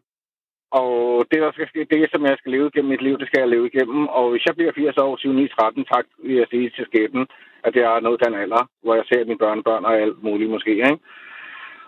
Og 0.81 1.27
det, 1.31 1.41
der 1.45 1.53
skal 1.53 1.69
ske, 1.69 1.81
det, 1.93 2.11
som 2.13 2.23
jeg 2.27 2.37
skal 2.39 2.53
leve 2.53 2.69
igennem 2.69 2.91
mit 2.93 3.03
liv, 3.07 3.19
det 3.19 3.27
skal 3.29 3.41
jeg 3.41 3.49
leve 3.49 3.67
igennem. 3.67 4.07
Og 4.19 4.31
hvis 4.31 4.47
jeg 4.47 4.55
bliver 4.57 4.73
80 4.73 4.97
år, 4.97 5.17
7, 5.17 5.33
9, 5.33 5.49
13, 5.49 5.85
tak 5.85 6.07
vil 6.25 6.37
jeg 6.37 6.47
sige 6.51 6.71
til 6.71 6.85
skæbnen, 6.87 7.27
at 7.67 7.77
jeg 7.77 7.97
er 7.97 8.01
nået 8.01 8.23
den 8.25 8.35
alder, 8.35 8.63
hvor 8.83 8.95
jeg 8.95 9.05
ser 9.07 9.25
mine 9.25 9.39
børnebørn 9.39 9.85
og 9.85 9.95
alt 10.01 10.23
muligt 10.23 10.51
måske. 10.51 10.71
Ikke? 10.71 10.99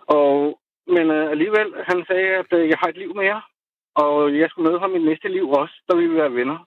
Og, 0.06 0.58
men 0.86 1.10
øh, 1.10 1.30
alligevel, 1.30 1.68
han 1.90 2.04
sagde, 2.10 2.28
at 2.42 2.50
øh, 2.58 2.68
jeg 2.68 2.78
har 2.80 2.88
et 2.90 2.96
liv 3.02 3.14
mere. 3.14 3.40
Og 3.94 4.38
jeg 4.38 4.50
skulle 4.50 4.68
møde 4.68 4.80
ham 4.80 4.96
i 4.96 4.98
næste 4.98 5.28
liv 5.28 5.50
også, 5.50 5.74
der 5.88 5.96
vil 5.96 6.10
vi 6.10 6.16
være 6.16 6.34
venner. 6.34 6.58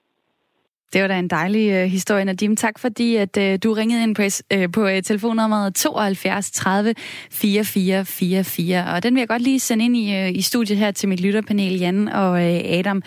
Det 0.93 1.01
var 1.01 1.08
da 1.08 1.19
en 1.19 1.27
dejlig 1.27 1.84
uh, 1.84 1.89
historie, 1.89 2.25
Nadim. 2.25 2.56
Tak 2.56 2.80
fordi, 2.80 3.15
at 3.15 3.38
uh, 3.38 3.56
du 3.63 3.73
ringede 3.73 4.04
ind 4.04 4.15
på, 4.15 4.21
uh, 4.56 4.71
på 4.71 4.86
uh, 4.86 5.01
telefonnummeret 5.04 5.75
72 5.75 6.51
30 6.51 6.95
44 7.32 8.06
44. 8.06 8.93
Og 8.93 9.04
den 9.04 9.13
vil 9.13 9.21
jeg 9.21 9.27
godt 9.27 9.41
lige 9.41 9.60
sende 9.60 9.86
ind 9.86 9.97
i, 9.97 10.23
uh, 10.23 10.38
i 10.38 10.41
studiet 10.41 10.77
her 10.77 10.91
til 10.91 11.10
mit 11.10 11.19
lytterpanel, 11.19 11.80
Jan 11.80 12.08
og 12.08 12.32
uh, 12.32 12.39
Adam. 12.39 13.01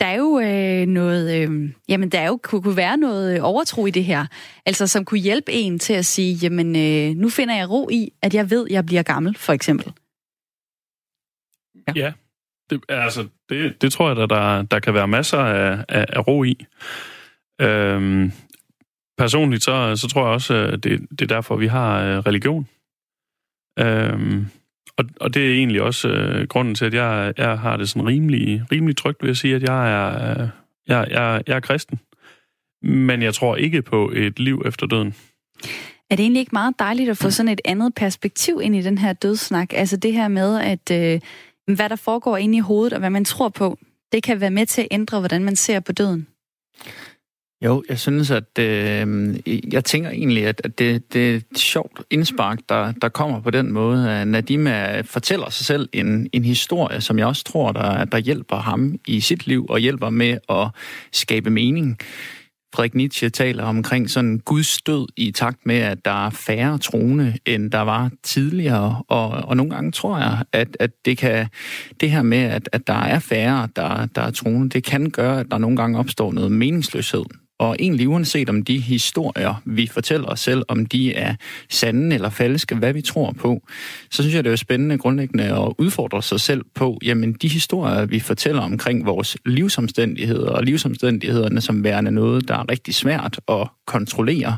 Der 0.00 0.06
er 0.06 0.14
jo 0.14 0.40
øh, 0.40 0.86
noget, 0.86 1.42
øh, 1.42 1.70
jamen 1.88 2.08
der 2.08 2.20
er 2.20 2.26
jo, 2.26 2.40
kunne, 2.42 2.62
kunne 2.62 2.76
være 2.76 2.96
noget 2.96 3.40
overtro 3.40 3.86
i 3.86 3.90
det 3.90 4.04
her, 4.04 4.26
altså 4.66 4.86
som 4.86 5.04
kunne 5.04 5.20
hjælpe 5.20 5.52
en 5.52 5.78
til 5.78 5.92
at 5.92 6.06
sige, 6.06 6.34
jamen 6.34 6.76
øh, 6.76 7.16
nu 7.16 7.28
finder 7.28 7.56
jeg 7.56 7.70
ro 7.70 7.88
i, 7.92 8.12
at 8.22 8.34
jeg 8.34 8.50
ved, 8.50 8.66
at 8.66 8.72
jeg 8.72 8.86
bliver 8.86 9.02
gammel, 9.02 9.36
for 9.38 9.52
eksempel. 9.52 9.92
Ja, 11.88 11.92
ja 11.96 12.12
det, 12.70 12.84
altså, 12.88 13.28
det, 13.48 13.82
det 13.82 13.92
tror 13.92 14.08
jeg, 14.08 14.22
at 14.22 14.30
der, 14.30 14.62
der 14.62 14.80
kan 14.80 14.94
være 14.94 15.08
masser 15.08 15.38
af, 15.38 15.84
af, 15.88 16.06
af 16.08 16.26
ro 16.26 16.44
i. 16.44 16.66
Øhm, 17.60 18.32
personligt, 19.18 19.62
så, 19.62 19.96
så 19.96 20.08
tror 20.08 20.24
jeg 20.24 20.34
også, 20.34 20.54
at 20.54 20.84
det, 20.84 21.00
det 21.10 21.22
er 21.22 21.26
derfor, 21.26 21.56
vi 21.56 21.66
har 21.66 22.02
øh, 22.02 22.18
religion. 22.18 22.68
Øhm, 23.78 24.46
og, 24.96 25.04
og 25.20 25.34
det 25.34 25.50
er 25.50 25.54
egentlig 25.54 25.82
også 25.82 26.08
øh, 26.08 26.48
grunden 26.48 26.74
til, 26.74 26.84
at 26.84 26.94
jeg, 26.94 27.34
jeg 27.38 27.58
har 27.58 27.76
det 27.76 27.88
sådan 27.88 28.06
rimelig, 28.06 28.62
rimelig 28.72 28.96
trygt 28.96 29.22
ved 29.22 29.30
at 29.30 29.36
sige, 29.36 29.54
at 29.56 29.62
jeg 29.62 29.92
er, 29.92 30.30
øh, 30.30 30.48
jeg, 30.88 31.06
jeg, 31.10 31.42
jeg 31.46 31.56
er 31.56 31.60
kristen. 31.60 32.00
Men 32.82 33.22
jeg 33.22 33.34
tror 33.34 33.56
ikke 33.56 33.82
på 33.82 34.12
et 34.14 34.38
liv 34.38 34.62
efter 34.66 34.86
døden. 34.86 35.14
Er 36.10 36.16
det 36.16 36.22
egentlig 36.22 36.40
ikke 36.40 36.52
meget 36.52 36.74
dejligt 36.78 37.10
at 37.10 37.16
få 37.16 37.30
sådan 37.30 37.52
et 37.52 37.60
andet 37.64 37.94
perspektiv 37.94 38.60
ind 38.62 38.76
i 38.76 38.82
den 38.82 38.98
her 38.98 39.12
dødssnak? 39.12 39.72
Altså 39.72 39.96
det 39.96 40.12
her 40.12 40.28
med, 40.28 40.60
at 40.60 40.90
øh, 40.92 41.20
hvad 41.74 41.88
der 41.88 41.96
foregår 41.96 42.36
inde 42.36 42.56
i 42.56 42.60
hovedet, 42.60 42.92
og 42.92 42.98
hvad 42.98 43.10
man 43.10 43.24
tror 43.24 43.48
på, 43.48 43.78
det 44.12 44.22
kan 44.22 44.40
være 44.40 44.50
med 44.50 44.66
til 44.66 44.82
at 44.82 44.88
ændre, 44.90 45.18
hvordan 45.18 45.44
man 45.44 45.56
ser 45.56 45.80
på 45.80 45.92
døden. 45.92 46.26
Jo, 47.64 47.82
jeg 47.88 47.98
synes, 47.98 48.30
at 48.30 48.58
øh, 48.58 49.34
jeg 49.72 49.84
tænker 49.84 50.10
egentlig, 50.10 50.46
at, 50.46 50.60
at 50.64 50.78
det, 50.78 51.12
det 51.12 51.30
er 51.30 51.36
et 51.36 51.58
sjovt 51.58 52.02
indspark, 52.10 52.58
der, 52.68 52.92
der 52.92 53.08
kommer 53.08 53.40
på 53.40 53.50
den 53.50 53.72
måde. 53.72 54.10
At 54.10 54.28
Nadima 54.28 55.00
fortæller 55.00 55.50
sig 55.50 55.66
selv 55.66 55.88
en, 55.92 56.28
en 56.32 56.44
historie, 56.44 57.00
som 57.00 57.18
jeg 57.18 57.26
også 57.26 57.44
tror, 57.44 57.72
der, 57.72 58.04
der 58.04 58.18
hjælper 58.18 58.56
ham 58.56 58.98
i 59.06 59.20
sit 59.20 59.46
liv 59.46 59.66
og 59.68 59.78
hjælper 59.78 60.10
med 60.10 60.38
at 60.48 60.68
skabe 61.12 61.50
mening. 61.50 61.98
Frederik 62.74 62.94
Nietzsche 62.94 63.30
taler 63.30 63.64
omkring 63.64 64.10
sådan 64.10 64.38
Guds 64.38 64.82
død 64.82 65.06
i 65.16 65.30
takt 65.30 65.66
med, 65.66 65.76
at 65.76 66.04
der 66.04 66.26
er 66.26 66.30
færre 66.30 66.78
troende, 66.78 67.38
end 67.46 67.70
der 67.70 67.80
var 67.80 68.10
tidligere. 68.22 69.02
Og, 69.08 69.28
og 69.30 69.56
nogle 69.56 69.74
gange 69.74 69.92
tror 69.92 70.18
jeg, 70.18 70.44
at, 70.52 70.76
at 70.80 70.90
det 71.04 71.18
kan 71.18 71.48
det 72.00 72.10
her 72.10 72.22
med, 72.22 72.38
at, 72.38 72.68
at 72.72 72.86
der 72.86 73.02
er 73.02 73.18
færre, 73.18 73.68
der, 73.76 74.06
der 74.06 74.22
er 74.22 74.30
troende, 74.30 74.68
det 74.68 74.84
kan 74.84 75.10
gøre, 75.10 75.40
at 75.40 75.46
der 75.50 75.58
nogle 75.58 75.76
gange 75.76 75.98
opstår 75.98 76.32
noget 76.32 76.52
meningsløshed. 76.52 77.24
Og 77.60 77.76
egentlig 77.78 78.08
uanset 78.08 78.48
om 78.48 78.62
de 78.62 78.78
historier, 78.78 79.62
vi 79.64 79.86
fortæller 79.86 80.28
os 80.28 80.40
selv, 80.40 80.62
om 80.68 80.86
de 80.86 81.14
er 81.14 81.34
sande 81.68 82.14
eller 82.14 82.30
falske, 82.30 82.74
hvad 82.74 82.92
vi 82.92 83.02
tror 83.02 83.32
på, 83.32 83.62
så 84.10 84.22
synes 84.22 84.34
jeg, 84.34 84.44
det 84.44 84.52
er 84.52 84.56
spændende 84.56 84.98
grundlæggende 84.98 85.44
at 85.44 85.72
udfordre 85.78 86.22
sig 86.22 86.40
selv 86.40 86.64
på, 86.74 86.98
jamen 87.04 87.32
de 87.32 87.48
historier, 87.48 88.06
vi 88.06 88.20
fortæller 88.20 88.62
omkring 88.62 89.06
vores 89.06 89.36
livsomstændigheder, 89.46 90.50
og 90.50 90.64
livsomstændighederne 90.64 91.60
som 91.60 91.84
værende 91.84 92.10
noget, 92.10 92.48
der 92.48 92.54
er 92.54 92.70
rigtig 92.70 92.94
svært 92.94 93.40
at 93.48 93.68
kontrollere, 93.86 94.56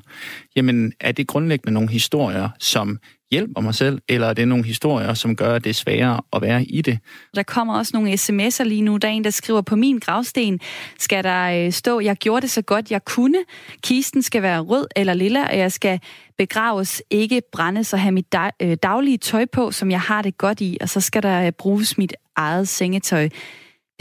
jamen 0.56 0.92
er 1.00 1.12
det 1.12 1.26
grundlæggende 1.26 1.72
nogle 1.72 1.90
historier, 1.90 2.48
som 2.58 2.98
hjælper 3.30 3.60
mig 3.60 3.74
selv, 3.74 3.98
eller 4.08 4.26
er 4.26 4.34
det 4.34 4.48
nogle 4.48 4.64
historier, 4.64 5.14
som 5.14 5.36
gør, 5.36 5.54
at 5.54 5.64
det 5.64 5.70
er 5.70 5.74
sværere 5.74 6.20
at 6.32 6.42
være 6.42 6.64
i 6.64 6.80
det? 6.80 6.98
Der 7.34 7.42
kommer 7.42 7.78
også 7.78 7.90
nogle 7.94 8.12
sms'er 8.12 8.64
lige 8.64 8.82
nu. 8.82 8.96
Der 8.96 9.08
er 9.08 9.12
en, 9.12 9.24
der 9.24 9.30
skriver, 9.30 9.60
på 9.60 9.76
min 9.76 9.98
gravsten 9.98 10.60
skal 10.98 11.24
der 11.24 11.66
øh, 11.66 11.72
stå, 11.72 12.00
jeg 12.00 12.16
gjorde 12.16 12.40
det 12.40 12.50
så 12.50 12.62
godt, 12.62 12.90
jeg 12.90 13.04
kunne. 13.04 13.38
Kisten 13.82 14.22
skal 14.22 14.42
være 14.42 14.60
rød 14.60 14.86
eller 14.96 15.14
lilla, 15.14 15.48
og 15.48 15.58
jeg 15.58 15.72
skal 15.72 16.00
begraves, 16.38 17.02
ikke 17.10 17.42
brændes 17.52 17.92
og 17.92 18.00
have 18.00 18.12
mit 18.12 18.34
øh, 18.62 18.76
daglige 18.82 19.18
tøj 19.18 19.46
på, 19.52 19.70
som 19.70 19.90
jeg 19.90 20.00
har 20.00 20.22
det 20.22 20.38
godt 20.38 20.60
i, 20.60 20.78
og 20.80 20.88
så 20.88 21.00
skal 21.00 21.22
der 21.22 21.46
øh, 21.46 21.52
bruges 21.52 21.98
mit 21.98 22.14
eget 22.36 22.68
sengetøj. 22.68 23.28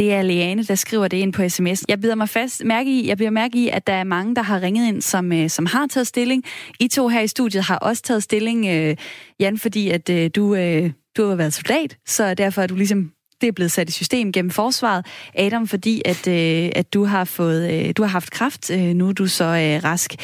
Det 0.02 0.14
er 0.14 0.22
Leane, 0.22 0.64
der 0.64 0.76
skriver 0.76 1.08
det 1.08 1.18
ind 1.18 1.34
på 1.34 1.50
sms. 1.50 1.84
Jeg 1.88 2.02
bider 2.02 2.16
mig 2.16 2.30
fast 2.30 2.64
mærke 2.64 3.00
i, 3.00 3.08
jeg 3.08 3.18
bliver 3.18 3.30
mærke 3.30 3.58
i, 3.58 3.70
at 3.70 3.88
der 3.88 3.94
er 3.94 4.04
mange, 4.04 4.36
der 4.36 4.42
har 4.42 4.62
ringet 4.62 4.88
ind, 4.88 5.02
som, 5.02 5.32
øh, 5.32 5.50
som 5.50 5.66
har 5.66 5.88
taget 5.88 6.08
stilling. 6.08 6.44
I 6.80 6.88
to 6.88 7.08
her 7.08 7.22
i 7.22 7.28
studiet 7.28 7.64
har 7.64 7.78
også 7.78 8.04
taget 8.04 8.24
stilling, 8.24 8.68
øh, 8.68 8.96
Jan, 9.40 9.58
fordi 9.58 9.90
at 9.90 10.10
øh, 10.10 10.30
du, 10.36 10.56
øh, 10.56 10.92
du 11.18 11.28
har 11.28 11.36
været 11.36 11.54
soldat, 11.54 11.98
så 12.08 12.34
derfor 12.34 12.62
er 12.62 12.68
du 12.68 12.76
ligesom 12.76 13.12
det 13.42 13.48
er 13.48 13.52
blevet 13.52 13.72
sat 13.72 13.90
i 13.90 13.92
system 13.92 14.32
gennem 14.32 14.52
forsvaret. 14.52 15.06
Adam, 15.36 15.68
fordi 15.68 16.02
at, 16.06 16.28
øh, 16.28 16.72
at 16.76 16.94
du 16.94 17.04
har 17.06 17.26
fået 17.26 17.74
øh, 17.74 17.94
du 17.98 18.02
har 18.02 18.10
haft 18.10 18.32
kraft, 18.32 18.72
øh, 18.72 18.80
nu 18.80 19.10
er 19.10 19.14
du 19.14 19.28
så 19.28 19.46
øh, 19.46 19.84
rask. 19.84 20.16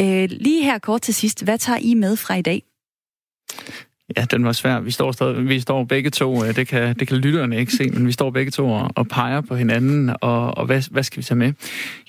Øh, 0.00 0.28
lige 0.30 0.64
her 0.64 0.78
kort 0.78 1.02
til 1.02 1.14
sidst, 1.14 1.44
hvad 1.44 1.58
tager 1.58 1.78
I 1.82 1.94
med 1.94 2.16
fra 2.16 2.34
i 2.34 2.42
dag? 2.42 2.62
Ja, 4.16 4.24
den 4.30 4.44
var 4.44 4.52
svær. 4.52 4.80
Vi 4.80 4.90
står, 4.90 5.12
stadig, 5.12 5.48
vi 5.48 5.60
står 5.60 5.84
begge 5.84 6.10
to, 6.10 6.44
øh, 6.44 6.56
det 6.56 6.68
kan, 6.68 6.96
det 6.98 7.08
kan 7.08 7.16
lytterne 7.16 7.58
ikke 7.58 7.72
se, 7.72 7.90
men 7.90 8.06
vi 8.06 8.12
står 8.12 8.30
begge 8.30 8.50
to 8.50 8.70
og, 8.70 8.90
og 8.94 9.08
peger 9.08 9.40
på 9.40 9.56
hinanden, 9.56 10.10
og, 10.20 10.58
og 10.58 10.66
hvad, 10.66 10.82
hvad 10.90 11.02
skal 11.02 11.18
vi 11.18 11.22
tage 11.22 11.38
med? 11.38 11.52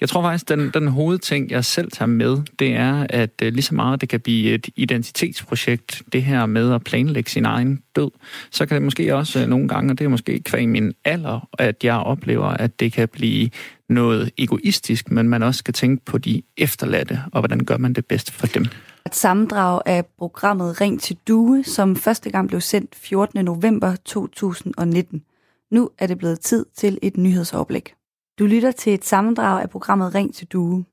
Jeg 0.01 0.09
tror 0.09 0.21
faktisk, 0.21 0.49
den, 0.49 0.71
den 0.73 0.87
hovedting, 0.87 1.51
jeg 1.51 1.65
selv 1.65 1.91
tager 1.91 2.07
med, 2.07 2.37
det 2.59 2.73
er, 2.73 3.07
at 3.09 3.29
øh, 3.41 3.53
lige 3.53 3.61
så 3.61 3.75
meget 3.75 4.01
det 4.01 4.09
kan 4.09 4.19
blive 4.19 4.53
et 4.53 4.69
identitetsprojekt, 4.75 6.01
det 6.13 6.23
her 6.23 6.45
med 6.45 6.73
at 6.73 6.83
planlægge 6.83 7.29
sin 7.29 7.45
egen 7.45 7.81
død, 7.95 8.11
så 8.51 8.65
kan 8.65 8.75
det 8.75 8.83
måske 8.83 9.15
også 9.15 9.41
øh, 9.41 9.47
nogle 9.47 9.67
gange, 9.67 9.93
og 9.93 9.99
det 9.99 10.05
er 10.05 10.09
måske 10.09 10.39
kvæg 10.39 10.69
min 10.69 10.93
alder, 11.05 11.47
at 11.57 11.83
jeg 11.83 11.95
oplever, 11.95 12.47
at 12.47 12.79
det 12.79 12.93
kan 12.93 13.07
blive 13.07 13.49
noget 13.89 14.31
egoistisk, 14.37 15.11
men 15.11 15.29
man 15.29 15.43
også 15.43 15.57
skal 15.59 15.73
tænke 15.73 16.05
på 16.05 16.17
de 16.17 16.41
efterladte, 16.57 17.19
og 17.31 17.41
hvordan 17.41 17.65
gør 17.65 17.77
man 17.77 17.93
det 17.93 18.05
bedst 18.05 18.31
for 18.31 18.47
dem 18.47 18.65
et 19.09 19.15
sammendrag 19.15 19.81
af 19.85 20.05
programmet 20.17 20.81
Ring 20.81 21.01
til 21.01 21.17
Due, 21.27 21.63
som 21.63 21.95
første 21.95 22.29
gang 22.29 22.47
blev 22.47 22.61
sendt 22.61 22.95
14. 22.95 23.45
november 23.45 23.95
2019. 24.05 25.23
Nu 25.71 25.89
er 25.97 26.07
det 26.07 26.17
blevet 26.17 26.39
tid 26.39 26.65
til 26.75 26.99
et 27.01 27.17
nyhedsoverblik. 27.17 27.93
Du 28.39 28.45
lytter 28.45 28.71
til 28.71 28.93
et 28.93 29.05
sammendrag 29.05 29.61
af 29.61 29.69
programmet 29.69 30.15
Ring 30.15 30.35
til 30.35 30.47
Due. 30.47 30.85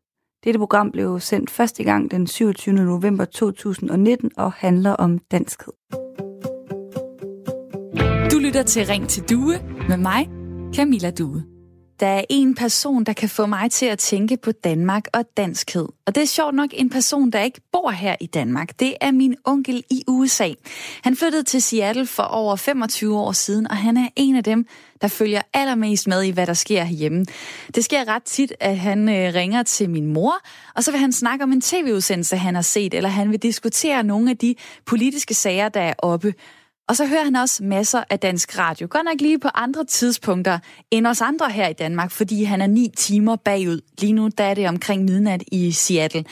Dette 0.45 0.59
program 0.59 0.91
blev 0.91 1.21
sendt 1.21 1.51
første 1.51 1.85
gang 1.85 2.11
den 2.11 2.27
27. 2.27 2.75
november 2.75 3.25
2019 3.25 4.31
og 4.37 4.53
handler 4.53 4.93
om 4.93 5.19
danskhed. 5.19 5.73
Du 8.31 8.39
lytter 8.39 8.63
til 8.63 8.87
Ring 8.87 9.09
til 9.09 9.23
Due 9.23 9.55
med 9.89 9.97
mig, 9.97 10.29
Camilla 10.75 11.11
Due. 11.11 11.56
Der 12.01 12.07
er 12.07 12.25
en 12.29 12.55
person, 12.55 13.05
der 13.05 13.13
kan 13.13 13.29
få 13.29 13.47
mig 13.47 13.71
til 13.71 13.87
at 13.87 13.99
tænke 13.99 14.37
på 14.37 14.53
Danmark 14.53 15.05
og 15.13 15.25
danskhed. 15.37 15.89
Og 16.07 16.15
det 16.15 16.23
er 16.23 16.27
sjovt 16.27 16.55
nok 16.55 16.71
en 16.73 16.91
person, 16.91 17.31
der 17.31 17.43
ikke 17.43 17.61
bor 17.73 17.91
her 17.91 18.17
i 18.21 18.27
Danmark. 18.27 18.81
Det 18.81 18.95
er 19.01 19.11
min 19.11 19.37
onkel 19.45 19.85
i 19.91 20.05
USA. 20.09 20.51
Han 21.03 21.17
flyttede 21.17 21.43
til 21.43 21.63
Seattle 21.63 22.07
for 22.07 22.23
over 22.23 22.57
25 22.57 23.19
år 23.19 23.33
siden, 23.33 23.71
og 23.71 23.77
han 23.77 23.97
er 23.97 24.09
en 24.17 24.37
af 24.37 24.45
dem, 24.45 24.67
der 25.01 25.09
følger 25.09 25.43
allermest 25.55 26.07
med 26.07 26.23
i, 26.23 26.31
hvad 26.31 26.47
der 26.47 26.55
sker 26.55 26.87
hjemme. 26.87 27.27
Det 27.75 27.85
sker 27.85 28.09
ret 28.09 28.23
tit, 28.23 28.53
at 28.61 28.79
han 28.79 29.09
øh, 29.09 29.35
ringer 29.35 29.63
til 29.63 29.91
min 29.91 30.07
mor, 30.07 30.35
og 30.75 30.85
så 30.85 30.91
vil 30.91 31.01
han 31.01 31.13
snakke 31.13 31.43
om 31.43 31.53
en 31.53 31.61
tv-udsendelse, 31.61 32.37
han 32.37 32.55
har 32.55 32.63
set, 32.63 32.95
eller 32.95 33.09
han 33.09 33.31
vil 33.31 33.43
diskutere 33.43 34.03
nogle 34.03 34.31
af 34.31 34.37
de 34.37 34.55
politiske 34.87 35.35
sager, 35.35 35.69
der 35.69 35.81
er 35.81 35.95
oppe. 35.99 36.35
Og 36.89 36.97
så 36.97 37.07
hører 37.07 37.25
han 37.25 37.37
også 37.37 37.65
masser 37.65 38.05
af 38.11 38.19
dansk 38.19 38.59
radio. 38.59 38.87
Godt 38.91 39.05
nok 39.05 39.21
lige 39.21 39.39
på 39.39 39.49
andre 39.55 39.85
tidspunkter 39.85 40.59
end 40.91 41.07
os 41.07 41.21
andre 41.21 41.51
her 41.51 41.69
i 41.69 41.73
Danmark, 41.73 42.11
fordi 42.11 42.45
han 42.45 42.61
er 42.61 42.67
ni 42.67 42.93
timer 42.97 43.37
bagud. 43.37 43.81
Lige 43.99 44.13
nu 44.13 44.29
der 44.39 44.45
er 44.45 44.55
det 44.55 44.69
omkring 44.69 45.05
midnat 45.05 45.43
i 45.53 45.73
Seattle. 45.73 46.25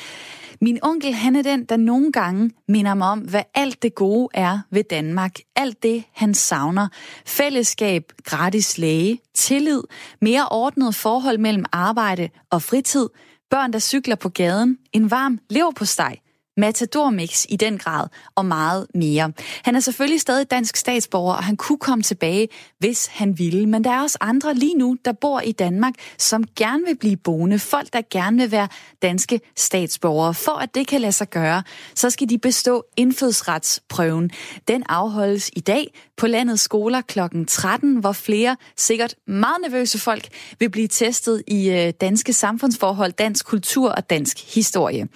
Min 0.60 0.78
onkel, 0.82 1.14
han 1.14 1.36
er 1.36 1.42
den, 1.42 1.64
der 1.64 1.76
nogle 1.76 2.12
gange 2.12 2.50
minder 2.68 2.94
mig 2.94 3.08
om, 3.08 3.18
hvad 3.18 3.42
alt 3.54 3.82
det 3.82 3.94
gode 3.94 4.28
er 4.34 4.58
ved 4.70 4.84
Danmark. 4.90 5.36
Alt 5.56 5.82
det, 5.82 6.04
han 6.12 6.34
savner. 6.34 6.88
Fællesskab, 7.26 8.02
gratis 8.24 8.78
læge, 8.78 9.20
tillid, 9.34 9.82
mere 10.20 10.48
ordnet 10.50 10.94
forhold 10.94 11.38
mellem 11.38 11.64
arbejde 11.72 12.28
og 12.50 12.62
fritid, 12.62 13.08
børn, 13.50 13.72
der 13.72 13.78
cykler 13.78 14.14
på 14.16 14.28
gaden, 14.28 14.78
en 14.92 15.10
varm 15.10 15.38
leverpostej, 15.50 16.16
Matador-mix 16.56 17.46
i 17.48 17.56
den 17.56 17.78
grad, 17.78 18.06
og 18.34 18.46
meget 18.46 18.86
mere. 18.94 19.32
Han 19.64 19.76
er 19.76 19.80
selvfølgelig 19.80 20.20
stadig 20.20 20.50
dansk 20.50 20.76
statsborger, 20.76 21.34
og 21.34 21.44
han 21.44 21.56
kunne 21.56 21.78
komme 21.78 22.02
tilbage, 22.02 22.48
hvis 22.78 23.06
han 23.06 23.38
ville. 23.38 23.66
Men 23.66 23.84
der 23.84 23.90
er 23.90 24.02
også 24.02 24.18
andre 24.20 24.54
lige 24.54 24.74
nu, 24.74 24.96
der 25.04 25.12
bor 25.12 25.40
i 25.40 25.52
Danmark, 25.52 25.94
som 26.18 26.44
gerne 26.56 26.82
vil 26.86 26.96
blive 26.96 27.16
boende. 27.16 27.58
Folk, 27.58 27.92
der 27.92 28.02
gerne 28.10 28.38
vil 28.38 28.50
være 28.50 28.68
danske 29.02 29.40
statsborgere. 29.56 30.34
For 30.34 30.52
at 30.52 30.74
det 30.74 30.86
kan 30.86 31.00
lade 31.00 31.12
sig 31.12 31.30
gøre, 31.30 31.62
så 31.94 32.10
skal 32.10 32.28
de 32.28 32.38
bestå 32.38 32.84
indfødsretsprøven. 32.96 34.30
Den 34.68 34.84
afholdes 34.88 35.50
i 35.56 35.60
dag 35.60 35.94
på 36.16 36.26
landets 36.26 36.62
skoler 36.62 37.00
kl. 37.00 37.18
13, 37.48 37.96
hvor 37.96 38.12
flere, 38.12 38.56
sikkert 38.76 39.14
meget 39.26 39.56
nervøse 39.62 39.98
folk, 39.98 40.28
vil 40.58 40.70
blive 40.70 40.88
testet 40.88 41.42
i 41.46 41.70
øh, 41.70 41.92
danske 42.00 42.32
samfundsforhold, 42.32 43.12
dansk 43.12 43.46
kultur 43.46 43.90
og 43.90 44.10
dansk 44.10 44.54
historie. 44.54 45.08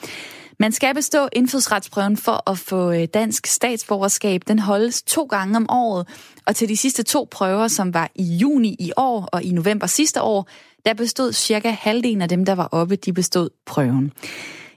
Man 0.60 0.72
skal 0.72 0.94
bestå 0.94 1.28
indfødsretsprøven 1.32 2.16
for 2.16 2.50
at 2.50 2.58
få 2.58 2.92
øh, 2.92 3.08
dansk 3.14 3.46
statsborgerskab. 3.46 4.42
Den 4.48 4.58
holdes 4.58 5.02
to 5.02 5.24
gange 5.24 5.56
om 5.56 5.66
året, 5.70 6.08
og 6.46 6.56
til 6.56 6.68
de 6.68 6.76
sidste 6.76 7.02
to 7.02 7.28
prøver, 7.30 7.68
som 7.68 7.94
var 7.94 8.10
i 8.14 8.22
juni 8.22 8.76
i 8.78 8.92
år 8.96 9.28
og 9.32 9.42
i 9.42 9.50
november 9.52 9.86
sidste 9.86 10.22
år, 10.22 10.48
der 10.84 10.94
bestod 10.94 11.32
cirka 11.32 11.70
halvdelen 11.70 12.22
af 12.22 12.28
dem, 12.28 12.44
der 12.44 12.54
var 12.54 12.68
oppe, 12.72 12.96
de 12.96 13.12
bestod 13.12 13.48
prøven. 13.66 14.12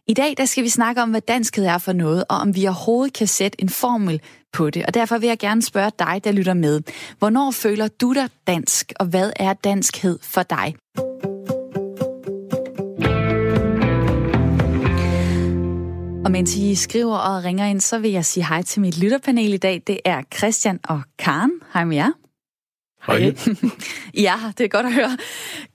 I 0.07 0.13
dag 0.13 0.33
der 0.37 0.45
skal 0.45 0.63
vi 0.63 0.69
snakke 0.69 1.01
om, 1.01 1.09
hvad 1.09 1.21
danskhed 1.21 1.65
er 1.65 1.77
for 1.77 1.93
noget, 1.93 2.23
og 2.29 2.37
om 2.37 2.55
vi 2.55 2.65
overhovedet 2.67 3.13
kan 3.13 3.27
sætte 3.27 3.61
en 3.61 3.69
formel 3.69 4.21
på 4.53 4.69
det. 4.69 4.85
Og 4.85 4.93
derfor 4.93 5.17
vil 5.17 5.27
jeg 5.27 5.39
gerne 5.39 5.61
spørge 5.61 5.91
dig, 5.99 6.21
der 6.23 6.31
lytter 6.31 6.53
med. 6.53 6.81
Hvornår 7.19 7.51
føler 7.51 7.87
du 7.87 8.13
dig 8.13 8.29
dansk, 8.47 8.93
og 8.99 9.05
hvad 9.05 9.31
er 9.35 9.53
danskhed 9.53 10.19
for 10.21 10.43
dig? 10.43 10.75
Og 16.25 16.31
mens 16.31 16.55
I 16.55 16.75
skriver 16.75 17.17
og 17.17 17.43
ringer 17.43 17.65
ind, 17.65 17.81
så 17.81 17.99
vil 17.99 18.11
jeg 18.11 18.25
sige 18.25 18.45
hej 18.45 18.61
til 18.61 18.81
mit 18.81 18.97
lytterpanel 18.97 19.53
i 19.53 19.57
dag. 19.57 19.83
Det 19.87 19.99
er 20.05 20.21
Christian 20.37 20.79
og 20.83 21.01
Karen. 21.19 21.51
Hej 21.73 21.85
med 21.85 21.95
jer. 21.95 22.11
Hej. 23.07 23.35
ja, 24.27 24.35
det 24.57 24.63
er 24.63 24.67
godt 24.67 24.85
at 24.85 24.93
høre. 24.93 25.17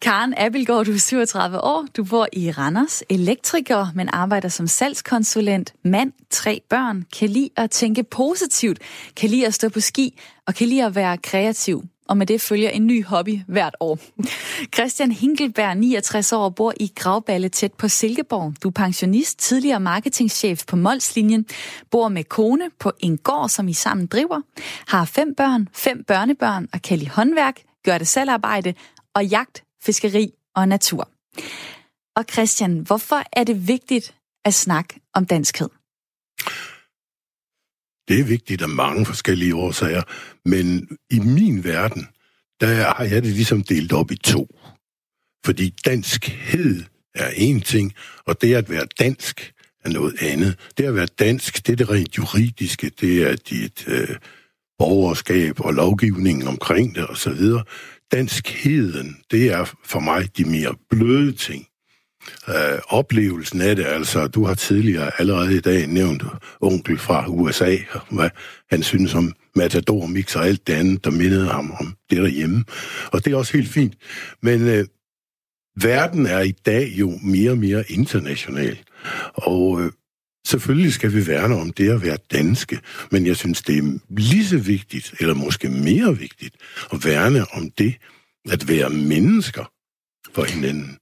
Karen 0.00 0.34
Abelgaard, 0.36 0.84
du 0.84 0.92
er 0.92 0.98
37 0.98 1.60
år. 1.60 1.86
Du 1.96 2.04
bor 2.04 2.26
i 2.32 2.50
Randers, 2.50 3.02
elektriker, 3.10 3.86
men 3.94 4.08
arbejder 4.12 4.48
som 4.48 4.66
salgskonsulent, 4.66 5.74
mand, 5.84 6.12
tre 6.30 6.60
børn, 6.70 7.04
kan 7.18 7.28
lide 7.28 7.50
at 7.56 7.70
tænke 7.70 8.02
positivt, 8.02 8.78
kan 9.16 9.30
lide 9.30 9.46
at 9.46 9.54
stå 9.54 9.68
på 9.68 9.80
ski 9.80 10.20
og 10.46 10.54
kan 10.54 10.68
lide 10.68 10.84
at 10.84 10.94
være 10.94 11.18
kreativ 11.18 11.82
og 12.08 12.16
med 12.16 12.26
det 12.26 12.40
følger 12.40 12.70
en 12.70 12.86
ny 12.86 13.04
hobby 13.04 13.40
hvert 13.48 13.76
år. 13.80 13.98
Christian 14.74 15.12
Hinkelberg, 15.12 15.76
69 15.76 16.32
år, 16.32 16.48
bor 16.48 16.72
i 16.80 16.92
Gravballe 16.94 17.48
tæt 17.48 17.72
på 17.72 17.88
Silkeborg. 17.88 18.54
Du 18.62 18.68
er 18.68 18.72
pensionist, 18.72 19.38
tidligere 19.38 19.80
marketingchef 19.80 20.64
på 20.66 20.76
Molslinjen, 20.76 21.46
bor 21.90 22.08
med 22.08 22.24
kone 22.24 22.70
på 22.80 22.92
en 23.00 23.18
gård, 23.18 23.48
som 23.48 23.68
I 23.68 23.72
sammen 23.72 24.06
driver, 24.06 24.40
har 24.86 25.04
fem 25.04 25.34
børn, 25.34 25.68
fem 25.74 26.04
børnebørn 26.04 26.68
og 26.72 26.82
kan 26.82 26.98
lide 26.98 27.10
håndværk, 27.10 27.60
gør 27.84 27.98
det 27.98 28.08
selvarbejde 28.08 28.74
og 29.14 29.26
jagt, 29.26 29.64
fiskeri 29.82 30.30
og 30.54 30.68
natur. 30.68 31.08
Og 32.16 32.24
Christian, 32.32 32.78
hvorfor 32.78 33.22
er 33.32 33.44
det 33.44 33.68
vigtigt 33.68 34.14
at 34.44 34.54
snakke 34.54 35.00
om 35.14 35.26
danskhed? 35.26 35.68
Det 38.08 38.20
er 38.20 38.24
vigtigt 38.24 38.62
af 38.62 38.68
mange 38.68 39.06
forskellige 39.06 39.54
årsager, 39.54 40.02
men 40.48 40.88
i 41.10 41.18
min 41.18 41.64
verden, 41.64 42.08
der 42.60 42.94
har 42.94 43.04
jeg 43.04 43.22
det 43.22 43.32
ligesom 43.32 43.62
delt 43.62 43.92
op 43.92 44.10
i 44.10 44.16
to. 44.16 44.58
Fordi 45.44 45.74
danskhed 45.84 46.82
er 47.14 47.30
en 47.36 47.60
ting, 47.60 47.92
og 48.26 48.42
det 48.42 48.54
at 48.54 48.70
være 48.70 48.86
dansk 48.98 49.52
er 49.84 49.90
noget 49.90 50.16
andet. 50.20 50.58
Det 50.78 50.84
at 50.84 50.94
være 50.94 51.06
dansk, 51.06 51.66
det 51.66 51.72
er 51.72 51.76
det 51.76 51.90
rent 51.90 52.18
juridiske, 52.18 52.90
det 53.00 53.22
er 53.30 53.36
dit 53.36 53.88
øh, 53.88 54.16
borgerskab 54.78 55.60
og 55.60 55.74
lovgivningen 55.74 56.48
omkring 56.48 56.94
det 56.94 57.10
osv. 57.10 57.40
Danskheden, 58.12 59.16
det 59.30 59.52
er 59.52 59.64
for 59.84 60.00
mig 60.00 60.36
de 60.36 60.44
mere 60.44 60.74
bløde 60.90 61.32
ting 61.32 61.66
øh, 62.48 62.78
oplevelsen 62.88 63.60
af 63.60 63.76
det. 63.76 63.84
Altså, 63.86 64.26
du 64.26 64.44
har 64.44 64.54
tidligere 64.54 65.10
allerede 65.18 65.56
i 65.56 65.60
dag 65.60 65.86
nævnt 65.86 66.22
onkel 66.60 66.98
fra 66.98 67.28
USA, 67.28 67.76
hvad 68.10 68.30
han 68.70 68.82
synes 68.82 69.14
om 69.14 69.32
Matador 69.56 70.06
Mix 70.06 70.36
og 70.36 70.46
alt 70.46 70.66
det 70.66 70.72
andet, 70.72 71.04
der 71.04 71.10
mindede 71.10 71.48
ham 71.48 71.72
om 71.80 71.96
det 72.10 72.18
derhjemme. 72.18 72.64
Og 73.12 73.24
det 73.24 73.32
er 73.32 73.36
også 73.36 73.52
helt 73.52 73.68
fint. 73.68 73.94
Men 74.42 74.68
øh, 74.68 74.86
verden 75.76 76.26
er 76.26 76.40
i 76.40 76.52
dag 76.66 76.92
jo 76.94 77.18
mere 77.22 77.50
og 77.50 77.58
mere 77.58 77.84
international. 77.88 78.78
Og 79.34 79.80
øh, 79.80 79.92
selvfølgelig 80.46 80.92
skal 80.92 81.12
vi 81.12 81.26
værne 81.26 81.54
om 81.54 81.72
det 81.72 81.90
at 81.90 82.02
være 82.02 82.18
danske, 82.32 82.80
men 83.10 83.26
jeg 83.26 83.36
synes, 83.36 83.62
det 83.62 83.78
er 83.78 83.98
lige 84.08 84.46
så 84.46 84.58
vigtigt, 84.58 85.14
eller 85.20 85.34
måske 85.34 85.68
mere 85.68 86.18
vigtigt, 86.18 86.54
at 86.92 87.04
værne 87.04 87.44
om 87.52 87.70
det 87.70 87.94
at 88.50 88.68
være 88.68 88.90
mennesker 88.90 89.72
for 90.34 90.44
hinanden. 90.44 90.98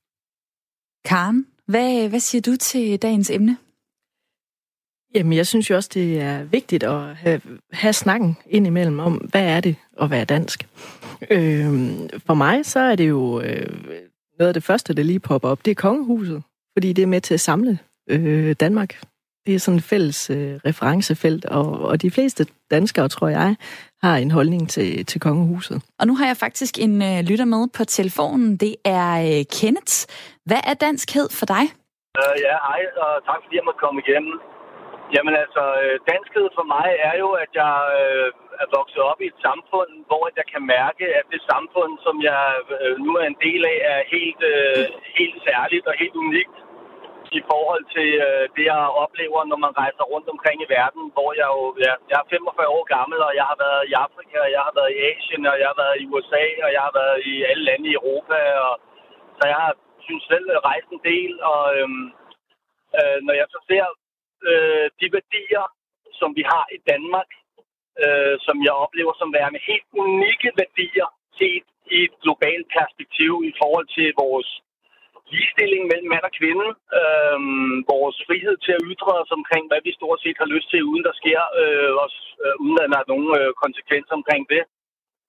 Karen, 1.05 1.47
hvad, 1.67 2.09
hvad 2.09 2.21
siger 2.21 2.43
du 2.43 2.57
til 2.57 3.03
dagens 3.03 3.31
emne? 3.31 3.57
Jamen, 5.15 5.33
jeg 5.33 5.47
synes 5.47 5.71
jo 5.71 5.75
også, 5.75 5.91
det 5.95 6.21
er 6.21 6.45
vigtigt 6.45 6.83
at 6.83 7.17
have, 7.17 7.41
have 7.73 7.93
snakken 7.93 8.37
indimellem 8.47 8.99
om, 8.99 9.15
hvad 9.15 9.45
er 9.45 9.61
det 9.61 9.77
at 10.03 10.11
være 10.11 10.25
dansk. 10.25 10.69
Øh, 11.31 11.71
for 12.27 12.35
mig, 12.35 12.67
så 12.67 12.81
er 12.81 12.97
det 12.97 13.09
jo 13.09 13.41
øh, 13.41 13.85
noget 14.39 14.49
af 14.49 14.55
det 14.55 14.63
første, 14.63 14.95
der 14.95 15.03
lige 15.03 15.21
popper 15.21 15.49
op, 15.49 15.65
det 15.65 15.71
er 15.71 15.75
kongehuset. 15.75 16.43
Fordi 16.73 16.93
det 16.93 17.03
er 17.03 17.07
med 17.07 17.21
til 17.21 17.35
at 17.35 17.41
samle 17.41 17.79
øh, 18.11 18.53
Danmark. 18.61 19.01
Det 19.47 19.55
er 19.55 19.59
sådan 19.59 19.79
et 19.79 19.89
fælles 19.93 20.31
øh, 20.31 20.55
referencefelt, 20.69 21.45
og, 21.45 21.69
og 21.89 22.03
de 22.03 22.11
fleste 22.11 22.43
danskere, 22.71 23.09
tror 23.09 23.29
jeg, 23.29 23.57
har 24.03 24.17
en 24.17 24.31
holdning 24.31 24.63
til, 24.75 25.07
til 25.07 25.21
kongehuset. 25.21 25.79
Og 26.01 26.07
nu 26.07 26.15
har 26.19 26.27
jeg 26.27 26.37
faktisk 26.37 26.75
en 26.87 26.95
øh, 27.11 27.19
lytter 27.31 27.49
med 27.55 27.63
på 27.77 27.83
telefonen. 27.99 28.57
Det 28.65 28.75
er 28.85 29.11
øh, 29.29 29.43
Kenneth. 29.57 29.97
Hvad 30.49 30.63
er 30.71 30.75
danskhed 30.87 31.29
for 31.39 31.47
dig? 31.55 31.65
Uh, 32.21 32.37
ja, 32.47 32.55
hej, 32.69 32.81
og 33.05 33.13
tak 33.29 33.41
fordi 33.43 33.55
jeg 33.59 33.67
måtte 33.69 33.83
komme 33.85 33.99
igennem. 34.05 34.35
Jamen 35.15 35.35
altså, 35.45 35.63
øh, 35.83 35.95
danskhed 36.13 36.47
for 36.57 36.65
mig 36.75 36.89
er 37.09 37.15
jo, 37.23 37.29
at 37.43 37.51
jeg 37.63 37.77
øh, 38.01 38.29
er 38.63 38.69
vokset 38.79 39.03
op 39.11 39.21
i 39.25 39.27
et 39.33 39.39
samfund, 39.47 39.91
hvor 40.09 40.25
jeg 40.39 40.47
kan 40.53 40.63
mærke, 40.77 41.05
at 41.19 41.27
det 41.33 41.41
samfund, 41.53 41.93
som 42.07 42.17
jeg 42.31 42.45
øh, 42.77 42.95
nu 43.07 43.11
er 43.21 43.27
en 43.33 43.41
del 43.47 43.63
af, 43.73 43.79
er 43.93 44.01
helt, 44.15 44.43
øh, 44.53 44.83
helt 45.19 45.39
særligt 45.49 45.85
og 45.91 45.95
helt 46.03 46.17
unikt 46.25 46.57
i 47.39 47.43
forhold 47.51 47.85
til 47.97 48.11
øh, 48.27 48.45
det, 48.55 48.65
jeg 48.73 48.95
oplever, 49.05 49.41
når 49.51 49.59
man 49.65 49.77
rejser 49.83 50.05
rundt 50.13 50.29
omkring 50.35 50.59
i 50.63 50.73
verden, 50.79 51.03
hvor 51.15 51.31
jeg 51.41 51.49
jo 51.57 51.63
ja, 51.85 51.93
jeg 52.11 52.19
er 52.21 52.31
45 52.31 52.77
år 52.77 52.85
gammel, 52.97 53.19
og 53.29 53.33
jeg 53.41 53.47
har 53.51 53.59
været 53.67 53.85
i 53.91 53.95
Afrika, 54.07 54.37
og 54.47 54.51
jeg 54.57 54.63
har 54.67 54.75
været 54.79 54.93
i 54.95 55.03
Asien, 55.11 55.45
og 55.53 55.57
jeg 55.61 55.69
har 55.73 55.79
været 55.85 55.97
i 56.03 56.05
USA, 56.13 56.45
og 56.65 56.71
jeg 56.77 56.83
har 56.87 56.95
været 57.01 57.19
i 57.33 57.35
alle 57.51 57.65
lande 57.69 57.87
i 57.89 57.97
Europa. 58.01 58.39
Og, 58.67 58.75
så 59.39 59.43
jeg 59.53 59.59
har, 59.65 59.73
synes 60.07 60.25
selv, 60.33 60.47
rejst 60.71 60.89
en 60.97 61.03
del, 61.13 61.33
og 61.53 61.63
øhm, 61.79 62.07
øh, 62.99 63.19
når 63.27 63.35
jeg 63.41 63.47
så 63.55 63.59
ser 63.71 63.87
øh, 64.51 64.87
de 65.01 65.07
værdier, 65.17 65.65
som 66.21 66.31
vi 66.39 66.43
har 66.53 66.65
i 66.77 66.79
Danmark, 66.93 67.31
øh, 68.05 68.35
som 68.47 68.57
jeg 68.67 68.75
oplever 68.85 69.13
som 69.21 69.33
værende 69.37 69.61
helt 69.71 69.89
unikke 70.05 70.51
værdier 70.61 71.09
set 71.39 71.67
i 71.97 71.99
et 72.07 72.15
globalt 72.25 72.67
perspektiv 72.79 73.33
i 73.51 73.53
forhold 73.61 73.87
til 73.97 74.09
vores 74.25 74.51
ligestilling 75.33 75.83
mellem 75.91 76.09
mand 76.13 76.25
og 76.31 76.35
kvinde, 76.41 76.69
øh, 77.01 77.39
vores 77.95 78.17
frihed 78.27 78.55
til 78.65 78.73
at 78.79 78.87
ytre 78.93 79.13
os 79.23 79.33
omkring, 79.39 79.65
hvad 79.69 79.81
vi 79.87 79.93
stort 79.99 80.21
set 80.25 80.39
har 80.43 80.49
lyst 80.55 80.69
til, 80.71 80.89
uden 80.91 81.05
der 81.09 81.15
sker, 81.23 81.41
øh, 81.61 81.93
også, 82.05 82.21
øh, 82.45 82.55
uden 82.65 82.79
at 82.83 82.91
der 82.93 82.99
er 83.01 83.11
nogen 83.13 83.31
øh, 83.41 83.51
konsekvenser 83.65 84.15
omkring 84.21 84.45
det. 84.55 84.63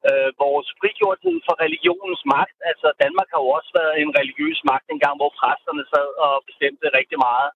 øh, 0.09 0.29
vores 0.45 0.67
frigjorthed 0.79 1.37
for 1.47 1.55
religionens 1.65 2.23
magt. 2.35 2.57
Altså, 2.71 2.87
Danmark 3.03 3.29
har 3.33 3.41
jo 3.45 3.49
også 3.57 3.71
været 3.79 3.95
en 4.03 4.11
religiøs 4.19 4.59
magt 4.71 4.87
engang, 4.95 5.15
hvor 5.19 5.31
præsterne 5.39 5.83
sad 5.93 6.09
og 6.25 6.33
bestemte 6.49 6.85
rigtig 6.99 7.19
meget. 7.27 7.49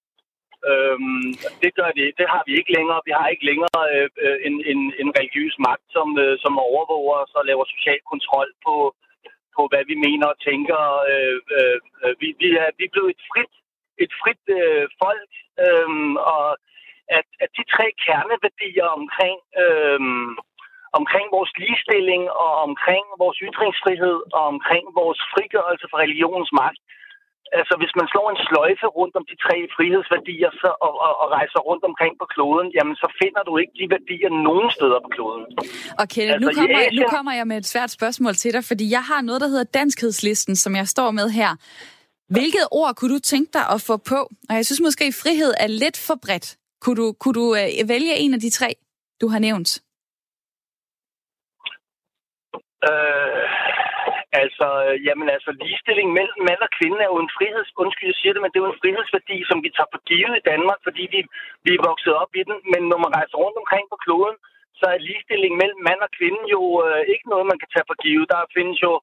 Øhm, 0.72 1.28
det 1.64 1.72
gør 1.80 1.92
det. 2.00 2.08
Det 2.20 2.28
har 2.34 2.44
vi 2.48 2.54
ikke 2.60 2.76
længere. 2.78 3.00
Vi 3.10 3.14
har 3.20 3.28
ikke 3.34 3.46
længere 3.52 3.80
øh, 3.94 4.10
øh, 4.26 4.38
en, 4.48 4.56
en, 4.72 4.82
en 5.02 5.10
religiøs 5.20 5.56
magt, 5.68 5.86
som, 5.96 6.08
øh, 6.24 6.36
som 6.44 6.54
overvåger 6.70 7.16
os 7.24 7.34
og 7.40 7.44
laver 7.50 7.66
social 7.74 8.00
kontrol 8.12 8.50
på, 8.66 8.76
på 9.56 9.62
hvad 9.72 9.84
vi 9.92 9.96
mener 10.08 10.28
og 10.34 10.40
tænker. 10.50 10.80
Øh, 11.12 11.40
øh, 11.58 11.78
øh, 12.04 12.14
vi, 12.22 12.28
vi, 12.42 12.48
er, 12.64 12.70
vi 12.78 12.84
er 12.86 12.94
blevet 12.96 13.12
et 13.16 13.24
frit, 13.32 13.54
et 14.04 14.12
frit 14.22 14.44
øh, 14.60 14.86
folk, 15.04 15.32
øh, 15.66 15.90
og 16.34 16.48
at, 17.18 17.28
at 17.44 17.50
de 17.58 17.64
tre 17.76 17.86
kerneværdier 18.06 18.88
omkring, 19.00 19.40
øh, 19.64 20.00
omkring 21.00 21.28
vores 21.38 21.52
ligestilling 21.62 22.24
og 22.46 22.54
omkring 22.68 23.06
vores 23.24 23.38
ytringsfrihed 23.48 24.18
og 24.38 24.44
omkring 24.54 24.86
vores 25.02 25.20
frigørelse 25.34 25.86
fra 25.92 26.02
religionens 26.06 26.52
magt, 26.62 26.82
altså 27.60 27.74
hvis 27.82 27.94
man 28.00 28.08
slår 28.12 28.28
en 28.34 28.40
sløjfe 28.48 28.88
rundt 29.00 29.14
om 29.20 29.26
de 29.30 29.36
tre 29.46 29.58
frihedsværdier 29.76 30.52
så, 30.62 30.70
og, 30.86 30.94
og, 31.06 31.14
og 31.22 31.28
rejser 31.38 31.60
rundt 31.70 31.84
omkring 31.90 32.14
på 32.22 32.26
kloden, 32.34 32.68
jamen 32.78 32.96
så 33.02 33.08
finder 33.22 33.44
du 33.50 33.54
ikke 33.62 33.74
de 33.80 33.86
værdier 33.96 34.32
nogen 34.48 34.70
steder 34.78 35.00
på 35.06 35.10
kloden. 35.16 35.46
Kenneth, 36.16 36.36
altså, 36.36 36.46
nu, 36.46 36.56
kommer, 36.60 36.80
Asien... 36.80 37.00
nu 37.00 37.04
kommer 37.16 37.34
jeg 37.40 37.46
med 37.52 37.58
et 37.58 37.68
svært 37.74 37.92
spørgsmål 37.98 38.34
til 38.42 38.52
dig, 38.56 38.64
fordi 38.72 38.86
jeg 38.98 39.04
har 39.12 39.22
noget, 39.28 39.42
der 39.42 39.50
hedder 39.54 39.68
danskhedslisten, 39.80 40.56
som 40.64 40.72
jeg 40.76 40.88
står 40.96 41.10
med 41.20 41.28
her. 41.40 41.52
Hvilket 42.36 42.66
ord 42.72 42.96
kunne 42.96 43.14
du 43.16 43.20
tænke 43.20 43.52
dig 43.58 43.66
at 43.76 43.80
få 43.88 43.96
på? 43.98 44.20
Og 44.50 44.54
jeg 44.60 44.66
synes 44.66 44.82
måske, 44.88 45.04
at 45.06 45.20
frihed 45.24 45.52
er 45.66 45.68
lidt 45.68 45.98
for 46.08 46.18
bredt. 46.26 46.48
Kunne 46.82 46.98
du, 47.02 47.08
kunne 47.22 47.38
du 47.42 47.46
uh, 47.52 47.90
vælge 47.94 48.14
en 48.24 48.34
af 48.34 48.40
de 48.40 48.50
tre, 48.50 48.70
du 49.22 49.28
har 49.28 49.40
nævnt? 49.40 49.72
Øh, 52.90 53.69
altså, 54.42 54.68
øh, 54.86 54.96
jamen 55.08 55.28
altså, 55.36 55.52
ligestilling 55.62 56.10
mellem 56.18 56.40
mand 56.50 56.62
og 56.68 56.72
kvinde 56.78 57.00
er 57.06 57.12
jo 57.14 57.20
en 57.26 57.34
friheds... 57.38 57.70
Undskyld, 57.84 58.12
jeg 58.12 58.20
siger 58.20 58.34
det, 58.34 58.42
men 58.42 58.52
det 58.52 58.58
er 58.58 58.66
jo 58.66 58.74
en 58.74 58.82
frihedsværdi, 58.84 59.38
som 59.50 59.58
vi 59.66 59.70
tager 59.76 59.92
for 59.94 60.02
givet 60.10 60.34
i 60.38 60.48
Danmark, 60.52 60.80
fordi 60.88 61.04
vi, 61.14 61.20
vi 61.66 61.72
er 61.74 61.88
vokset 61.90 62.14
op 62.24 62.32
i 62.42 62.44
den. 62.50 62.58
Men 62.72 62.82
når 62.92 63.00
man 63.04 63.16
rejser 63.18 63.38
rundt 63.44 63.62
omkring 63.62 63.86
på 63.90 63.98
kloden, 64.06 64.38
så 64.80 64.86
er 64.96 65.06
ligestilling 65.08 65.54
mellem 65.62 65.82
mand 65.90 66.02
og 66.08 66.12
kvinde 66.18 66.42
jo 66.56 66.62
øh, 66.86 67.02
ikke 67.14 67.28
noget, 67.32 67.46
man 67.52 67.60
kan 67.62 67.72
tage 67.72 67.90
for 67.90 67.98
givet. 68.04 68.26
Der 68.34 68.54
findes 68.58 68.80
jo... 68.88 68.94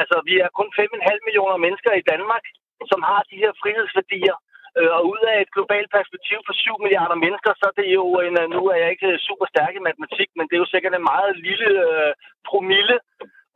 Altså, 0.00 0.16
vi 0.28 0.34
er 0.44 0.56
kun 0.58 0.68
5,5 0.80 1.26
millioner 1.26 1.58
mennesker 1.64 1.92
i 1.96 2.06
Danmark, 2.12 2.44
som 2.90 3.00
har 3.10 3.20
de 3.30 3.40
her 3.42 3.52
frihedsværdier. 3.62 4.36
Øh, 4.78 4.90
og 4.96 5.02
ud 5.12 5.20
af 5.32 5.36
et 5.40 5.54
globalt 5.56 5.90
perspektiv 5.98 6.38
for 6.46 6.54
7 6.54 6.82
milliarder 6.84 7.18
mennesker, 7.24 7.52
så 7.60 7.64
er 7.70 7.76
det 7.80 7.88
jo 7.98 8.04
en, 8.26 8.34
øh, 8.42 8.46
nu 8.56 8.60
er 8.72 8.76
jeg 8.82 8.90
ikke 8.94 9.10
super 9.28 9.46
stærk 9.52 9.72
i 9.76 9.86
matematik, 9.88 10.28
men 10.36 10.44
det 10.46 10.54
er 10.54 10.64
jo 10.64 10.72
sikkert 10.74 10.94
en 10.94 11.10
meget 11.12 11.32
lille 11.46 11.70
øh, 11.88 12.12
promille 12.48 12.96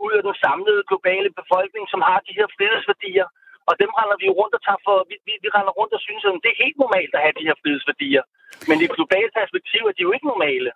ud 0.07 0.12
af 0.19 0.23
den 0.29 0.37
samlede 0.45 0.83
globale 0.91 1.31
befolkning, 1.41 1.85
som 1.93 2.01
har 2.09 2.19
de 2.27 2.37
her 2.38 2.49
frihedsværdier. 2.57 3.27
Og 3.69 3.75
dem 3.83 3.91
render 3.99 4.17
vi 4.23 4.27
rundt 4.38 4.55
og 4.57 4.62
tager 4.67 4.83
for, 4.87 4.97
vi, 5.11 5.17
vi, 5.27 5.33
vi 5.45 5.49
render 5.57 5.73
rundt 5.79 5.93
og 5.97 6.01
synes, 6.07 6.23
at 6.27 6.33
det 6.45 6.51
er 6.53 6.62
helt 6.65 6.79
normalt 6.85 7.12
at 7.17 7.23
have 7.25 7.37
de 7.41 7.47
her 7.49 7.57
frihedsværdier. 7.62 8.25
Men 8.69 8.77
i 8.83 8.85
et 8.88 8.95
globalt 8.99 9.33
perspektiv 9.41 9.83
er 9.91 9.95
de 9.97 10.03
jo 10.07 10.12
ikke 10.17 10.29
normale. 10.33 10.71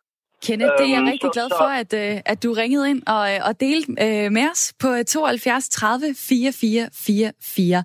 Kenneth, 0.46 0.72
det 0.78 0.86
er 0.86 0.94
jeg 0.96 1.04
øhm, 1.04 1.12
rigtig 1.12 1.30
glad 1.36 1.48
for, 1.60 1.70
at, 1.82 1.90
øh, 2.02 2.20
at 2.32 2.38
du 2.44 2.50
ringede 2.62 2.90
ind 2.92 3.02
og, 3.16 3.24
og 3.48 3.52
delte 3.60 3.88
øh, 4.04 4.32
med 4.36 4.44
os 4.52 4.62
på 4.82 4.88
72 5.06 5.68
30 5.68 6.14
44 6.28 6.90
44. 6.92 7.84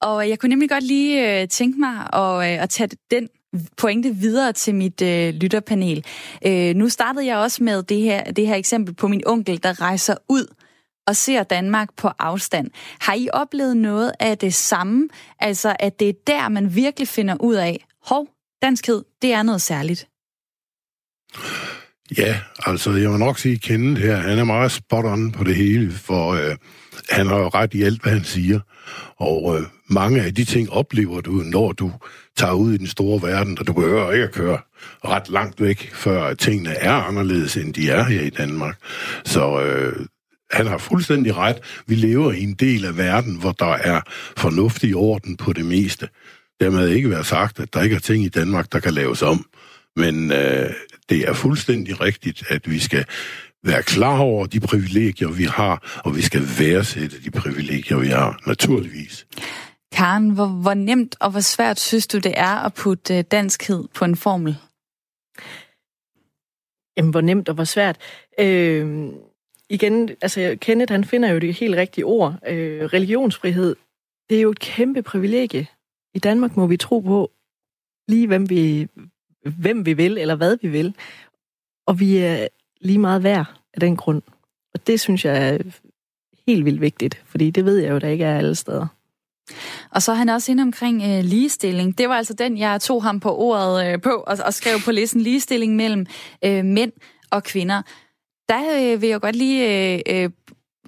Og 0.00 0.28
jeg 0.28 0.38
kunne 0.38 0.48
nemlig 0.48 0.70
godt 0.70 0.84
lige 0.84 1.40
øh, 1.42 1.48
tænke 1.48 1.80
mig 1.80 1.96
at, 2.22 2.34
øh, 2.46 2.62
at 2.62 2.70
tage 2.70 2.90
den 3.10 3.28
pointe 3.76 4.10
videre 4.10 4.52
til 4.52 4.74
mit 4.74 5.02
øh, 5.02 5.34
lytterpanel. 5.34 6.06
Øh, 6.46 6.74
nu 6.74 6.88
startede 6.88 7.26
jeg 7.26 7.36
også 7.36 7.62
med 7.62 7.82
det 7.82 8.00
her, 8.00 8.24
det 8.24 8.46
her 8.46 8.54
eksempel 8.54 8.94
på 8.94 9.08
min 9.08 9.22
onkel, 9.26 9.62
der 9.62 9.82
rejser 9.82 10.16
ud 10.28 10.54
og 11.06 11.16
ser 11.16 11.42
Danmark 11.42 11.88
på 11.96 12.08
afstand. 12.18 12.70
Har 13.00 13.14
I 13.14 13.28
oplevet 13.32 13.76
noget 13.76 14.12
af 14.20 14.38
det 14.38 14.54
samme? 14.54 15.08
Altså, 15.40 15.76
at 15.80 16.00
det 16.00 16.08
er 16.08 16.12
der, 16.26 16.48
man 16.48 16.74
virkelig 16.74 17.08
finder 17.08 17.36
ud 17.40 17.54
af, 17.54 17.86
hov, 18.02 18.28
danskhed, 18.62 19.04
det 19.22 19.32
er 19.32 19.42
noget 19.42 19.62
særligt. 19.62 20.08
Ja, 22.18 22.40
altså 22.66 22.92
jeg 22.92 23.10
må 23.10 23.16
nok 23.16 23.38
sige, 23.38 23.58
Kenneth 23.58 24.02
her, 24.02 24.16
han 24.16 24.38
er 24.38 24.44
meget 24.44 24.72
spot 24.72 25.04
on 25.04 25.32
på 25.32 25.44
det 25.44 25.56
hele, 25.56 25.92
for 25.92 26.32
øh, 26.32 26.56
han 27.10 27.26
har 27.26 27.36
jo 27.36 27.48
ret 27.48 27.74
i 27.74 27.82
alt, 27.82 28.02
hvad 28.02 28.12
han 28.12 28.24
siger. 28.24 28.60
Og 29.16 29.56
øh, 29.56 29.66
mange 29.86 30.22
af 30.22 30.34
de 30.34 30.44
ting 30.44 30.70
oplever 30.70 31.20
du, 31.20 31.30
når 31.30 31.72
du 31.72 31.92
tager 32.36 32.52
ud 32.52 32.72
i 32.72 32.76
den 32.76 32.86
store 32.86 33.22
verden, 33.22 33.58
og 33.58 33.66
du 33.66 33.72
behøver 33.72 34.12
ikke 34.12 34.24
at 34.24 34.32
køre 34.32 34.58
ret 35.04 35.28
langt 35.28 35.60
væk, 35.60 35.90
før 35.94 36.34
tingene 36.34 36.70
er 36.70 36.92
anderledes, 36.92 37.56
end 37.56 37.74
de 37.74 37.90
er 37.90 38.04
her 38.04 38.20
i 38.20 38.30
Danmark. 38.30 38.78
Så 39.24 39.60
øh, 39.60 40.06
han 40.54 40.66
har 40.66 40.78
fuldstændig 40.78 41.36
ret. 41.36 41.58
Vi 41.86 41.94
lever 41.94 42.32
i 42.32 42.42
en 42.42 42.54
del 42.54 42.84
af 42.84 42.96
verden, 42.96 43.36
hvor 43.36 43.52
der 43.52 43.72
er 43.72 44.00
fornuftig 44.36 44.96
orden 44.96 45.36
på 45.36 45.52
det 45.52 45.66
meste. 45.66 46.08
Dermed 46.60 46.88
ikke 46.88 47.10
være 47.10 47.24
sagt, 47.24 47.60
at 47.60 47.74
der 47.74 47.82
ikke 47.82 47.96
er 47.96 48.00
ting 48.00 48.24
i 48.24 48.28
Danmark, 48.28 48.72
der 48.72 48.80
kan 48.80 48.94
laves 48.94 49.22
om. 49.22 49.46
Men 49.96 50.32
øh, 50.32 50.70
det 51.08 51.28
er 51.28 51.32
fuldstændig 51.32 52.00
rigtigt, 52.00 52.44
at 52.48 52.70
vi 52.70 52.78
skal 52.78 53.04
være 53.64 53.82
klar 53.82 54.18
over 54.18 54.46
de 54.46 54.60
privilegier, 54.60 55.28
vi 55.28 55.44
har, 55.44 56.00
og 56.04 56.16
vi 56.16 56.22
skal 56.22 56.42
værdsætte 56.58 57.22
de 57.24 57.30
privilegier, 57.30 57.98
vi 57.98 58.08
har, 58.08 58.40
naturligvis. 58.46 59.26
Karen, 59.92 60.30
hvor, 60.30 60.46
hvor 60.46 60.74
nemt 60.74 61.16
og 61.20 61.30
hvor 61.30 61.40
svært 61.40 61.80
synes 61.80 62.06
du, 62.06 62.18
det 62.18 62.32
er 62.36 62.64
at 62.66 62.74
putte 62.74 63.18
øh, 63.18 63.24
danskhed 63.30 63.84
på 63.94 64.04
en 64.04 64.16
formel? 64.16 64.56
Jamen, 66.96 67.10
hvor 67.10 67.20
nemt 67.20 67.48
og 67.48 67.54
hvor 67.54 67.64
svært. 67.64 67.96
Øh, 68.40 69.06
igen, 69.70 70.10
altså 70.22 70.56
Kenneth, 70.60 70.92
han 70.92 71.04
finder 71.04 71.28
jo 71.28 71.38
det 71.38 71.54
helt 71.54 71.76
rigtige 71.76 72.04
ord. 72.04 72.38
Øh, 72.46 72.84
religionsfrihed, 72.84 73.76
det 74.30 74.38
er 74.38 74.42
jo 74.42 74.50
et 74.50 74.58
kæmpe 74.58 75.02
privilegie. 75.02 75.66
I 76.14 76.18
Danmark 76.18 76.56
må 76.56 76.66
vi 76.66 76.76
tro 76.76 77.00
på 77.00 77.30
lige, 78.08 78.26
hvem 78.26 78.50
vi, 78.50 78.88
hvem 79.58 79.86
vi 79.86 79.92
vil, 79.92 80.18
eller 80.18 80.34
hvad 80.34 80.56
vi 80.62 80.68
vil. 80.68 80.94
Og 81.86 82.00
vi 82.00 82.16
er 82.16 82.48
lige 82.80 82.98
meget 82.98 83.22
værd 83.22 83.46
af 83.74 83.80
den 83.80 83.96
grund. 83.96 84.22
Og 84.74 84.86
det 84.86 85.00
synes 85.00 85.24
jeg 85.24 85.48
er 85.48 85.58
helt 86.46 86.64
vildt 86.64 86.80
vigtigt, 86.80 87.22
fordi 87.26 87.50
det 87.50 87.64
ved 87.64 87.78
jeg 87.78 87.90
jo, 87.90 87.98
der 87.98 88.08
ikke 88.08 88.24
er 88.24 88.38
alle 88.38 88.54
steder. 88.54 88.86
Og 89.90 90.02
så 90.02 90.12
er 90.12 90.16
han 90.16 90.28
også 90.28 90.52
inde 90.52 90.62
omkring 90.62 91.02
øh, 91.02 91.24
ligestilling. 91.24 91.98
Det 91.98 92.08
var 92.08 92.14
altså 92.14 92.34
den, 92.34 92.58
jeg 92.58 92.80
tog 92.80 93.02
ham 93.02 93.20
på 93.20 93.36
ordet 93.36 93.86
øh, 93.86 94.00
på 94.00 94.10
og, 94.10 94.38
og 94.44 94.54
skrev 94.54 94.78
på 94.84 94.90
listen 94.92 95.20
ligestilling 95.20 95.76
mellem 95.76 96.06
øh, 96.44 96.64
mænd 96.64 96.92
og 97.30 97.44
kvinder. 97.44 97.82
Der 98.48 98.92
øh, 98.92 99.02
vil 99.02 99.08
jeg 99.08 99.20
godt 99.20 99.36
lige 99.36 99.94
øh, 99.94 100.00
øh, 100.08 100.30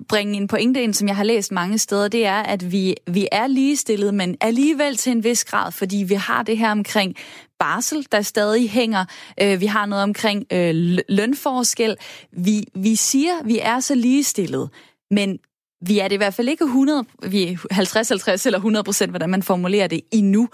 bringe 0.08 0.36
en 0.36 0.48
pointe 0.48 0.82
ind, 0.82 0.94
som 0.94 1.08
jeg 1.08 1.16
har 1.16 1.24
læst 1.24 1.52
mange 1.52 1.78
steder, 1.78 2.08
det 2.08 2.26
er, 2.26 2.42
at 2.42 2.72
vi, 2.72 2.94
vi 3.06 3.28
er 3.32 3.46
ligestillet, 3.46 4.14
men 4.14 4.36
alligevel 4.40 4.96
til 4.96 5.12
en 5.12 5.24
vis 5.24 5.44
grad, 5.44 5.72
fordi 5.72 5.96
vi 5.96 6.14
har 6.14 6.42
det 6.42 6.58
her 6.58 6.70
omkring 6.70 7.16
barsel, 7.58 8.06
der 8.12 8.22
stadig 8.22 8.70
hænger. 8.70 9.04
Øh, 9.42 9.60
vi 9.60 9.66
har 9.66 9.86
noget 9.86 10.02
omkring 10.02 10.46
øh, 10.52 10.98
lønforskel. 11.08 11.96
Vi, 12.32 12.64
vi 12.74 12.96
siger, 12.96 13.44
vi 13.44 13.58
er 13.58 13.80
så 13.80 13.94
ligestillet, 13.94 14.70
men 15.10 15.38
vi 15.86 15.98
er 15.98 16.08
det 16.08 16.14
i 16.14 16.16
hvert 16.16 16.34
fald 16.34 16.48
ikke 16.48 16.64
100, 16.64 17.04
vi 17.28 17.42
er 17.42 18.36
50-50 18.42 18.46
eller 18.46 18.58
100 18.58 18.84
procent, 18.84 19.12
hvordan 19.12 19.30
man 19.30 19.42
formulerer 19.42 19.86
det 19.86 20.00
endnu. 20.12 20.48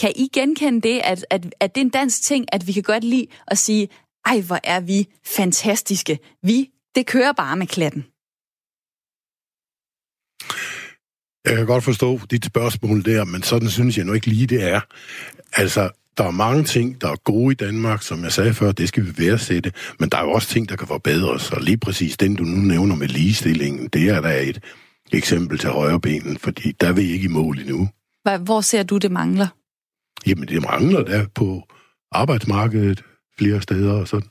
Kan 0.00 0.12
I 0.16 0.28
genkende 0.32 0.80
det, 0.80 1.00
at, 1.04 1.26
at, 1.30 1.54
at 1.60 1.74
det 1.74 1.80
er 1.80 1.84
en 1.84 1.90
dansk 1.90 2.22
ting, 2.22 2.46
at 2.52 2.66
vi 2.66 2.72
kan 2.72 2.82
godt 2.82 3.04
lide 3.04 3.26
at 3.46 3.58
sige, 3.58 3.88
ej, 4.26 4.40
hvor 4.40 4.60
er 4.64 4.80
vi 4.80 5.06
fantastiske. 5.26 6.18
Vi, 6.42 6.70
det 6.94 7.06
kører 7.06 7.32
bare 7.32 7.56
med 7.56 7.66
klatten. 7.66 8.04
Jeg 11.44 11.56
kan 11.56 11.66
godt 11.66 11.84
forstå 11.84 12.20
dit 12.30 12.44
spørgsmål 12.44 13.04
der, 13.04 13.24
men 13.24 13.42
sådan 13.42 13.70
synes 13.70 13.96
jeg 13.96 14.04
nu 14.04 14.12
ikke 14.12 14.26
lige, 14.26 14.46
det 14.46 14.62
er. 14.62 14.80
Altså, 15.52 15.90
der 16.18 16.24
er 16.24 16.30
mange 16.30 16.64
ting, 16.64 17.00
der 17.00 17.08
er 17.08 17.16
gode 17.16 17.52
i 17.52 17.54
Danmark, 17.54 18.02
som 18.02 18.24
jeg 18.24 18.32
sagde 18.32 18.54
før, 18.54 18.72
det 18.72 18.88
skal 18.88 19.06
vi 19.06 19.18
værdsætte, 19.18 19.72
men 19.98 20.08
der 20.08 20.18
er 20.18 20.22
jo 20.22 20.30
også 20.30 20.48
ting, 20.48 20.68
der 20.68 20.76
kan 20.76 20.88
forbedres, 20.88 21.52
og 21.52 21.60
lige 21.60 21.78
præcis 21.78 22.16
den, 22.16 22.36
du 22.36 22.44
nu 22.44 22.56
nævner 22.56 22.96
med 22.96 23.08
ligestillingen, 23.08 23.88
det 23.88 24.08
er 24.08 24.20
da 24.20 24.42
et 24.42 24.64
eksempel 25.12 25.58
til 25.58 25.70
højrebenen, 25.70 26.38
fordi 26.38 26.72
der 26.72 26.88
er 26.88 26.92
vi 26.92 27.02
ikke 27.02 27.24
i 27.24 27.28
mål 27.28 27.58
endnu. 27.58 27.88
Hvor 28.44 28.60
ser 28.60 28.82
du, 28.82 28.98
det 28.98 29.10
mangler? 29.10 29.48
Jamen, 30.26 30.48
det 30.48 30.62
mangler 30.62 31.04
der 31.04 31.26
på 31.34 31.62
arbejdsmarkedet 32.12 33.04
flere 33.40 33.62
steder 33.62 33.92
og 33.92 34.08
sådan. 34.08 34.28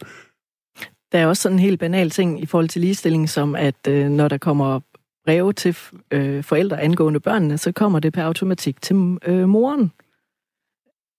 Der 1.12 1.20
er 1.20 1.28
også 1.28 1.41
sådan 1.41 1.55
en 1.55 1.60
helt 1.60 1.80
banal 1.80 2.10
ting 2.10 2.41
i 2.43 2.45
forhold 2.45 2.70
til 2.70 2.82
ligestilling, 2.82 3.30
som 3.30 3.55
at 3.55 3.88
øh, 3.88 4.10
når 4.10 4.28
der 4.28 4.38
kommer 4.38 4.80
breve 5.26 5.53
til 5.53 5.78
øh, 6.12 6.43
forældre 6.43 6.82
angående 6.82 7.20
børnene, 7.20 7.57
så 7.57 7.72
kommer 7.72 7.99
det 7.99 8.14
per 8.14 8.24
automatik 8.24 8.82
til 8.82 9.18
øh, 9.26 9.49
moren. 9.49 9.91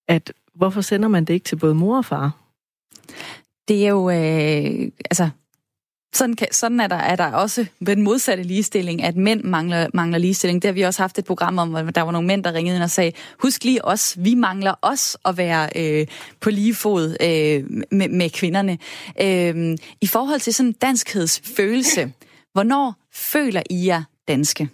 At 0.08 0.32
hvorfor 0.54 0.80
sender 0.80 1.08
man 1.08 1.24
det 1.24 1.34
ikke 1.34 1.44
til 1.44 1.56
både 1.56 1.74
mor 1.74 1.96
og 1.96 2.04
far? 2.04 2.36
Det 3.68 3.86
er 3.86 3.90
jo, 3.90 4.10
øh, 4.10 4.90
altså, 5.10 5.30
sådan, 6.12 6.36
kan, 6.36 6.48
sådan 6.52 6.80
er, 6.80 6.86
der, 6.86 6.96
er 6.96 7.16
der 7.16 7.32
også 7.32 7.66
den 7.86 8.02
modsatte 8.02 8.42
ligestilling, 8.42 9.02
at 9.02 9.16
mænd 9.16 9.42
mangler, 9.44 9.86
mangler 9.94 10.18
ligestilling. 10.18 10.62
Det 10.62 10.68
har 10.68 10.72
vi 10.72 10.82
også 10.82 11.02
haft 11.02 11.18
et 11.18 11.24
program 11.24 11.58
om, 11.58 11.68
hvor 11.68 11.82
der 11.82 12.02
var 12.02 12.12
nogle 12.12 12.26
mænd, 12.26 12.44
der 12.44 12.52
ringede 12.52 12.76
ind 12.76 12.84
og 12.84 12.90
sagde, 12.90 13.12
husk 13.38 13.64
lige 13.64 13.84
os, 13.84 14.16
vi 14.18 14.34
mangler 14.34 14.74
os 14.82 15.16
at 15.24 15.36
være 15.36 15.68
øh, 15.76 16.06
på 16.40 16.50
lige 16.50 16.74
fod 16.74 17.16
øh, 17.20 17.64
med, 17.90 18.08
med 18.08 18.30
kvinderne. 18.30 18.78
Øh, 19.20 19.78
I 20.00 20.06
forhold 20.06 20.40
til 20.40 20.54
sådan 20.54 20.72
danskhedsfølelse, 20.72 22.12
Hvornår 22.52 22.94
føler 23.12 23.62
I 23.70 23.86
jer 23.86 24.02
danske? 24.28 24.68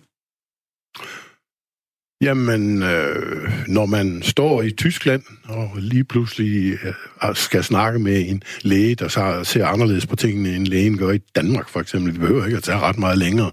Jamen, 2.21 2.83
øh, 2.83 3.53
når 3.69 3.87
man 3.87 4.23
står 4.23 4.63
i 4.63 4.71
Tyskland 4.71 5.23
og 5.45 5.71
lige 5.77 6.05
pludselig 6.05 6.79
øh, 6.85 7.35
skal 7.35 7.65
snakke 7.65 7.99
med 7.99 8.29
en 8.29 8.43
læge, 8.63 8.95
der 8.95 9.09
så 9.09 9.45
ser 9.45 9.67
anderledes 9.67 10.07
på 10.07 10.17
tingene, 10.17 10.57
end 10.57 10.67
lægen 10.67 10.99
gør 10.99 11.11
i 11.11 11.19
Danmark 11.19 11.69
for 11.69 11.81
eksempel. 11.81 12.13
Det 12.13 12.21
behøver 12.21 12.45
ikke 12.45 12.57
at 12.57 12.63
tage 12.63 12.79
ret 12.79 12.99
meget 12.99 13.19
længere, 13.19 13.51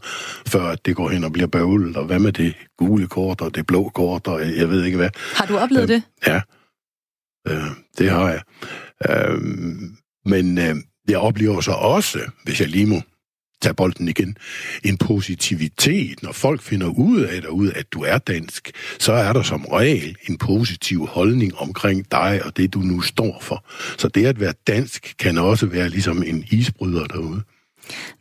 før 0.47 0.75
det 0.75 0.95
går 0.95 1.09
hen 1.09 1.23
og 1.23 1.31
bliver 1.31 1.47
bøvlet. 1.47 1.97
Og 1.97 2.05
hvad 2.05 2.19
med 2.19 2.31
det 2.31 2.53
gule 2.77 3.07
kort 3.07 3.41
og 3.41 3.55
det 3.55 3.67
blå 3.67 3.89
kort 3.89 4.27
og 4.27 4.57
jeg 4.57 4.69
ved 4.69 4.83
ikke 4.85 4.97
hvad. 4.97 5.09
Har 5.35 5.45
du 5.45 5.57
oplevet 5.57 5.89
øh, 5.89 5.95
det? 5.95 6.03
Ja, 6.27 6.41
øh, 7.47 7.71
det 7.97 8.09
har 8.09 8.29
jeg. 8.29 8.41
Øh, 9.09 9.41
men 10.25 10.57
øh, 10.57 10.75
jeg 11.09 11.17
oplever 11.17 11.61
så 11.61 11.71
også, 11.71 12.19
hvis 12.43 12.61
jeg 12.61 12.69
lige 12.69 12.85
må 12.85 13.01
tage 13.63 13.73
bolden 13.73 14.07
igen, 14.07 14.37
en 14.83 14.97
positivitet. 14.97 16.23
Når 16.23 16.31
folk 16.31 16.61
finder 16.61 16.87
ud 16.87 17.21
af 17.21 17.41
derude, 17.41 17.73
at 17.73 17.85
du 17.93 18.03
er 18.03 18.17
dansk, 18.17 18.71
så 18.99 19.13
er 19.13 19.33
der 19.33 19.41
som 19.41 19.65
regel 19.65 20.17
en 20.29 20.37
positiv 20.37 21.07
holdning 21.07 21.57
omkring 21.57 22.11
dig 22.11 22.41
og 22.45 22.57
det, 22.57 22.73
du 22.73 22.79
nu 22.79 23.01
står 23.01 23.37
for. 23.41 23.65
Så 23.97 24.07
det 24.07 24.25
at 24.25 24.39
være 24.39 24.53
dansk 24.67 25.15
kan 25.19 25.37
også 25.37 25.65
være 25.65 25.89
ligesom 25.89 26.23
en 26.23 26.45
isbryder 26.51 27.03
derude. 27.03 27.41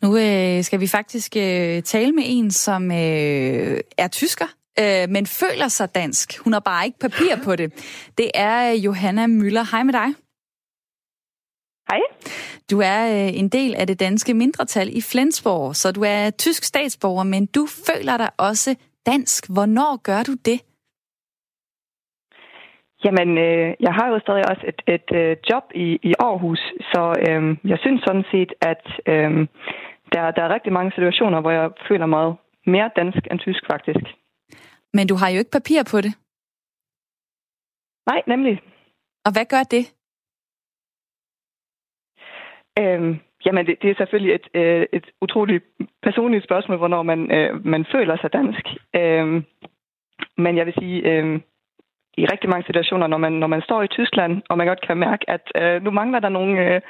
Nu 0.02 0.18
øh, 0.18 0.64
skal 0.64 0.80
vi 0.80 0.86
faktisk 0.86 1.36
øh, 1.36 1.82
tale 1.82 2.12
med 2.12 2.24
en, 2.26 2.50
som 2.50 2.92
øh, 2.92 3.80
er 3.98 4.08
tysker, 4.08 4.46
øh, 4.78 5.08
men 5.08 5.26
føler 5.26 5.68
sig 5.68 5.94
dansk. 5.94 6.38
Hun 6.38 6.52
har 6.52 6.60
bare 6.60 6.86
ikke 6.86 6.98
papir 6.98 7.36
på 7.44 7.56
det. 7.56 7.72
Det 8.18 8.30
er 8.34 8.72
øh, 8.72 8.84
Johanna 8.84 9.26
Møller. 9.26 9.64
Hej 9.70 9.82
med 9.82 9.92
dig. 9.92 10.21
Hej. 11.90 12.00
Du 12.70 12.76
er 12.80 13.00
øh, 13.16 13.38
en 13.40 13.48
del 13.48 13.74
af 13.74 13.86
det 13.86 14.00
danske 14.00 14.34
mindretal 14.34 14.88
i 14.96 15.00
Flensborg, 15.12 15.76
så 15.76 15.92
du 15.92 16.02
er 16.02 16.30
tysk 16.30 16.62
statsborger, 16.64 17.24
men 17.24 17.46
du 17.46 17.66
føler 17.88 18.16
dig 18.16 18.30
også 18.38 18.70
dansk. 19.06 19.40
Hvornår 19.54 20.02
gør 20.08 20.22
du 20.22 20.32
det? 20.32 20.58
Jamen, 23.04 23.38
øh, 23.38 23.74
jeg 23.80 23.92
har 23.98 24.06
jo 24.08 24.18
stadig 24.20 24.44
også 24.50 24.64
et, 24.70 24.80
et 24.94 25.08
øh, 25.20 25.36
job 25.50 25.64
i, 25.74 25.86
i 26.10 26.12
Aarhus, 26.18 26.62
så 26.92 27.02
øh, 27.26 27.70
jeg 27.70 27.78
synes 27.78 28.00
sådan 28.06 28.24
set, 28.32 28.52
at 28.60 28.84
øh, 29.12 29.30
der, 30.12 30.30
der 30.36 30.42
er 30.42 30.54
rigtig 30.54 30.72
mange 30.72 30.92
situationer, 30.96 31.40
hvor 31.40 31.50
jeg 31.50 31.70
føler 31.88 32.06
mig 32.06 32.34
mere 32.66 32.90
dansk 32.96 33.22
end 33.30 33.38
tysk, 33.38 33.62
faktisk. 33.72 34.06
Men 34.92 35.06
du 35.06 35.14
har 35.14 35.28
jo 35.28 35.38
ikke 35.38 35.56
papir 35.58 35.82
på 35.92 36.00
det. 36.00 36.12
Nej, 38.10 38.20
nemlig. 38.26 38.60
Og 39.26 39.32
hvad 39.32 39.46
gør 39.54 39.62
det? 39.62 39.84
Øhm, 42.78 43.20
jamen, 43.46 43.66
det, 43.66 43.82
det 43.82 43.90
er 43.90 43.94
selvfølgelig 43.94 44.34
et, 44.34 44.48
øh, 44.54 44.86
et 44.92 45.06
utroligt 45.20 45.64
personligt 46.02 46.44
spørgsmål, 46.44 46.78
hvornår 46.78 47.02
man, 47.02 47.30
øh, 47.32 47.66
man 47.66 47.84
føler 47.92 48.16
sig 48.16 48.32
dansk. 48.32 48.66
Øhm, 48.96 49.44
men 50.36 50.56
jeg 50.56 50.66
vil 50.66 50.74
sige, 50.74 50.98
øh, 51.10 51.40
i 52.16 52.26
rigtig 52.26 52.50
mange 52.50 52.66
situationer, 52.66 53.06
når 53.06 53.18
man, 53.18 53.32
når 53.32 53.46
man 53.46 53.62
står 53.62 53.82
i 53.82 53.88
Tyskland, 53.88 54.42
og 54.48 54.58
man 54.58 54.66
godt 54.66 54.86
kan 54.86 54.96
mærke, 54.96 55.30
at 55.30 55.44
øh, 55.54 55.82
nu 55.82 55.90
mangler 55.90 56.20
der 56.20 56.28
nogle, 56.28 56.74
øh, 56.74 56.80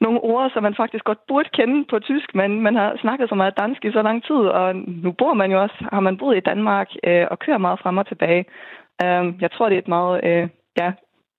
nogle 0.00 0.20
ord, 0.20 0.50
som 0.50 0.62
man 0.62 0.74
faktisk 0.74 1.04
godt 1.04 1.26
burde 1.28 1.48
kende 1.52 1.84
på 1.90 1.98
tysk, 1.98 2.34
men 2.34 2.60
man 2.60 2.74
har 2.74 2.96
snakket 3.00 3.28
så 3.28 3.34
meget 3.34 3.58
dansk 3.58 3.84
i 3.84 3.92
så 3.92 4.02
lang 4.02 4.24
tid, 4.24 4.42
og 4.58 4.76
nu 4.76 5.12
bor 5.12 5.34
man 5.34 5.50
jo 5.52 5.62
også, 5.62 5.78
har 5.92 6.00
man 6.00 6.18
boet 6.18 6.36
i 6.36 6.46
Danmark 6.50 6.88
øh, 7.04 7.26
og 7.30 7.38
kører 7.38 7.58
meget 7.58 7.80
frem 7.80 7.96
og 7.98 8.06
tilbage. 8.06 8.44
Øh, 9.02 9.24
jeg 9.40 9.50
tror, 9.50 9.68
det 9.68 9.74
er 9.74 9.82
et 9.82 9.88
meget 9.88 10.20
øh, 10.24 10.48
ja, 10.78 10.92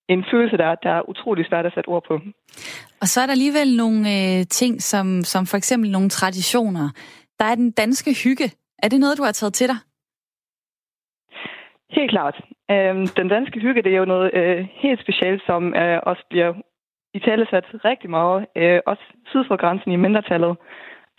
en 0.07 0.25
følelse, 0.31 0.57
der, 0.57 0.75
der 0.75 0.89
er 0.89 1.09
utrolig 1.09 1.45
svært 1.45 1.65
at 1.65 1.73
sætte 1.73 1.87
ord 1.87 2.03
på. 2.07 2.19
Og 3.01 3.07
så 3.07 3.21
er 3.21 3.25
der 3.25 3.31
alligevel 3.31 3.77
nogle 3.77 3.99
øh, 4.15 4.45
ting, 4.59 4.81
som, 4.81 5.21
som 5.21 5.45
for 5.45 5.57
eksempel 5.57 5.91
nogle 5.91 6.09
traditioner. 6.09 6.89
Der 7.39 7.45
er 7.45 7.55
den 7.55 7.71
danske 7.71 8.11
hygge. 8.23 8.51
Er 8.83 8.87
det 8.89 8.99
noget, 8.99 9.17
du 9.17 9.23
har 9.23 9.31
taget 9.31 9.53
til 9.53 9.67
dig? 9.67 9.77
Helt 11.89 12.11
klart. 12.11 12.35
Øhm, 12.71 13.07
den 13.07 13.27
danske 13.27 13.59
hygge, 13.59 13.83
det 13.83 13.93
er 13.93 13.97
jo 13.97 14.05
noget 14.05 14.31
øh, 14.33 14.67
helt 14.71 15.01
specielt, 15.01 15.41
som 15.45 15.75
øh, 15.75 15.99
også 16.03 16.23
bliver 16.29 16.53
i 17.13 17.19
talesat 17.19 17.65
rigtig 17.85 18.09
meget, 18.09 18.45
øh, 18.55 18.79
også 18.85 19.03
syd 19.25 19.43
for 19.47 19.57
grænsen 19.57 19.91
i 19.91 19.95
mindretallet. 19.95 20.57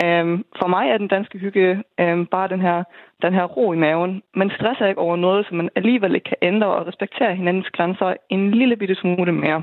Øhm, 0.04 0.44
for 0.60 0.68
mig 0.74 0.84
er 0.88 0.98
den 0.98 1.08
danske 1.08 1.38
hygge 1.38 1.82
øhm, 2.00 2.26
bare 2.26 2.48
den 2.48 2.60
her, 2.60 2.84
den 3.22 3.34
her 3.34 3.44
ro 3.44 3.72
i 3.72 3.76
maven. 3.76 4.22
Man 4.34 4.50
stresser 4.56 4.86
ikke 4.86 5.00
over 5.00 5.16
noget, 5.16 5.46
som 5.46 5.56
man 5.56 5.70
alligevel 5.76 6.14
ikke 6.14 6.28
kan 6.28 6.42
ændre 6.42 6.66
og 6.66 6.86
respektere 6.86 7.36
hinandens 7.36 7.70
grænser 7.76 8.14
en 8.30 8.50
lille 8.50 8.76
bitte 8.76 8.94
smule 8.94 9.32
mere. 9.32 9.62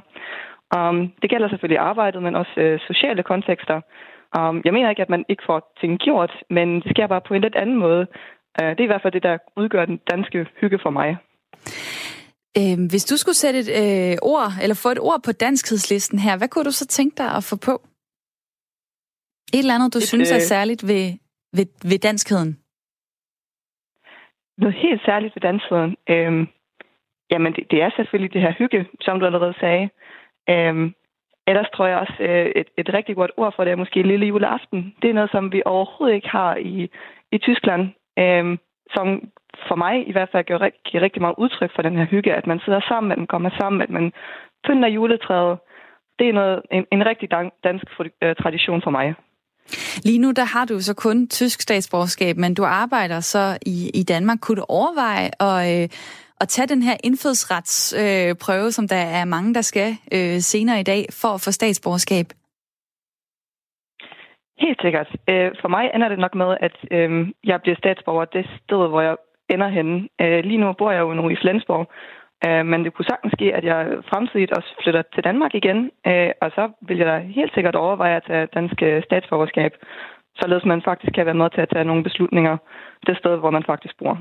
Um, 0.77 1.13
det 1.21 1.29
gælder 1.29 1.49
selvfølgelig 1.49 1.79
arbejdet, 1.79 2.23
men 2.23 2.35
også 2.35 2.55
uh, 2.57 2.79
sociale 2.87 3.23
kontekster. 3.23 3.81
Um, 4.39 4.61
jeg 4.65 4.73
mener 4.73 4.89
ikke, 4.89 5.01
at 5.01 5.09
man 5.09 5.25
ikke 5.29 5.43
får 5.45 5.73
ting 5.81 5.99
gjort, 5.99 6.31
men 6.49 6.81
det 6.81 6.89
sker 6.89 7.07
bare 7.07 7.21
på 7.27 7.33
en 7.33 7.41
lidt 7.41 7.55
anden 7.55 7.75
måde. 7.75 8.07
Uh, 8.61 8.69
det 8.69 8.79
er 8.79 8.89
i 8.89 8.93
hvert 8.93 9.01
fald 9.01 9.13
det, 9.13 9.23
der 9.23 9.37
udgør 9.57 9.85
den 9.85 9.99
danske 10.11 10.47
hygge 10.61 10.79
for 10.83 10.89
mig. 10.89 11.17
Øh, 12.59 12.77
hvis 12.89 13.05
du 13.05 13.17
skulle 13.17 13.35
sætte 13.35 13.59
et 13.59 13.69
øh, 13.81 14.17
ord, 14.21 14.49
eller 14.63 14.81
få 14.83 14.89
et 14.89 14.99
ord 14.99 15.21
på 15.25 15.31
danskhedslisten 15.31 16.19
her, 16.19 16.37
hvad 16.37 16.47
kunne 16.47 16.65
du 16.65 16.71
så 16.71 16.87
tænke 16.87 17.15
dig 17.17 17.29
at 17.37 17.43
få 17.49 17.55
på? 17.69 17.75
Et 19.53 19.59
eller 19.63 19.75
andet, 19.75 19.93
du 19.93 19.97
et, 19.97 20.07
synes 20.11 20.31
er 20.31 20.35
øh, 20.35 20.51
særligt 20.53 20.87
ved, 20.87 21.05
ved, 21.57 21.67
ved 21.91 21.99
danskheden? 21.99 22.51
Noget 24.57 24.75
helt 24.75 25.01
særligt 25.05 25.35
ved 25.35 25.41
danskheden? 25.41 25.91
Øhm, 26.09 26.47
jamen, 27.31 27.53
det, 27.55 27.63
det 27.71 27.81
er 27.81 27.89
selvfølgelig 27.95 28.33
det 28.33 28.41
her 28.41 28.53
hygge, 28.59 28.85
som 29.01 29.19
du 29.19 29.25
allerede 29.25 29.55
sagde. 29.59 29.89
Øhm, 30.49 30.93
ellers 31.47 31.69
tror 31.73 31.87
jeg 31.87 31.97
også, 31.97 32.17
øh, 32.19 32.45
et, 32.55 32.67
et 32.77 32.93
rigtig 32.93 33.15
godt 33.15 33.31
ord 33.37 33.53
for 33.55 33.63
det 33.63 33.71
er 33.71 33.83
måske 33.83 34.03
lille 34.03 34.25
juleaften. 34.25 34.95
Det 35.01 35.09
er 35.09 35.13
noget, 35.13 35.31
som 35.31 35.51
vi 35.51 35.61
overhovedet 35.65 36.15
ikke 36.15 36.29
har 36.29 36.55
i, 36.55 36.89
i 37.31 37.37
Tyskland. 37.37 37.83
Øhm, 38.19 38.57
som 38.93 39.07
for 39.67 39.75
mig 39.75 40.07
i 40.07 40.11
hvert 40.11 40.29
fald 40.31 40.45
giver, 40.45 40.69
giver 40.85 41.03
rigtig 41.03 41.21
meget 41.21 41.35
udtryk 41.37 41.71
for 41.75 41.81
den 41.81 41.97
her 41.97 42.05
hygge, 42.05 42.33
at 42.33 42.47
man 42.47 42.59
sidder 42.65 42.81
sammen, 42.87 43.11
at 43.11 43.17
man 43.17 43.27
kommer 43.27 43.49
sammen, 43.59 43.81
at 43.81 43.89
man 43.89 44.11
pynter 44.67 44.87
juletræet. 44.87 45.57
Det 46.19 46.29
er 46.29 46.33
noget, 46.33 46.61
en, 46.71 46.85
en 46.91 47.05
rigtig 47.05 47.29
dansk 47.63 47.85
øh, 48.23 48.35
tradition 48.35 48.81
for 48.81 48.91
mig. 48.91 49.15
Lige 50.03 50.19
nu 50.19 50.31
der 50.31 50.43
har 50.43 50.65
du 50.65 50.79
så 50.79 50.93
kun 50.93 51.27
tysk 51.27 51.61
statsborgerskab, 51.61 52.37
men 52.37 52.53
du 52.53 52.63
arbejder 52.63 53.19
så 53.19 53.57
i, 53.65 53.91
i 53.93 54.03
Danmark. 54.03 54.37
Kunne 54.41 54.55
du 54.55 54.65
overveje 54.69 55.29
at, 55.39 55.83
øh, 55.83 55.89
at 56.41 56.47
tage 56.47 56.67
den 56.67 56.81
her 56.83 56.97
indfødsretsprøve, 57.03 58.65
øh, 58.65 58.71
som 58.71 58.87
der 58.87 59.03
er 59.19 59.25
mange, 59.25 59.53
der 59.53 59.61
skal 59.61 59.89
øh, 60.13 60.39
senere 60.39 60.79
i 60.79 60.83
dag, 60.83 61.05
for 61.21 61.27
at 61.27 61.41
få 61.41 61.51
statsborgerskab? 61.51 62.25
Helt 64.59 64.81
sikkert. 64.81 65.09
Øh, 65.29 65.51
for 65.61 65.67
mig 65.67 65.91
ender 65.95 66.09
det 66.09 66.19
nok 66.19 66.35
med, 66.35 66.57
at 66.61 66.75
øh, 66.91 67.27
jeg 67.43 67.61
bliver 67.61 67.77
statsborger 67.77 68.25
det 68.25 68.45
sted, 68.63 68.87
hvor 68.89 69.01
jeg 69.01 69.15
ender 69.49 69.67
henne. 69.67 70.07
Øh, 70.21 70.43
lige 70.43 70.57
nu 70.57 70.73
bor 70.73 70.91
jeg 70.91 71.01
jo 71.01 71.13
nu 71.13 71.29
i 71.29 71.37
Flensborg, 71.41 71.87
Øh, 72.47 72.65
men 72.71 72.79
det 72.83 72.93
kunne 72.93 73.11
sagtens 73.11 73.33
ske, 73.37 73.47
at 73.57 73.63
jeg 73.63 73.79
fremtidigt 74.11 74.51
også 74.57 74.69
flytter 74.83 75.03
til 75.13 75.23
Danmark 75.23 75.53
igen, 75.55 75.79
øh, 76.07 76.31
og 76.41 76.49
så 76.57 76.63
vil 76.87 76.97
jeg 76.97 77.07
da 77.07 77.17
helt 77.39 77.53
sikkert 77.53 77.75
overveje 77.75 78.15
at 78.15 78.27
tage 78.27 78.47
dansk 78.57 78.77
øh, 78.81 79.03
statsborgerskab, 79.03 79.71
således 80.41 80.65
man 80.65 80.81
faktisk 80.81 81.13
kan 81.13 81.25
være 81.25 81.41
med 81.41 81.49
til 81.49 81.61
at 81.61 81.71
tage 81.73 81.89
nogle 81.89 82.03
beslutninger 82.03 82.57
det 83.07 83.17
sted, 83.17 83.37
hvor 83.37 83.49
man 83.49 83.63
faktisk 83.63 83.97
bor. 83.97 84.13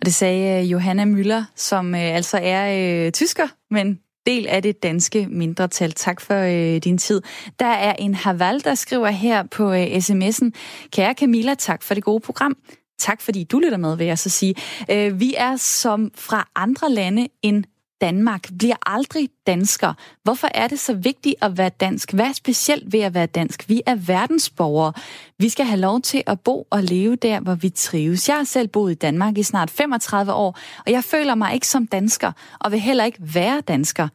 Og 0.00 0.06
det 0.06 0.14
sagde 0.14 0.62
øh, 0.62 0.72
Johanna 0.72 1.04
Müller, 1.04 1.42
som 1.56 1.94
øh, 1.94 2.00
altså 2.00 2.38
er 2.42 3.04
øh, 3.06 3.12
tysker, 3.12 3.48
men 3.70 3.98
del 4.26 4.46
af 4.46 4.62
det 4.62 4.82
danske 4.82 5.26
mindretal. 5.30 5.92
Tak 5.92 6.20
for 6.20 6.34
øh, 6.34 6.76
din 6.76 6.98
tid. 6.98 7.22
Der 7.58 7.66
er 7.66 7.92
en 7.92 8.14
Haval, 8.14 8.64
der 8.64 8.74
skriver 8.74 9.08
her 9.08 9.42
på 9.42 9.72
øh, 9.72 9.86
sms'en. 9.86 10.50
Kære 10.92 11.14
Camilla, 11.14 11.54
tak 11.54 11.82
for 11.82 11.94
det 11.94 12.04
gode 12.04 12.20
program. 12.20 12.56
Tak 12.98 13.20
fordi 13.20 13.44
du 13.44 13.58
lytter 13.58 13.78
med, 13.78 13.96
vil 13.96 14.06
jeg 14.06 14.18
så 14.18 14.28
sige. 14.28 14.54
Øh, 14.90 15.20
vi 15.20 15.34
er 15.36 15.56
som 15.56 16.10
fra 16.14 16.48
andre 16.56 16.90
lande 16.90 17.28
end 17.42 17.64
Danmark, 18.00 18.48
bliver 18.58 18.76
aldrig 18.86 19.28
dansker. 19.46 19.94
Hvorfor 20.22 20.48
er 20.54 20.68
det 20.68 20.78
så 20.78 20.94
vigtigt 20.94 21.34
at 21.42 21.58
være 21.58 21.68
dansk? 21.68 22.12
Hvad 22.12 22.26
er 22.26 22.32
specielt 22.32 22.92
ved 22.92 23.00
at 23.00 23.14
være 23.14 23.26
dansk? 23.26 23.68
Vi 23.68 23.82
er 23.86 23.94
verdensborgere. 23.94 24.92
Vi 25.38 25.48
skal 25.48 25.66
have 25.66 25.80
lov 25.80 26.00
til 26.00 26.22
at 26.26 26.40
bo 26.40 26.66
og 26.70 26.82
leve 26.82 27.16
der, 27.16 27.40
hvor 27.40 27.54
vi 27.54 27.68
trives. 27.68 28.28
Jeg 28.28 28.36
har 28.36 28.44
selv 28.44 28.68
boet 28.68 28.92
i 28.92 28.94
Danmark 28.94 29.38
i 29.38 29.42
snart 29.42 29.70
35 29.70 30.32
år, 30.32 30.58
og 30.86 30.92
jeg 30.92 31.04
føler 31.04 31.34
mig 31.34 31.54
ikke 31.54 31.68
som 31.68 31.86
dansker, 31.86 32.32
og 32.60 32.72
vil 32.72 32.80
heller 32.80 33.04
ikke 33.04 33.18
være 33.34 33.60
dansker. 33.60 34.08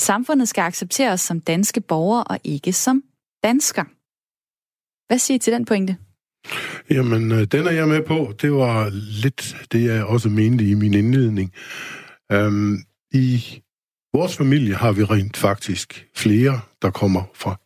Samfundet 0.00 0.48
skal 0.48 0.62
acceptere 0.62 1.12
os 1.12 1.20
som 1.20 1.40
danske 1.40 1.80
borgere, 1.80 2.24
og 2.24 2.38
ikke 2.44 2.72
som 2.72 3.02
dansker. 3.44 3.84
Hvad 5.08 5.18
siger 5.18 5.36
I 5.36 5.38
til 5.38 5.52
den 5.52 5.64
pointe? 5.64 5.96
Jamen, 6.90 7.32
øh, 7.32 7.44
den 7.44 7.66
er 7.66 7.70
jeg 7.70 7.88
med 7.88 8.02
på. 8.02 8.32
Det 8.42 8.52
var 8.52 8.90
lidt 9.22 9.56
det, 9.72 9.84
jeg 9.84 10.04
også 10.04 10.28
mente 10.28 10.64
i 10.64 10.74
min 10.74 10.94
indledning. 10.94 11.52
Øhm, 12.32 12.78
I 13.12 13.42
vores 14.14 14.36
familie 14.36 14.74
har 14.74 14.92
vi 14.92 15.04
rent 15.04 15.36
faktisk 15.36 16.06
flere, 16.16 16.60
der 16.82 16.90
kommer 16.90 17.22
fra 17.34 17.56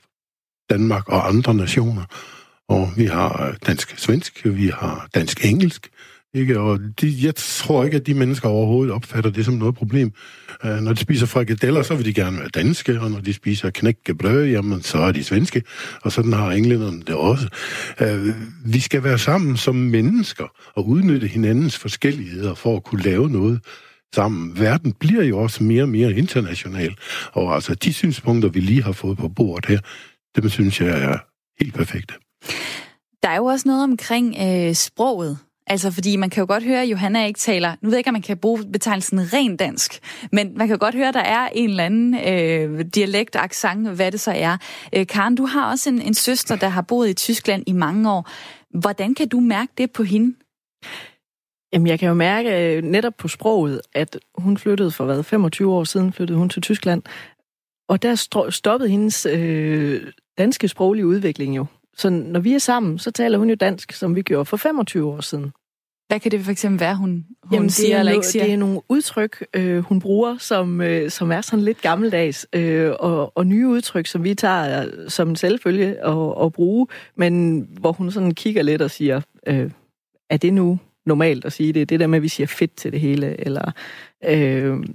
Danmark 0.70 1.08
og 1.08 1.28
andre 1.28 1.54
nationer. 1.54 2.04
Og 2.68 2.90
vi 2.96 3.04
har 3.04 3.56
dansk-svensk, 3.66 4.44
vi 4.44 4.68
har 4.68 5.08
dansk-engelsk, 5.14 5.90
Ikke? 6.34 6.60
Og 6.60 6.78
de, 7.00 7.14
jeg 7.22 7.34
tror 7.36 7.84
ikke, 7.84 7.96
at 7.96 8.06
de 8.06 8.14
mennesker 8.14 8.48
overhovedet 8.48 8.94
opfatter 8.94 9.30
det 9.30 9.44
som 9.44 9.54
noget 9.54 9.74
problem. 9.74 10.12
Øh, 10.64 10.80
når 10.80 10.92
de 10.92 11.00
spiser 11.00 11.26
frikadeller, 11.26 11.82
så 11.82 11.94
vil 11.94 12.04
de 12.04 12.14
gerne 12.14 12.38
være 12.38 12.48
danske, 12.48 13.00
og 13.00 13.10
når 13.10 13.20
de 13.20 13.32
spiser 13.32 13.70
knækkebrød, 13.70 14.46
jamen 14.46 14.82
så 14.82 14.98
er 14.98 15.12
de 15.12 15.24
svenske. 15.24 15.62
Og 16.02 16.12
sådan 16.12 16.32
har 16.32 16.50
englænderne 16.50 17.02
det 17.02 17.14
også. 17.14 17.48
Øh, 18.00 18.28
vi 18.64 18.80
skal 18.80 19.04
være 19.04 19.18
sammen 19.18 19.56
som 19.56 19.74
mennesker 19.74 20.44
og 20.74 20.88
udnytte 20.88 21.26
hinandens 21.26 21.78
forskelligheder 21.78 22.54
for 22.54 22.76
at 22.76 22.84
kunne 22.84 23.02
lave 23.02 23.30
noget 23.30 23.60
sammen. 24.14 24.60
Verden 24.60 24.92
bliver 24.92 25.22
jo 25.22 25.38
også 25.38 25.62
mere 25.64 25.82
og 25.82 25.88
mere 25.88 26.12
international. 26.12 26.94
Og 27.32 27.54
altså 27.54 27.74
de 27.74 27.92
synspunkter, 27.92 28.48
vi 28.48 28.60
lige 28.60 28.82
har 28.82 28.92
fået 28.92 29.18
på 29.18 29.28
bordet 29.28 29.66
her, 29.66 29.78
dem 30.36 30.48
synes 30.48 30.80
jeg 30.80 30.88
er 30.88 31.18
helt 31.60 31.74
perfekte. 31.74 32.14
Der 33.22 33.28
er 33.28 33.36
jo 33.36 33.44
også 33.44 33.68
noget 33.68 33.84
omkring 33.84 34.36
øh, 34.40 34.74
sproget. 34.74 35.38
Altså, 35.66 35.90
fordi 35.90 36.16
man 36.16 36.30
kan 36.30 36.40
jo 36.40 36.46
godt 36.46 36.64
høre, 36.64 36.82
at 36.82 36.88
Johanna 36.88 37.26
ikke 37.26 37.38
taler... 37.38 37.76
Nu 37.82 37.88
ved 37.88 37.96
jeg 37.96 37.98
ikke, 37.98 38.08
om 38.08 38.14
man 38.14 38.22
kan 38.22 38.38
bruge 38.38 38.64
betegnelsen 38.72 39.32
ren 39.32 39.56
dansk, 39.56 39.98
men 40.32 40.52
man 40.56 40.66
kan 40.66 40.76
jo 40.76 40.80
godt 40.80 40.94
høre, 40.94 41.08
at 41.08 41.14
der 41.14 41.20
er 41.20 41.48
en 41.48 41.70
eller 41.70 41.84
anden 41.84 42.14
øh, 42.14 42.84
dialekt, 42.94 43.36
accent, 43.36 43.88
hvad 43.88 44.12
det 44.12 44.20
så 44.20 44.32
er. 44.36 44.56
Øh, 44.92 45.06
Karen, 45.06 45.34
du 45.34 45.46
har 45.46 45.70
også 45.70 45.90
en, 45.90 46.02
en 46.02 46.14
søster, 46.14 46.56
der 46.56 46.68
har 46.68 46.82
boet 46.82 47.08
i 47.08 47.14
Tyskland 47.14 47.62
i 47.66 47.72
mange 47.72 48.10
år. 48.12 48.30
Hvordan 48.78 49.14
kan 49.14 49.28
du 49.28 49.40
mærke 49.40 49.72
det 49.78 49.90
på 49.90 50.02
hende? 50.02 50.34
Jamen, 51.72 51.86
jeg 51.86 51.98
kan 51.98 52.08
jo 52.08 52.14
mærke 52.14 52.76
øh, 52.76 52.82
netop 52.82 53.14
på 53.18 53.28
sproget, 53.28 53.80
at 53.94 54.18
hun 54.34 54.56
flyttede 54.56 54.90
for 54.90 55.04
hvad, 55.04 55.22
25 55.22 55.72
år 55.72 55.84
siden 55.84 56.12
flyttede 56.12 56.38
hun 56.38 56.48
til 56.48 56.62
Tyskland, 56.62 57.02
og 57.88 58.02
der 58.02 58.14
stoppede 58.50 58.90
hendes 58.90 59.26
øh, 59.26 60.02
danske 60.38 60.68
sproglige 60.68 61.06
udvikling 61.06 61.56
jo. 61.56 61.66
Så 61.96 62.10
når 62.10 62.40
vi 62.40 62.52
er 62.52 62.58
sammen, 62.58 62.98
så 62.98 63.10
taler 63.10 63.38
hun 63.38 63.48
jo 63.48 63.54
dansk, 63.54 63.92
som 63.92 64.16
vi 64.16 64.22
gjorde 64.22 64.44
for 64.44 64.56
25 64.56 65.08
år 65.08 65.20
siden. 65.20 65.52
Hvad 66.08 66.20
kan 66.20 66.30
det 66.30 66.40
for 66.40 66.50
eksempel 66.50 66.80
være, 66.80 66.96
hun, 66.96 67.26
hun 67.42 67.54
Jamen, 67.54 67.70
siger 67.70 67.98
eller 67.98 68.12
ikke 68.12 68.26
siger? 68.26 68.44
Det 68.44 68.52
er 68.52 68.56
nogle 68.56 68.80
udtryk, 68.88 69.46
øh, 69.54 69.78
hun 69.78 70.00
bruger, 70.00 70.38
som, 70.38 70.80
øh, 70.80 71.10
som 71.10 71.32
er 71.32 71.40
sådan 71.40 71.64
lidt 71.64 71.82
gammeldags, 71.82 72.46
øh, 72.52 72.92
og, 73.00 73.32
og 73.36 73.46
nye 73.46 73.68
udtryk, 73.68 74.06
som 74.06 74.24
vi 74.24 74.34
tager 74.34 74.86
som 75.08 75.28
en 75.28 75.36
selvfølge 75.36 75.86
at, 75.86 76.44
at 76.44 76.52
bruge, 76.52 76.86
men 77.16 77.60
hvor 77.80 77.92
hun 77.92 78.10
sådan 78.10 78.34
kigger 78.34 78.62
lidt 78.62 78.82
og 78.82 78.90
siger, 78.90 79.20
øh, 79.46 79.70
er 80.30 80.36
det 80.36 80.52
nu 80.52 80.78
normalt 81.06 81.44
at 81.44 81.52
sige 81.52 81.72
det? 81.72 81.88
Det 81.88 82.00
der 82.00 82.06
med, 82.06 82.18
at 82.18 82.22
vi 82.22 82.28
siger 82.28 82.46
fedt 82.46 82.76
til 82.76 82.92
det 82.92 83.00
hele, 83.00 83.46
eller 83.46 83.72
øh, 84.24 84.86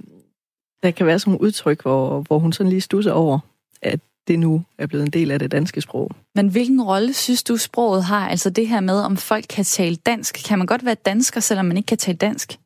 der 0.82 0.90
kan 0.90 1.06
være 1.06 1.18
sådan 1.18 1.30
nogle 1.30 1.42
udtryk, 1.42 1.82
hvor, 1.82 2.20
hvor 2.20 2.38
hun 2.38 2.52
sådan 2.52 2.70
lige 2.70 2.80
stusser 2.80 3.12
over, 3.12 3.38
at 3.82 4.00
det 4.28 4.38
nu 4.38 4.62
er 4.78 4.86
blevet 4.86 5.04
en 5.04 5.12
del 5.12 5.30
af 5.30 5.38
det 5.38 5.52
danske 5.52 5.80
sprog. 5.80 6.10
Men 6.34 6.48
hvilken 6.48 6.82
rolle 6.82 7.12
synes 7.12 7.42
du, 7.42 7.56
sproget 7.56 8.04
har? 8.04 8.28
Altså 8.28 8.50
det 8.50 8.68
her 8.68 8.80
med, 8.80 9.00
om 9.00 9.16
folk 9.16 9.44
kan 9.50 9.64
tale 9.64 9.96
dansk. 9.96 10.38
Kan 10.48 10.58
man 10.58 10.66
godt 10.66 10.84
være 10.84 10.94
dansker, 10.94 11.40
selvom 11.40 11.66
man 11.66 11.76
ikke 11.76 11.86
kan 11.86 11.98
tale 11.98 12.16
dansk? 12.16 12.58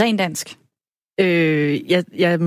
Ren 0.00 0.16
dansk. 0.16 0.58
Øh, 1.20 1.90
jeg, 1.90 2.04
jeg 2.16 2.40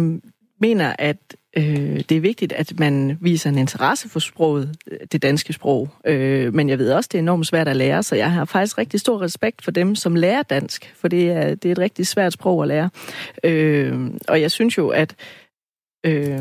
mener, 0.62 0.96
at 1.00 1.18
øh, 1.58 2.00
det 2.10 2.12
er 2.12 2.20
vigtigt, 2.20 2.54
at 2.54 2.80
man 2.80 3.18
viser 3.22 3.50
en 3.50 3.58
interesse 3.58 4.10
for 4.10 4.20
sproget, 4.20 4.76
det 5.12 5.22
danske 5.22 5.54
sprog. 5.54 5.90
Øh, 6.06 6.54
men 6.54 6.70
jeg 6.70 6.80
ved 6.80 6.92
også, 6.92 7.10
det 7.12 7.18
er 7.18 7.22
enormt 7.22 7.48
svært 7.48 7.68
at 7.68 7.76
lære, 7.76 8.04
så 8.04 8.16
jeg 8.16 8.32
har 8.32 8.46
faktisk 8.46 8.78
rigtig 8.78 9.00
stor 9.00 9.22
respekt 9.22 9.64
for 9.64 9.72
dem, 9.72 9.96
som 9.96 10.16
lærer 10.16 10.44
dansk, 10.44 10.94
for 10.96 11.08
det 11.08 11.32
er, 11.32 11.56
det 11.56 11.70
er 11.70 11.72
et 11.72 11.80
rigtig 11.80 12.08
svært 12.08 12.34
sprog 12.34 12.62
at 12.62 12.68
lære. 12.68 12.90
Øh, 13.44 14.12
og 14.28 14.42
jeg 14.42 14.52
synes 14.52 14.78
jo, 14.78 14.90
at 14.90 15.16
øh, 16.06 16.40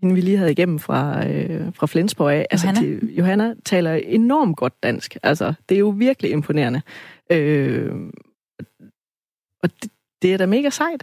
hende 0.00 0.14
vi 0.14 0.20
lige 0.20 0.36
havde 0.36 0.52
igennem 0.52 0.78
fra, 0.78 1.28
øh, 1.28 1.74
fra 1.74 1.86
Flensborg 1.86 2.32
af. 2.32 2.46
Altså, 2.50 2.66
Johanna? 2.66 2.90
De, 3.00 3.12
Johanna 3.12 3.54
taler 3.64 3.94
enormt 3.94 4.56
godt 4.56 4.82
dansk. 4.82 5.16
Altså, 5.22 5.54
det 5.68 5.74
er 5.74 5.78
jo 5.78 5.88
virkelig 5.88 6.30
imponerende. 6.30 6.82
Øh, 7.30 7.92
og 9.62 9.70
det, 9.82 9.90
det 10.22 10.32
er 10.32 10.36
da 10.36 10.46
mega 10.46 10.70
sejt. 10.70 11.02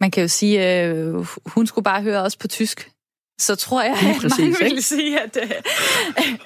Man 0.00 0.10
kan 0.10 0.20
jo 0.22 0.28
sige, 0.28 0.82
øh, 0.84 1.26
hun 1.46 1.66
skulle 1.66 1.84
bare 1.84 2.02
høre 2.02 2.22
os 2.22 2.36
på 2.36 2.48
tysk. 2.48 2.90
Så 3.40 3.54
tror 3.54 3.82
jeg, 3.82 3.92
at 3.92 4.16
præcis, 4.20 4.38
mange 4.38 4.56
ville 4.60 4.82
sige, 4.82 5.20
at, 5.20 5.38
øh, 5.42 5.50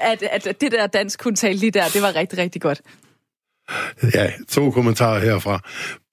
at, 0.01 0.23
at, 0.23 0.47
at 0.47 0.61
det 0.61 0.73
der 0.73 0.87
dansk, 0.87 1.23
hun 1.23 1.37
talte 1.37 1.61
lige 1.61 1.71
der, 1.71 1.89
det 1.89 2.03
var 2.03 2.15
rigtig, 2.17 2.39
rigtig 2.39 2.63
godt. 2.63 2.81
Ja, 4.15 4.33
to 4.49 4.71
kommentarer 4.71 5.21
herfra. 5.21 5.61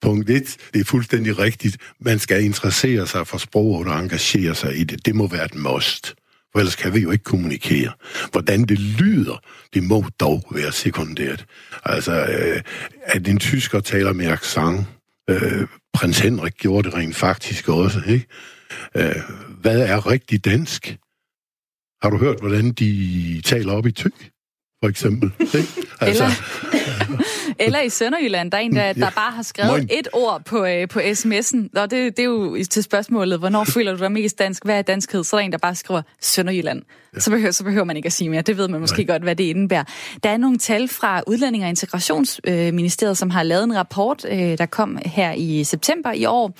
Punkt 0.02 0.30
1, 0.30 0.58
det 0.74 0.80
er 0.80 0.86
fuldstændig 0.86 1.40
rigtigt. 1.40 1.78
Man 2.00 2.20
skal 2.20 2.44
interessere 2.44 3.08
sig 3.08 3.28
for 3.28 3.38
sproget 3.38 3.88
og 3.88 4.00
engagere 4.00 4.56
sig 4.56 4.78
i 4.78 4.84
det. 4.84 5.06
Det 5.06 5.16
må 5.16 5.28
være 5.28 5.46
et 5.46 5.56
must. 5.56 6.16
For 6.52 6.60
ellers 6.60 6.76
kan 6.76 6.94
vi 6.94 7.00
jo 7.00 7.12
ikke 7.12 7.24
kommunikere. 7.24 7.92
Hvordan 8.32 8.64
det 8.64 8.80
lyder, 8.80 9.38
det 9.74 9.84
må 9.84 10.06
dog 10.20 10.44
være 10.52 10.72
sekundært. 10.72 11.46
Altså, 11.86 12.26
øh, 12.26 12.62
at 13.04 13.28
en 13.28 13.38
tysker 13.40 13.80
taler 13.80 14.14
med 14.14 14.26
accent, 14.26 14.88
øh, 15.30 15.68
prins 15.94 16.20
Henrik 16.20 16.54
gjorde 16.58 16.90
det 16.90 16.98
rent 16.98 17.16
faktisk 17.16 17.70
også, 17.70 18.02
ikke? 18.08 18.26
Øh, 18.96 19.16
hvad 19.62 19.82
er 19.82 20.12
rigtig 20.12 20.46
dansk? 20.46 20.98
Har 22.02 22.10
du 22.10 22.18
hørt, 22.18 22.40
hvordan 22.40 22.72
de 22.72 23.42
taler 23.46 23.74
op 23.74 23.86
i 23.86 23.92
tyk? 23.92 24.32
For 24.84 24.90
eksempel. 24.90 25.32
Ikke? 25.60 25.68
Altså, 26.02 26.26
Eller 27.60 27.82
i 27.82 27.90
Sønderjylland, 27.90 28.52
der 28.52 28.58
er 28.58 28.62
en, 28.62 28.76
der, 28.76 28.94
der 28.94 29.10
bare 29.10 29.32
har 29.32 29.44
skrevet 29.44 29.72
Moin. 29.72 29.90
et 29.92 30.08
ord 30.14 30.44
på, 30.46 30.66
øh, 30.66 30.88
på 30.88 31.00
sms'en. 31.00 31.70
Og 31.76 31.92
det, 31.92 32.18
det 32.18 32.20
er 32.20 32.24
jo 32.24 32.58
til 32.70 32.84
spørgsmålet, 32.84 33.40
hvornår 33.40 33.64
føler 33.76 33.94
du 33.96 34.00
dig 34.00 34.12
mest 34.12 34.40
dansk? 34.40 34.66
Hvad 34.66 34.78
er 34.78 34.82
danskhed? 34.82 35.24
Så 35.24 35.36
er 35.36 35.40
der 35.40 35.46
en, 35.46 35.52
der 35.52 35.58
bare 35.58 35.76
skriver 35.76 36.02
Sønderjylland. 36.22 36.82
Ja. 37.14 37.20
Så, 37.20 37.32
behøver, 37.32 37.52
så 37.52 37.64
behøver 37.64 37.84
man 37.86 37.98
ikke 37.98 38.08
at 38.08 38.14
sige 38.14 38.30
mere. 38.30 38.42
Det 38.42 38.58
ved 38.58 38.68
man 38.68 38.80
måske 38.80 39.04
Nej. 39.04 39.06
godt, 39.14 39.24
hvad 39.24 39.36
det 39.36 39.44
indebærer. 39.44 39.84
Der 40.24 40.30
er 40.30 40.38
nogle 40.38 40.58
tal 40.58 40.88
fra 40.88 41.22
Udlænding- 41.28 41.64
og 41.64 41.70
Integrationsministeriet, 41.70 43.18
som 43.18 43.30
har 43.30 43.44
lavet 43.44 43.64
en 43.64 43.76
rapport, 43.78 44.26
øh, 44.30 44.58
der 44.58 44.66
kom 44.66 44.98
her 45.06 45.32
i 45.32 45.64
september 45.64 46.12
i 46.12 46.26
år. 46.26 46.54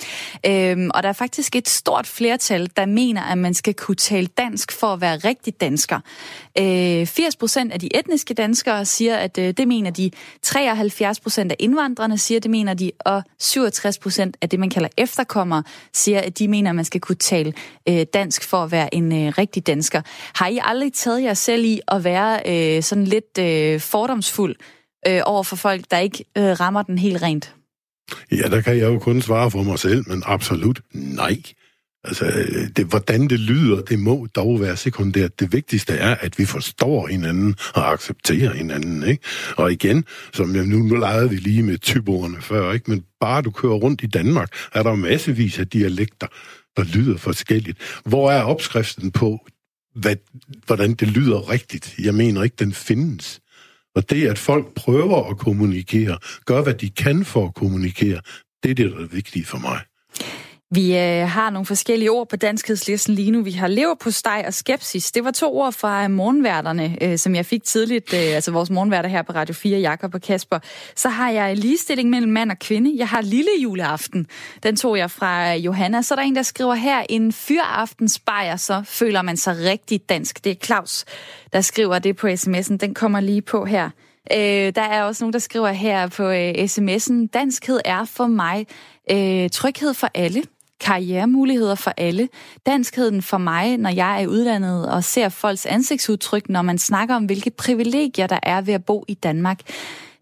Øhm, 0.46 0.90
og 0.94 1.04
der 1.04 1.10
er 1.10 1.14
faktisk 1.14 1.56
et 1.56 1.70
stort 1.70 2.08
flertal, 2.08 2.70
der 2.78 2.86
mener, 2.86 3.22
at 3.22 3.38
man 3.38 3.54
skal 3.54 3.74
kunne 3.74 3.96
tale 3.96 4.28
dansk 4.28 4.72
for 4.72 4.88
at 4.88 5.02
være 5.02 5.16
rigtig 5.18 5.62
dansker. 5.62 6.00
80 6.58 7.18
øh, 7.18 7.32
procent 7.40 7.72
af 7.72 7.80
de 7.80 7.96
etniske 7.96 8.34
danskere 8.34 8.86
siger, 8.86 9.18
at 9.18 9.38
øh, 9.38 9.54
det 9.58 9.68
mener 9.68 9.92
de. 9.92 10.12
73 10.42 11.20
procent 11.20 11.52
af 11.52 11.56
indvandrerne 11.60 12.18
siger, 12.18 12.40
det 12.40 12.52
mener 12.52 12.74
de. 12.74 12.92
Og 13.00 13.24
67 13.40 14.00
procent 14.00 14.38
af 14.42 14.50
det, 14.50 14.60
man 14.60 14.70
kalder 14.70 14.90
efterkommere, 14.98 15.64
siger, 15.94 16.22
at 16.22 16.40
de 16.40 16.48
mener, 16.48 16.70
at 16.70 16.76
man 16.76 16.86
skal 16.86 17.02
kunne 17.02 17.16
tale 17.16 17.54
øh, 17.90 18.06
dansk 18.14 18.44
for 18.44 18.64
at 18.64 18.72
være 18.72 18.96
en 18.96 19.28
øh, 19.28 19.34
rigtig 19.38 19.68
dansker. 19.68 20.02
Har 20.36 20.48
I 20.48 20.60
aldrig 20.64 20.94
taget 20.94 21.24
jer 21.24 21.34
selv 21.34 21.66
i 21.66 21.80
at 21.88 22.04
være 22.04 22.42
øh, 22.46 22.84
sådan 22.84 23.04
lidt 23.04 23.38
øh, 23.40 23.80
fordomsfuld 23.80 24.56
øh, 25.08 25.22
over 25.26 25.44
for 25.44 25.56
folk, 25.56 25.86
der 25.92 25.98
ikke 25.98 26.26
øh, 26.38 26.44
rammer 26.44 26.82
den 26.82 26.98
helt 26.98 27.22
rent? 27.22 27.54
Ja, 28.32 28.48
der 28.48 28.62
kan 28.62 28.78
jeg 28.78 28.94
jo 28.94 29.00
kun 29.00 29.22
svare 29.22 29.52
for 29.52 29.64
mig 29.64 29.80
selv, 29.80 30.04
men 30.08 30.24
absolut 30.26 30.82
nej. 30.94 31.42
Altså, 32.04 32.26
det, 32.76 32.86
hvordan 32.86 33.28
det 33.28 33.40
lyder, 33.40 33.82
det 33.82 34.00
må 34.00 34.28
dog 34.36 34.62
være 34.62 34.78
sekundært. 34.78 35.40
Det 35.40 35.54
vigtigste 35.54 35.94
er, 35.94 36.16
at 36.16 36.40
vi 36.40 36.46
forstår 36.46 37.08
hinanden 37.08 37.56
og 37.74 37.92
accepterer 37.94 38.54
hinanden, 38.54 39.04
ikke? 39.04 39.24
Og 39.58 39.72
igen, 39.72 40.06
som 40.34 40.56
jeg 40.56 40.66
nu, 40.66 40.78
nu 40.78 40.96
legede 40.96 41.30
vi 41.30 41.36
lige 41.36 41.64
med 41.64 41.78
typordene 41.78 42.42
før, 42.42 42.72
ikke? 42.72 42.92
Men 42.92 43.04
bare 43.22 43.42
du 43.42 43.52
kører 43.52 43.74
rundt 43.74 44.04
i 44.04 44.08
Danmark, 44.08 44.50
er 44.74 44.84
der 44.84 44.96
massevis 44.96 45.60
af 45.60 45.68
dialekter, 45.68 46.28
der 46.78 46.84
lyder 46.84 47.18
forskelligt. 47.18 47.78
Hvor 48.06 48.32
er 48.32 48.44
opskriften 48.44 49.12
på 49.12 49.48
hvad, 49.96 50.16
hvordan 50.66 50.94
det 50.94 51.08
lyder 51.08 51.50
rigtigt. 51.50 51.96
Jeg 52.00 52.16
mener 52.16 52.44
ikke, 52.44 52.56
den 52.60 52.74
findes. 52.74 53.40
Og 53.96 54.10
det, 54.10 54.28
at 54.28 54.38
folk 54.38 54.74
prøver 54.74 55.30
at 55.30 55.38
kommunikere, 55.38 56.18
gør, 56.46 56.62
hvad 56.62 56.74
de 56.74 56.90
kan 56.90 57.26
for 57.26 57.48
at 57.48 57.54
kommunikere, 57.54 58.22
det 58.64 58.72
er 58.72 58.76
det, 58.76 58.92
der 58.92 58.98
er 58.98 59.08
vigtigt 59.08 59.48
for 59.48 59.58
mig. 59.58 59.82
Vi 60.72 60.98
øh, 60.98 61.28
har 61.28 61.50
nogle 61.50 61.66
forskellige 61.66 62.12
ord 62.12 62.30
på 62.30 62.36
danskhedslisten 62.36 63.16
lige 63.16 63.32
nu. 63.32 63.42
Vi 63.42 63.52
har 63.52 63.68
lever 63.68 63.96
på 63.96 64.12
steg 64.12 64.44
og 64.48 64.54
skepsis. 64.54 65.12
Det 65.12 65.24
var 65.24 65.32
to 65.32 65.58
ord 65.58 65.74
fra 65.74 66.04
øh, 66.04 66.12
morgenværterne, 66.12 66.98
øh, 67.02 67.18
som 67.18 67.36
jeg 67.36 67.46
fik 67.46 67.64
tidligt, 67.64 68.14
øh, 68.14 68.36
altså 68.36 68.52
vores 68.52 68.70
morgenværter 68.70 69.10
her 69.10 69.22
på 69.22 69.32
Radio 69.32 69.54
4, 69.54 69.80
Jakob 69.80 70.14
og 70.16 70.22
Kasper. 70.22 70.60
Så 70.96 71.10
har 71.10 71.30
jeg 71.30 71.58
ligestilling 71.58 72.10
mellem 72.10 72.32
mand 72.32 72.52
og 72.52 72.60
kvinde. 72.60 72.94
Jeg 72.98 73.08
har 73.08 73.22
lille 73.22 73.50
juleaften. 73.64 74.28
Den 74.64 74.76
tog 74.76 74.98
jeg 74.98 75.12
fra 75.12 75.56
øh, 75.56 75.66
Johanna. 75.66 76.02
Så 76.02 76.14
er 76.14 76.16
der 76.16 76.24
en, 76.24 76.36
der 76.36 76.42
skriver 76.42 76.76
her, 76.76 77.04
en 77.10 77.32
fyraftensbajer, 77.32 78.56
så 78.56 78.82
føler 78.86 79.22
man 79.22 79.38
sig 79.38 79.58
rigtig 79.58 80.10
dansk. 80.10 80.44
Det 80.44 80.52
er 80.52 80.56
Claus, 80.66 81.06
der 81.54 81.62
skriver 81.62 82.00
det 82.00 82.16
på 82.16 82.28
sms'en. 82.28 82.78
Den 82.78 82.94
kommer 82.94 83.20
lige 83.20 83.42
på 83.42 83.66
her. 83.66 83.90
Øh, 84.34 84.76
der 84.76 84.82
er 84.82 85.04
også 85.04 85.24
nogen, 85.24 85.34
der 85.34 85.40
skriver 85.40 85.72
her 85.72 86.08
på 86.08 86.24
øh, 86.24 86.52
sms'en, 86.52 87.28
danskhed 87.34 87.80
er 87.86 88.06
for 88.06 88.28
mig 88.28 88.68
øh, 89.12 89.50
tryghed 89.50 89.94
for 89.94 90.10
alle 90.14 90.44
karrieremuligheder 90.80 91.76
for 91.76 91.94
alle. 91.98 92.30
Danskheden 92.66 93.22
for 93.22 93.38
mig, 93.38 93.78
når 93.78 93.90
jeg 93.90 94.24
er 94.24 94.28
udlandet 94.28 94.92
og 94.92 95.04
ser 95.04 95.30
folks 95.30 95.66
ansigtsudtryk, 95.66 96.50
når 96.50 96.62
man 96.62 96.78
snakker 96.78 97.16
om, 97.16 97.26
hvilke 97.26 97.50
privilegier 97.50 98.28
der 98.28 98.40
er 98.44 98.62
ved 98.62 98.74
at 98.74 98.86
bo 98.86 99.06
i 99.08 99.14
Danmark. 99.14 99.60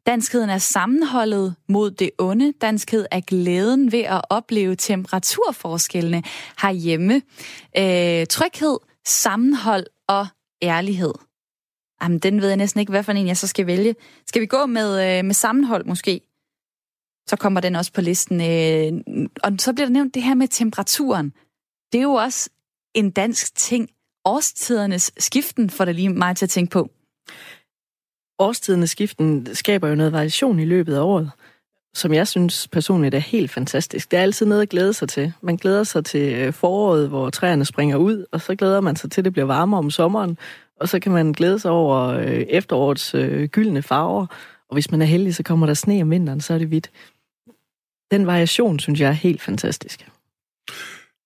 Danskheden 0.06 0.50
er 0.50 0.58
sammenholdet 0.58 1.56
mod 1.70 1.92
det 1.92 2.10
onde. 2.18 2.54
Danskhed 2.62 3.06
er 3.12 3.20
glæden 3.20 3.92
ved 3.92 4.00
at 4.00 4.22
opleve 4.30 4.76
temperaturforskellene 4.76 6.24
herhjemme. 6.62 7.22
Øh, 7.78 8.26
tryghed, 8.28 8.78
sammenhold 9.08 9.86
og 10.08 10.28
ærlighed. 10.64 11.14
Jamen, 12.04 12.20
den 12.20 12.42
ved 12.42 12.48
jeg 12.48 12.58
næsten 12.58 12.80
ikke, 12.80 12.90
hvad 12.90 13.04
for 13.04 13.12
en 13.12 13.28
jeg 13.28 13.38
så 13.38 13.48
skal 13.48 13.68
vælge. 13.68 13.96
Skal 14.28 14.42
vi 14.42 14.46
gå 14.46 14.66
med, 14.66 15.18
øh, 15.18 15.26
med 15.26 15.34
sammenhold 15.34 15.86
måske? 15.86 16.22
Så 17.28 17.36
kommer 17.36 17.62
den 17.62 17.76
også 17.76 17.94
på 17.94 18.02
listen. 18.02 18.42
Øh, 18.42 19.02
og 19.44 19.52
så 19.60 19.74
bliver 19.74 19.86
der 19.86 19.94
nævnt 19.94 20.14
det 20.14 20.24
her 20.24 20.34
med 20.34 20.48
temperaturen. 20.48 21.34
Det 21.92 21.98
er 21.98 22.04
jo 22.04 22.14
også 22.14 22.50
en 22.94 23.12
dansk 23.12 23.56
ting. 23.56 23.90
Årstidernes 24.26 25.12
skiften 25.18 25.70
får 25.70 25.86
det 25.86 25.96
lige 25.96 26.10
mig 26.10 26.38
til 26.38 26.46
at 26.46 26.50
tænke 26.50 26.72
på. 26.72 26.90
Årstidernes 28.40 28.90
skiften 28.90 29.56
skaber 29.56 29.88
jo 29.88 29.96
noget 29.96 30.14
variation 30.14 30.60
i 30.60 30.66
løbet 30.66 30.96
af 30.96 31.02
året 31.02 31.32
som 31.96 32.14
jeg 32.14 32.28
synes 32.28 32.68
personligt 32.68 33.16
er 33.16 33.20
helt 33.20 33.52
fantastisk. 33.52 34.12
Det 34.12 34.20
er 34.20 34.24
altid 34.24 34.46
noget 34.46 34.62
at 34.62 34.70
glæde 34.70 34.94
sig 34.94 35.10
til. 35.10 35.34
Man 35.42 35.56
glæder 35.56 35.84
sig 35.84 36.06
til 36.06 36.34
øh, 36.34 36.54
foråret, 36.54 37.10
hvor 37.10 37.30
træerne 37.30 37.66
springer 37.66 37.98
ud, 37.98 38.26
og 38.32 38.42
så 38.42 38.56
glæder 38.56 38.82
man 38.82 38.96
sig 38.96 39.12
til, 39.12 39.22
at 39.22 39.26
det 39.26 39.34
bliver 39.34 39.46
varmere 39.46 39.78
om 39.78 39.90
sommeren, 39.90 40.38
og 40.80 40.90
så 40.90 41.00
kan 41.00 41.12
man 41.12 41.32
glæde 41.32 41.60
sig 41.60 41.72
over 41.72 42.08
øh, 42.08 42.46
efterårets 42.50 43.16
øh, 43.16 43.48
gyldne 43.48 43.82
farver, 43.82 44.26
og 44.70 44.76
hvis 44.76 44.92
man 44.92 45.02
er 45.02 45.06
heldig, 45.06 45.36
så 45.36 45.44
kommer 45.44 45.66
der 45.66 45.74
sne 45.74 46.02
om 46.02 46.12
vinteren, 46.12 46.42
så 46.42 46.54
er 46.54 46.58
det 46.58 46.68
hvidt. 46.68 46.92
Den 48.12 48.28
variation, 48.28 48.80
synes 48.80 49.00
jeg, 49.00 49.10
er 49.10 49.14
helt 49.14 49.42
fantastisk. 49.42 50.06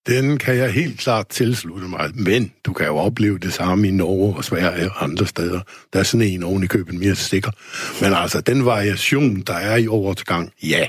Den 0.08 0.38
kan 0.38 0.56
jeg 0.56 0.72
helt 0.72 1.00
klart 1.00 1.28
tilslutte 1.28 1.88
mig, 1.88 2.12
men 2.16 2.52
du 2.66 2.74
kan 2.74 2.86
jo 2.86 2.98
opleve 2.98 3.40
det 3.40 3.54
samme 3.54 3.88
i 3.88 3.92
Norge 3.92 4.36
og 4.36 4.46
Sverige 4.46 4.92
og 4.92 5.04
andre 5.04 5.28
steder. 5.28 5.60
Der 5.94 6.00
er 6.00 6.04
sådan 6.04 6.28
en 6.28 6.44
oven 6.44 6.64
i 6.64 6.68
køben 6.68 7.00
mere 7.00 7.16
sikker. 7.16 7.52
Men 8.04 8.14
altså, 8.14 8.42
den 8.42 8.66
variation, 8.66 9.42
der 9.42 9.54
er 9.54 9.76
i 9.76 9.88
overgang, 9.88 10.52
ja, 10.64 10.88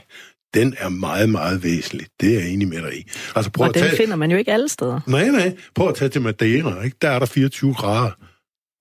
den 0.55 0.75
er 0.79 0.89
meget, 0.89 1.31
meget 1.31 1.63
væsentlig. 1.63 2.07
Det 2.21 2.37
er 2.37 2.41
jeg 2.41 2.51
enig 2.51 2.69
med 2.69 2.83
dig 2.83 2.99
i. 2.99 3.11
Altså, 3.37 3.51
prøv 3.51 3.65
og 3.65 3.69
at 3.69 3.75
den 3.75 3.83
tage... 3.83 3.97
finder 3.97 4.17
man 4.17 4.31
jo 4.31 4.37
ikke 4.37 4.53
alle 4.53 4.69
steder. 4.69 5.01
Nej, 5.07 5.29
nej. 5.29 5.57
Prøv 5.75 5.89
at 5.89 5.95
tage 5.95 6.09
til 6.09 6.23
Madeira, 6.23 6.83
ikke? 6.83 6.97
Der 7.03 7.11
er 7.11 7.19
der 7.19 7.27
24 7.27 7.75
grader 7.75 8.11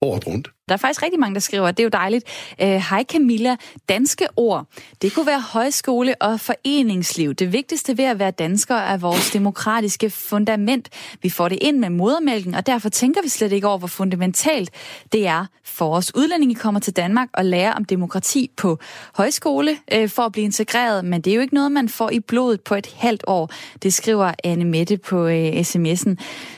året 0.02 0.26
rundt. 0.26 0.50
Der 0.70 0.74
er 0.74 0.78
faktisk 0.78 1.02
rigtig 1.02 1.20
mange, 1.20 1.34
der 1.34 1.40
skriver, 1.40 1.68
at 1.68 1.76
det 1.76 1.82
er 1.82 1.84
jo 1.84 1.90
dejligt. 1.92 2.24
Øh, 2.62 2.68
Hej 2.68 3.04
Camilla, 3.04 3.56
danske 3.88 4.26
ord. 4.36 4.66
Det 5.02 5.14
kunne 5.14 5.26
være 5.26 5.40
højskole 5.40 6.22
og 6.22 6.40
foreningsliv. 6.40 7.34
Det 7.34 7.52
vigtigste 7.52 7.98
ved 7.98 8.04
at 8.04 8.18
være 8.18 8.30
dansker 8.30 8.74
er 8.74 8.96
vores 8.96 9.30
demokratiske 9.30 10.10
fundament. 10.10 10.88
Vi 11.22 11.30
får 11.30 11.48
det 11.48 11.58
ind 11.60 11.78
med 11.78 11.90
modermælken, 11.90 12.54
og 12.54 12.66
derfor 12.66 12.88
tænker 12.88 13.22
vi 13.22 13.28
slet 13.28 13.52
ikke 13.52 13.68
over, 13.68 13.78
hvor 13.78 13.88
fundamentalt 13.88 14.70
det 15.12 15.26
er 15.26 15.46
for 15.64 15.96
os. 15.96 16.14
Udlændinge 16.14 16.54
kommer 16.54 16.80
til 16.80 16.96
Danmark 16.96 17.28
og 17.32 17.44
lærer 17.44 17.72
om 17.72 17.84
demokrati 17.84 18.50
på 18.56 18.78
højskole 19.14 19.76
øh, 19.92 20.08
for 20.08 20.22
at 20.22 20.32
blive 20.32 20.44
integreret, 20.44 21.04
men 21.04 21.20
det 21.20 21.30
er 21.30 21.34
jo 21.34 21.40
ikke 21.40 21.54
noget, 21.54 21.72
man 21.72 21.88
får 21.88 22.10
i 22.10 22.20
blodet 22.20 22.60
på 22.60 22.74
et 22.74 22.94
halvt 22.96 23.24
år. 23.26 23.50
Det 23.82 23.94
skriver 23.94 24.32
Anne 24.44 24.64
Mette 24.64 24.96
på 24.96 25.26
øh, 25.26 25.52
sms'en. 25.52 26.14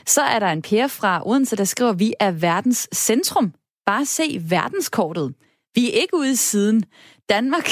Så 0.06 0.22
er 0.22 0.38
der 0.38 0.48
en 0.48 0.62
Per 0.62 0.86
fra 0.86 1.22
Odense, 1.26 1.56
der 1.56 1.64
skriver, 1.64 1.92
vi 1.92 2.14
er 2.20 2.30
verdens 2.30 2.88
centrum 2.94 3.52
Bare 3.86 4.04
se 4.04 4.42
verdenskortet. 4.48 5.34
Vi 5.74 5.86
er 5.86 6.00
ikke 6.00 6.16
ude 6.16 6.30
i 6.30 6.36
siden. 6.36 6.84
Danmark, 7.28 7.70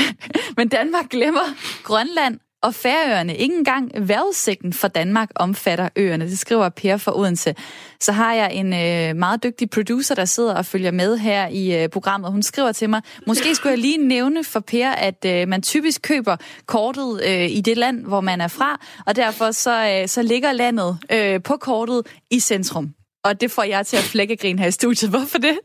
men 0.56 0.68
Danmark 0.68 1.08
glemmer 1.08 1.54
Grønland 1.82 2.38
og 2.62 2.74
Færøerne. 2.74 3.36
Ikke 3.36 3.54
engang 3.54 4.08
vejrudsigten 4.08 4.72
for 4.72 4.88
Danmark 4.88 5.30
omfatter 5.34 5.88
øerne. 5.96 6.24
Det 6.24 6.38
skriver 6.38 6.68
Per 6.68 6.96
for 6.96 7.12
Odense. 7.12 7.54
Så 8.00 8.12
har 8.12 8.34
jeg 8.34 8.52
en 8.52 8.66
øh, 8.66 9.16
meget 9.16 9.42
dygtig 9.42 9.70
producer, 9.70 10.14
der 10.14 10.24
sidder 10.24 10.54
og 10.54 10.66
følger 10.66 10.90
med 10.90 11.18
her 11.18 11.48
i 11.48 11.82
øh, 11.82 11.88
programmet. 11.88 12.32
Hun 12.32 12.42
skriver 12.42 12.72
til 12.72 12.90
mig, 12.90 13.02
måske 13.26 13.54
skulle 13.54 13.70
jeg 13.70 13.78
lige 13.78 13.98
nævne 13.98 14.44
for 14.44 14.60
Per, 14.60 14.90
at 14.90 15.24
øh, 15.26 15.48
man 15.48 15.62
typisk 15.62 16.02
køber 16.02 16.36
kortet 16.66 17.20
øh, 17.28 17.50
i 17.50 17.60
det 17.60 17.76
land, 17.76 18.06
hvor 18.06 18.20
man 18.20 18.40
er 18.40 18.48
fra, 18.48 18.80
og 19.06 19.16
derfor 19.16 19.50
så, 19.50 20.00
øh, 20.02 20.08
så 20.08 20.22
ligger 20.22 20.52
landet 20.52 20.98
øh, 21.12 21.42
på 21.42 21.56
kortet 21.56 22.06
i 22.30 22.40
centrum. 22.40 22.94
Og 23.26 23.40
det 23.40 23.50
får 23.50 23.62
jeg 23.62 23.86
til 23.86 23.96
at 23.96 24.02
flække 24.02 24.36
grin 24.36 24.58
her 24.58 24.66
i 24.66 24.70
studiet. 24.70 25.10
Hvorfor 25.10 25.38
det? 25.38 25.58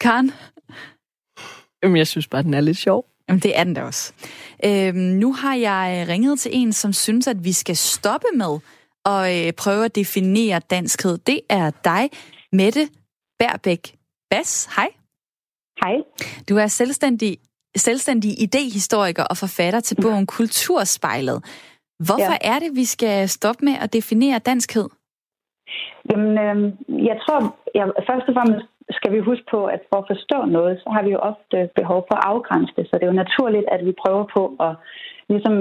Karen? 0.00 0.32
Jamen, 1.82 1.96
jeg 1.96 2.06
synes 2.06 2.26
bare, 2.26 2.42
den 2.42 2.54
er 2.54 2.60
lidt 2.60 2.76
sjov. 2.76 3.06
Jamen, 3.28 3.40
det 3.40 3.58
er 3.58 3.64
den 3.64 3.74
da 3.74 3.82
også. 3.82 4.12
Øhm, 4.64 4.96
nu 4.96 5.32
har 5.32 5.54
jeg 5.54 6.06
ringet 6.08 6.40
til 6.40 6.50
en, 6.54 6.72
som 6.72 6.92
synes, 6.92 7.26
at 7.26 7.44
vi 7.44 7.52
skal 7.52 7.76
stoppe 7.76 8.26
med 8.34 8.58
at 9.04 9.46
øh, 9.46 9.52
prøve 9.52 9.84
at 9.84 9.94
definere 9.94 10.60
danskhed. 10.70 11.18
Det 11.18 11.40
er 11.48 11.70
dig, 11.84 12.10
Mette 12.52 12.88
Bærbæk 13.38 13.94
Bas. 14.30 14.68
Hej. 14.76 14.88
Hej. 15.80 15.96
Du 16.48 16.56
er 16.56 16.66
selvstændig, 16.66 17.38
selvstændig 17.76 18.42
idehistoriker 18.42 19.24
og 19.24 19.36
forfatter 19.36 19.80
til 19.80 19.94
bogen 20.02 20.26
Kulturspejlet. 20.26 21.44
Hvorfor 22.04 22.32
ja. 22.32 22.38
er 22.40 22.58
det, 22.58 22.76
vi 22.76 22.84
skal 22.84 23.28
stoppe 23.28 23.64
med 23.64 23.76
at 23.80 23.92
definere 23.92 24.38
danskhed? 24.38 24.88
Jamen, 26.10 26.32
øh, 26.44 26.56
jeg 27.10 27.16
tror, 27.22 27.38
jeg, 27.74 27.84
først 28.08 28.28
og 28.28 28.34
fremmest 28.34 28.66
skal 28.90 29.12
vi 29.12 29.18
huske 29.18 29.46
på, 29.50 29.60
at 29.74 29.80
for 29.90 29.98
at 30.00 30.08
forstå 30.12 30.38
noget, 30.56 30.80
så 30.82 30.88
har 30.94 31.02
vi 31.02 31.10
jo 31.10 31.18
ofte 31.30 31.70
behov 31.80 32.00
for 32.08 32.16
at 32.18 32.26
afgrænse 32.32 32.72
det. 32.76 32.84
Så 32.86 32.92
det 32.94 33.02
er 33.02 33.12
jo 33.12 33.22
naturligt, 33.24 33.66
at 33.74 33.86
vi 33.86 34.00
prøver 34.02 34.24
på 34.36 34.42
at 34.66 34.72
ligesom 35.28 35.54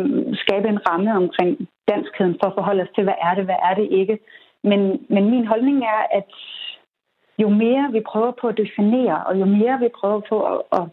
skabe 0.44 0.68
en 0.70 0.84
ramme 0.90 1.12
omkring 1.24 1.68
danskheden 1.94 2.36
for 2.40 2.48
at 2.48 2.58
forholde 2.58 2.84
os 2.84 2.94
til, 2.96 3.04
hvad 3.04 3.20
er 3.28 3.34
det, 3.36 3.46
hvad 3.46 3.60
er 3.70 3.74
det 3.80 3.88
ikke. 3.92 4.20
Men, 4.64 4.82
men 5.10 5.30
min 5.30 5.48
holdning 5.48 5.84
er, 5.84 6.02
at 6.20 6.30
jo 7.44 7.50
mere 7.50 7.92
vi 7.92 8.02
prøver 8.12 8.32
på 8.42 8.48
at 8.48 8.58
definere, 8.58 9.18
og 9.28 9.40
jo 9.40 9.46
mere 9.46 9.80
vi 9.80 9.90
prøver 10.00 10.22
på 10.30 10.38
at, 10.54 10.62
at 10.78 10.86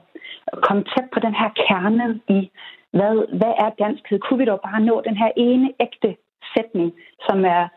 komme 0.66 0.82
tæt 0.92 1.08
på 1.12 1.20
den 1.20 1.34
her 1.34 1.50
kerne 1.66 2.20
i, 2.28 2.50
hvad, 2.90 3.14
hvad 3.38 3.54
er 3.64 3.70
danskhed, 3.84 4.18
kunne 4.18 4.38
vi 4.38 4.44
dog 4.44 4.60
bare 4.60 4.80
nå 4.80 5.02
den 5.04 5.16
her 5.16 5.30
ene 5.36 5.68
ægte 5.80 6.16
sætning, 6.56 6.92
som 7.26 7.44
er 7.44 7.68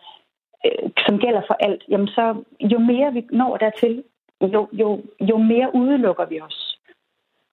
øh, 0.66 0.92
som 1.06 1.20
gælder 1.20 1.42
for 1.48 1.58
alt, 1.60 1.84
jamen 1.90 2.08
så 2.08 2.44
jo 2.60 2.80
mere 2.80 3.14
vi 3.14 3.22
når 3.32 3.58
dertil, 3.58 4.04
jo, 4.42 4.68
jo, 4.72 5.02
jo 5.22 5.38
mere 5.38 5.70
udelukker 5.76 6.26
vi 6.26 6.42
os. 6.42 6.80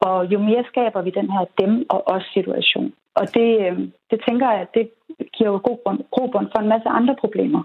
Og 0.01 0.33
jo 0.33 0.39
mere 0.39 0.65
skaber 0.69 1.03
vi 1.03 1.11
den 1.11 1.31
her 1.31 1.45
dem 1.61 1.87
og 1.91 2.03
os 2.15 2.25
situation. 2.35 2.93
Og 3.15 3.35
det, 3.35 3.49
øh, 3.67 3.79
det 4.11 4.19
tænker 4.29 4.51
jeg, 4.51 4.67
det 4.75 4.91
giver 5.33 5.51
jo 5.51 5.61
god 5.65 5.79
grund, 5.85 6.01
grobund 6.11 6.49
for 6.53 6.59
en 6.61 6.69
masse 6.69 6.89
andre 6.89 7.17
problemer. 7.21 7.63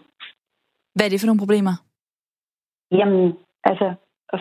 Hvad 0.95 1.06
er 1.06 1.10
det 1.10 1.22
for 1.22 1.28
nogle 1.28 1.43
problemer? 1.45 1.74
Jamen, 2.91 3.34
altså, 3.64 3.93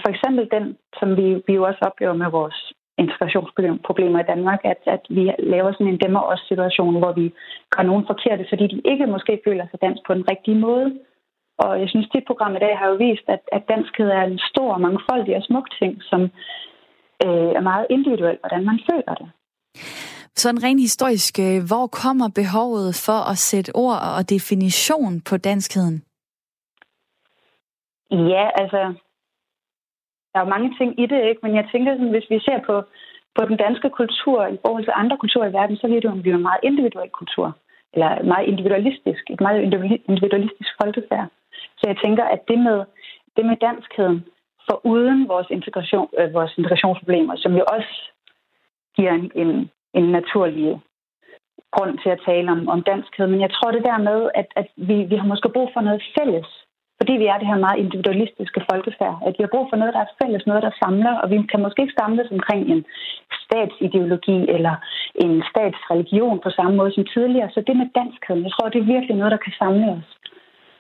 for 0.03 0.09
eksempel 0.09 0.49
den, 0.51 0.77
som 0.99 1.17
vi, 1.17 1.43
vi 1.47 1.53
jo 1.55 1.63
også 1.65 1.79
oplever 1.83 2.15
med 2.15 2.31
vores 2.31 2.66
integrationsproblemer 2.99 4.21
i 4.21 4.31
Danmark, 4.33 4.61
at, 4.65 4.81
at 4.87 5.03
vi 5.09 5.23
laver 5.39 5.73
sådan 5.73 5.93
en 5.93 6.01
demmer 6.05 6.21
også 6.21 6.45
situation, 6.49 6.99
hvor 6.99 7.13
vi 7.13 7.35
gør 7.71 7.83
nogen 7.83 8.05
forkerte, 8.07 8.47
fordi 8.49 8.65
de 8.67 8.81
ikke 8.91 9.07
måske 9.07 9.41
føler 9.47 9.67
sig 9.71 9.81
dansk 9.81 10.01
på 10.07 10.15
den 10.15 10.29
rigtige 10.31 10.59
måde. 10.59 10.89
Og 11.59 11.81
jeg 11.81 11.89
synes, 11.89 12.09
det 12.15 12.25
program 12.27 12.57
i 12.57 12.59
dag 12.59 12.79
har 12.79 12.87
jo 12.89 12.97
vist, 13.07 13.27
at, 13.29 13.43
at 13.53 13.63
danskhed 13.69 14.09
er 14.09 14.23
en 14.23 14.39
stor, 14.51 14.79
mangfoldig 14.79 15.37
og 15.37 15.43
smuk 15.43 15.67
ting, 15.81 16.03
som 16.03 16.21
øh, 17.25 17.51
er 17.59 17.61
meget 17.61 17.87
individuelt, 17.91 18.41
hvordan 18.41 18.65
man 18.65 18.79
føler 18.91 19.15
det. 19.21 19.29
Sådan 20.35 20.63
rent 20.63 20.81
historisk, 20.81 21.39
øh, 21.39 21.59
hvor 21.71 21.87
kommer 21.87 22.29
behovet 22.41 22.91
for 23.07 23.21
at 23.33 23.39
sætte 23.39 23.71
ord 23.75 24.01
og 24.17 24.31
definition 24.31 25.21
på 25.29 25.37
danskheden? 25.37 26.03
Ja, 28.11 28.45
altså, 28.63 28.95
der 30.37 30.43
er 30.43 30.55
mange 30.55 30.71
ting 30.79 30.91
i 31.03 31.07
det, 31.13 31.21
ikke? 31.31 31.41
men 31.45 31.55
jeg 31.59 31.69
tænker, 31.73 31.91
sådan, 31.93 32.15
hvis 32.15 32.31
vi 32.31 32.39
ser 32.49 32.59
på, 32.69 32.75
på 33.37 33.43
den 33.49 33.57
danske 33.65 33.89
kultur 33.91 34.39
i 34.47 34.59
forhold 34.65 34.85
til 34.85 35.01
andre 35.03 35.17
kulturer 35.23 35.49
i 35.49 35.57
verden, 35.59 35.77
så 35.77 35.87
er 35.87 35.91
det 35.91 36.05
jo 36.05 36.37
en 36.37 36.49
meget 36.49 36.63
individuel 36.71 37.11
kultur, 37.21 37.49
eller 37.95 38.11
meget 38.33 38.47
individualistisk, 38.53 39.23
et 39.35 39.41
meget 39.47 39.59
individualistisk 40.11 40.73
folkefærd. 40.83 41.27
Så 41.79 41.85
jeg 41.91 41.97
tænker, 42.05 42.25
at 42.25 42.41
det 42.49 42.59
med, 42.59 42.79
det 43.37 43.45
med 43.51 43.57
danskheden, 43.69 44.19
for 44.67 44.77
uden 44.93 45.29
vores, 45.29 45.49
integration, 45.51 46.09
øh, 46.19 46.35
vores 46.35 46.53
integrationsproblemer, 46.59 47.37
som 47.37 47.53
jo 47.61 47.65
også 47.77 47.95
giver 48.97 49.13
en, 49.13 49.31
en, 49.35 49.71
en 49.95 50.07
naturlig 50.19 50.81
grund 51.75 51.99
til 52.03 52.11
at 52.11 52.23
tale 52.27 52.51
om, 52.51 52.69
om 52.69 52.83
danskhed. 52.83 53.27
Men 53.27 53.41
jeg 53.41 53.51
tror 53.51 53.71
det 53.71 53.85
der 53.85 53.99
med, 53.99 54.31
at, 54.35 54.49
at 54.57 54.69
vi, 54.77 54.97
vi 55.11 55.17
har 55.17 55.27
måske 55.27 55.49
brug 55.49 55.71
for 55.75 55.81
noget 55.81 56.03
fælles 56.19 56.66
fordi 56.99 57.13
vi 57.23 57.27
er 57.33 57.39
det 57.39 57.51
her 57.51 57.65
meget 57.67 57.83
individualistiske 57.85 58.61
folkefærd, 58.71 59.17
at 59.27 59.35
vi 59.37 59.43
har 59.45 59.55
brug 59.55 59.67
for 59.69 59.77
noget, 59.81 59.95
der 59.97 60.03
er 60.03 60.15
fælles, 60.21 60.47
noget, 60.47 60.63
der 60.67 60.79
samler, 60.83 61.15
og 61.23 61.27
vi 61.31 61.37
kan 61.51 61.63
måske 61.65 61.83
ikke 61.83 61.99
samles 62.01 62.29
omkring 62.37 62.63
en 62.73 62.83
statsideologi 63.45 64.39
eller 64.57 64.75
en 65.25 65.33
statsreligion 65.51 66.39
på 66.45 66.51
samme 66.59 66.75
måde 66.77 66.93
som 66.95 67.05
tidligere. 67.15 67.51
Så 67.55 67.61
det 67.67 67.77
med 67.77 67.89
danskheden, 68.01 68.45
jeg 68.45 68.53
tror, 68.53 68.69
det 68.69 68.81
er 68.81 68.93
virkelig 68.95 69.17
noget, 69.17 69.33
der 69.35 69.45
kan 69.47 69.55
samle 69.63 69.87
os. 69.97 70.09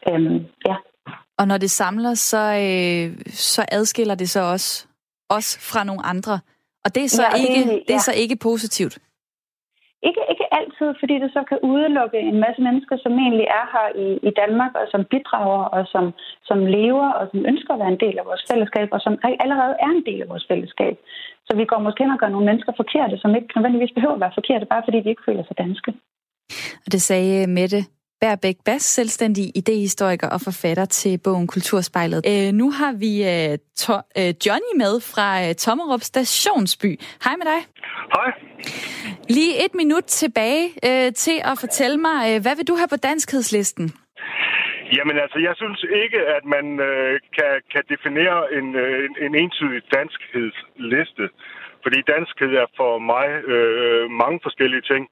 Øhm, 0.09 0.39
ja. 0.69 0.77
Og 1.39 1.45
når 1.51 1.59
det 1.59 1.71
samler, 1.71 2.14
så, 2.14 2.43
øh, 2.67 3.07
så 3.55 3.62
adskiller 3.79 4.14
det 4.14 4.29
så 4.31 4.41
også, 4.55 4.87
også 5.29 5.53
fra 5.71 5.85
nogle 5.85 6.03
andre. 6.12 6.35
Og 6.85 6.95
det 6.95 7.03
er 7.05 7.09
så, 7.09 7.23
ja, 7.23 7.37
ikke, 7.43 7.61
det, 7.71 7.77
ja. 7.77 7.85
det 7.89 7.95
er 7.95 8.05
så 8.11 8.14
ikke 8.23 8.37
positivt. 8.37 8.99
Ikke, 10.09 10.21
ikke 10.47 10.59
altid, 10.61 10.88
fordi 11.01 11.14
det 11.24 11.30
så 11.36 11.42
kan 11.51 11.59
udelukke 11.72 12.18
en 12.30 12.38
masse 12.44 12.61
mennesker, 12.66 12.97
som 13.05 13.12
egentlig 13.24 13.47
er 13.61 13.66
her 13.74 13.88
i, 14.05 14.09
i 14.28 14.30
Danmark, 14.42 14.72
og 14.80 14.86
som 14.92 15.03
bidrager, 15.12 15.64
og 15.76 15.82
som, 15.92 16.05
som 16.49 16.59
lever, 16.76 17.09
og 17.18 17.24
som 17.30 17.40
ønsker 17.51 17.70
at 17.74 17.80
være 17.82 17.94
en 17.94 18.03
del 18.05 18.16
af 18.18 18.24
vores 18.30 18.44
fællesskab, 18.51 18.88
og 18.97 19.01
som 19.07 19.14
allerede 19.44 19.74
er 19.84 19.90
en 19.97 20.05
del 20.09 20.20
af 20.22 20.28
vores 20.32 20.47
fællesskab. 20.51 20.94
Så 21.47 21.53
vi 21.57 21.64
går 21.70 21.78
måske 21.86 22.03
hen 22.03 22.16
og 22.16 22.20
gør 22.22 22.34
nogle 22.34 22.49
mennesker 22.51 22.72
forkerte, 22.82 23.16
som 23.18 23.34
ikke 23.34 23.51
nødvendigvis 23.57 23.97
behøver 23.97 24.16
at 24.16 24.24
være 24.24 24.38
forkerte, 24.38 24.66
bare 24.72 24.84
fordi 24.86 24.99
de 25.01 25.11
ikke 25.12 25.26
føler 25.28 25.44
sig 25.47 25.59
danske. 25.59 25.90
Og 26.84 26.88
det 26.94 27.03
sagde 27.03 27.47
Mette 27.47 27.80
Bærbæk 28.21 28.57
Bas, 28.64 28.83
selvstændig 28.83 29.45
idehistoriker 29.55 30.29
og 30.29 30.41
forfatter 30.41 30.85
til 30.85 31.21
bogen 31.25 31.47
Kulturspejlet. 31.47 32.21
Øh, 32.33 32.53
nu 32.53 32.71
har 32.71 32.93
vi 33.05 33.12
øh, 33.33 33.59
to- 33.83 34.07
øh, 34.21 34.31
Johnny 34.47 34.73
med 34.83 34.95
fra 35.12 35.29
øh, 35.45 35.55
Tommerup 35.55 36.03
Stationsby. 36.12 36.91
Hej 37.25 37.35
med 37.41 37.47
dig. 37.53 37.61
Hej. 38.17 38.31
Lige 39.29 39.64
et 39.64 39.75
minut 39.75 40.05
tilbage 40.05 40.64
øh, 40.89 41.12
til 41.25 41.37
at 41.51 41.57
fortælle 41.64 41.97
mig, 42.09 42.19
øh, 42.29 42.37
hvad 42.45 42.55
vil 42.57 42.67
du 42.71 42.75
have 42.81 42.89
på 42.95 42.97
danskhedslisten? 42.97 43.87
Jamen 44.97 45.17
altså, 45.25 45.39
jeg 45.49 45.55
synes 45.62 45.81
ikke, 46.03 46.21
at 46.37 46.45
man 46.55 46.67
øh, 46.89 47.14
kan, 47.37 47.53
kan 47.73 47.83
definere 47.93 48.39
en, 48.59 48.67
øh, 48.83 48.97
en, 49.07 49.12
en 49.27 49.33
entydig 49.43 49.83
danskhedsliste. 49.95 51.27
Fordi 51.85 51.99
danskhed 52.14 52.53
er 52.62 52.69
for 52.81 52.93
mig 53.12 53.29
øh, 53.55 54.05
mange 54.23 54.39
forskellige 54.47 54.85
ting. 54.93 55.05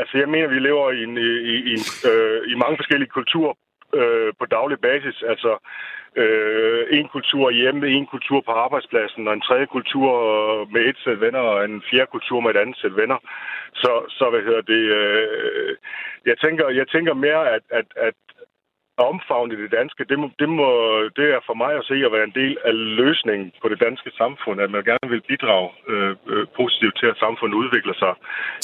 Altså, 0.00 0.18
jeg 0.18 0.28
mener, 0.28 0.48
vi 0.48 0.58
lever 0.58 0.90
i, 0.90 1.02
en, 1.02 1.18
øh, 1.18 1.40
i, 1.52 1.54
i, 1.72 1.76
øh, 2.10 2.40
i 2.52 2.54
mange 2.62 2.76
forskellige 2.80 3.14
kulturer 3.18 3.54
øh, 3.98 4.32
på 4.38 4.44
daglig 4.56 4.78
basis. 4.80 5.22
Altså, 5.32 5.52
øh, 6.16 6.82
en 6.98 7.08
kultur 7.08 7.50
hjemme, 7.50 7.88
en 7.88 8.06
kultur 8.06 8.40
på 8.40 8.52
arbejdspladsen, 8.52 9.28
og 9.28 9.34
en 9.34 9.46
tredje 9.48 9.66
kultur 9.66 10.10
øh, 10.30 10.72
med 10.72 10.82
et 10.90 10.98
sæt 11.04 11.20
venner, 11.20 11.38
og 11.38 11.64
en 11.64 11.82
fjerde 11.90 12.10
kultur 12.14 12.40
med 12.40 12.50
et 12.50 12.60
andet 12.62 12.76
sæt 12.78 12.96
venner. 12.96 13.18
Så, 13.74 13.92
så 14.08 14.30
hvad 14.30 14.42
hedder 14.42 14.60
det... 14.60 14.82
Øh, 15.00 15.76
jeg, 16.26 16.38
tænker, 16.38 16.68
jeg 16.68 16.88
tænker 16.88 17.14
mere, 17.14 17.42
at, 17.56 17.62
at, 17.70 17.86
at 17.96 18.14
omfavne 19.12 19.54
det 19.62 19.70
danske, 19.78 20.00
det, 20.10 20.18
må, 20.20 20.26
det, 20.40 20.48
må, 20.58 20.68
det 21.18 21.26
er 21.36 21.40
for 21.48 21.56
mig 21.62 21.72
at 21.80 21.84
se 21.90 21.96
at 22.06 22.12
være 22.16 22.26
en 22.30 22.36
del 22.40 22.54
af 22.68 22.74
løsningen 23.00 23.48
på 23.62 23.66
det 23.72 23.78
danske 23.86 24.10
samfund, 24.20 24.56
at 24.64 24.70
man 24.70 24.82
gerne 24.90 25.08
vil 25.14 25.22
bidrage 25.30 25.68
øh, 25.92 26.12
øh, 26.32 26.44
positivt 26.60 26.94
til, 27.00 27.06
at 27.12 27.16
samfundet 27.24 27.56
udvikler 27.62 27.94
sig 28.02 28.12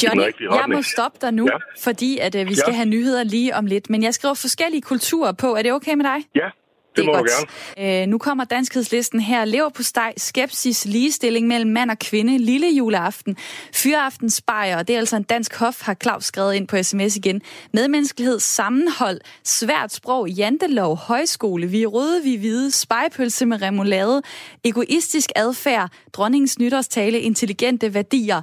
Johnny, 0.02 0.06
i 0.06 0.10
den 0.12 0.26
rigtige 0.28 0.48
retning. 0.48 0.62
jeg 0.62 0.76
må 0.78 0.82
stoppe 0.94 1.18
dig 1.24 1.32
nu, 1.40 1.44
ja. 1.52 1.58
fordi 1.86 2.10
at, 2.26 2.32
øh, 2.38 2.42
vi 2.52 2.54
skal 2.62 2.74
ja. 2.74 2.78
have 2.80 2.90
nyheder 2.96 3.24
lige 3.36 3.50
om 3.58 3.64
lidt. 3.66 3.86
Men 3.92 4.00
jeg 4.06 4.12
skriver 4.18 4.36
forskellige 4.46 4.84
kulturer 4.92 5.32
på. 5.42 5.48
Er 5.58 5.62
det 5.66 5.72
okay 5.78 5.94
med 6.00 6.06
dig? 6.12 6.18
Ja, 6.42 6.48
det, 6.96 7.04
det 7.04 7.06
må 7.06 7.12
godt. 7.12 7.30
gerne. 7.76 8.02
Øh, 8.02 8.06
nu 8.06 8.18
kommer 8.18 8.44
danskhedslisten 8.44 9.20
her. 9.20 9.44
Lever 9.44 9.68
på 9.68 9.82
steg, 9.82 10.12
skepsis, 10.16 10.84
ligestilling 10.84 11.46
mellem 11.46 11.70
mand 11.70 11.90
og 11.90 11.98
kvinde, 11.98 12.38
lille 12.38 12.68
juleaften, 12.68 13.36
fyreaften, 13.74 14.30
spejer, 14.30 14.76
og 14.76 14.88
det 14.88 14.94
er 14.94 14.98
altså 14.98 15.16
en 15.16 15.22
dansk 15.22 15.56
hof, 15.56 15.82
har 15.82 15.96
Claus 16.02 16.24
skrevet 16.24 16.54
ind 16.54 16.68
på 16.68 16.82
sms 16.82 17.16
igen. 17.16 17.42
Medmenneskelighed, 17.72 18.38
sammenhold, 18.40 19.20
svært 19.44 19.92
sprog, 19.92 20.28
jantelov, 20.28 20.96
højskole, 20.96 21.66
vi 21.66 21.82
er 21.82 21.86
røde, 21.86 22.22
vi 22.22 22.34
er 22.34 22.38
hvide, 22.38 22.70
spejpølse 22.70 23.46
med 23.46 23.62
remoulade, 23.62 24.22
egoistisk 24.64 25.30
adfærd, 25.36 25.90
dronningens 26.12 26.58
nytårstale, 26.58 27.20
intelligente 27.20 27.94
værdier, 27.94 28.42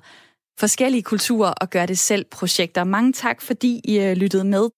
forskellige 0.60 1.04
kulturer 1.04 1.50
og 1.50 1.70
gør 1.70 1.86
det 1.86 2.00
selv 2.00 2.26
projekter. 2.32 2.84
Mange 2.84 3.14
tak, 3.14 3.42
fordi 3.42 3.82
I 3.84 4.00
øh, 4.00 4.14
lyttede 4.18 4.44
med. 4.44 4.70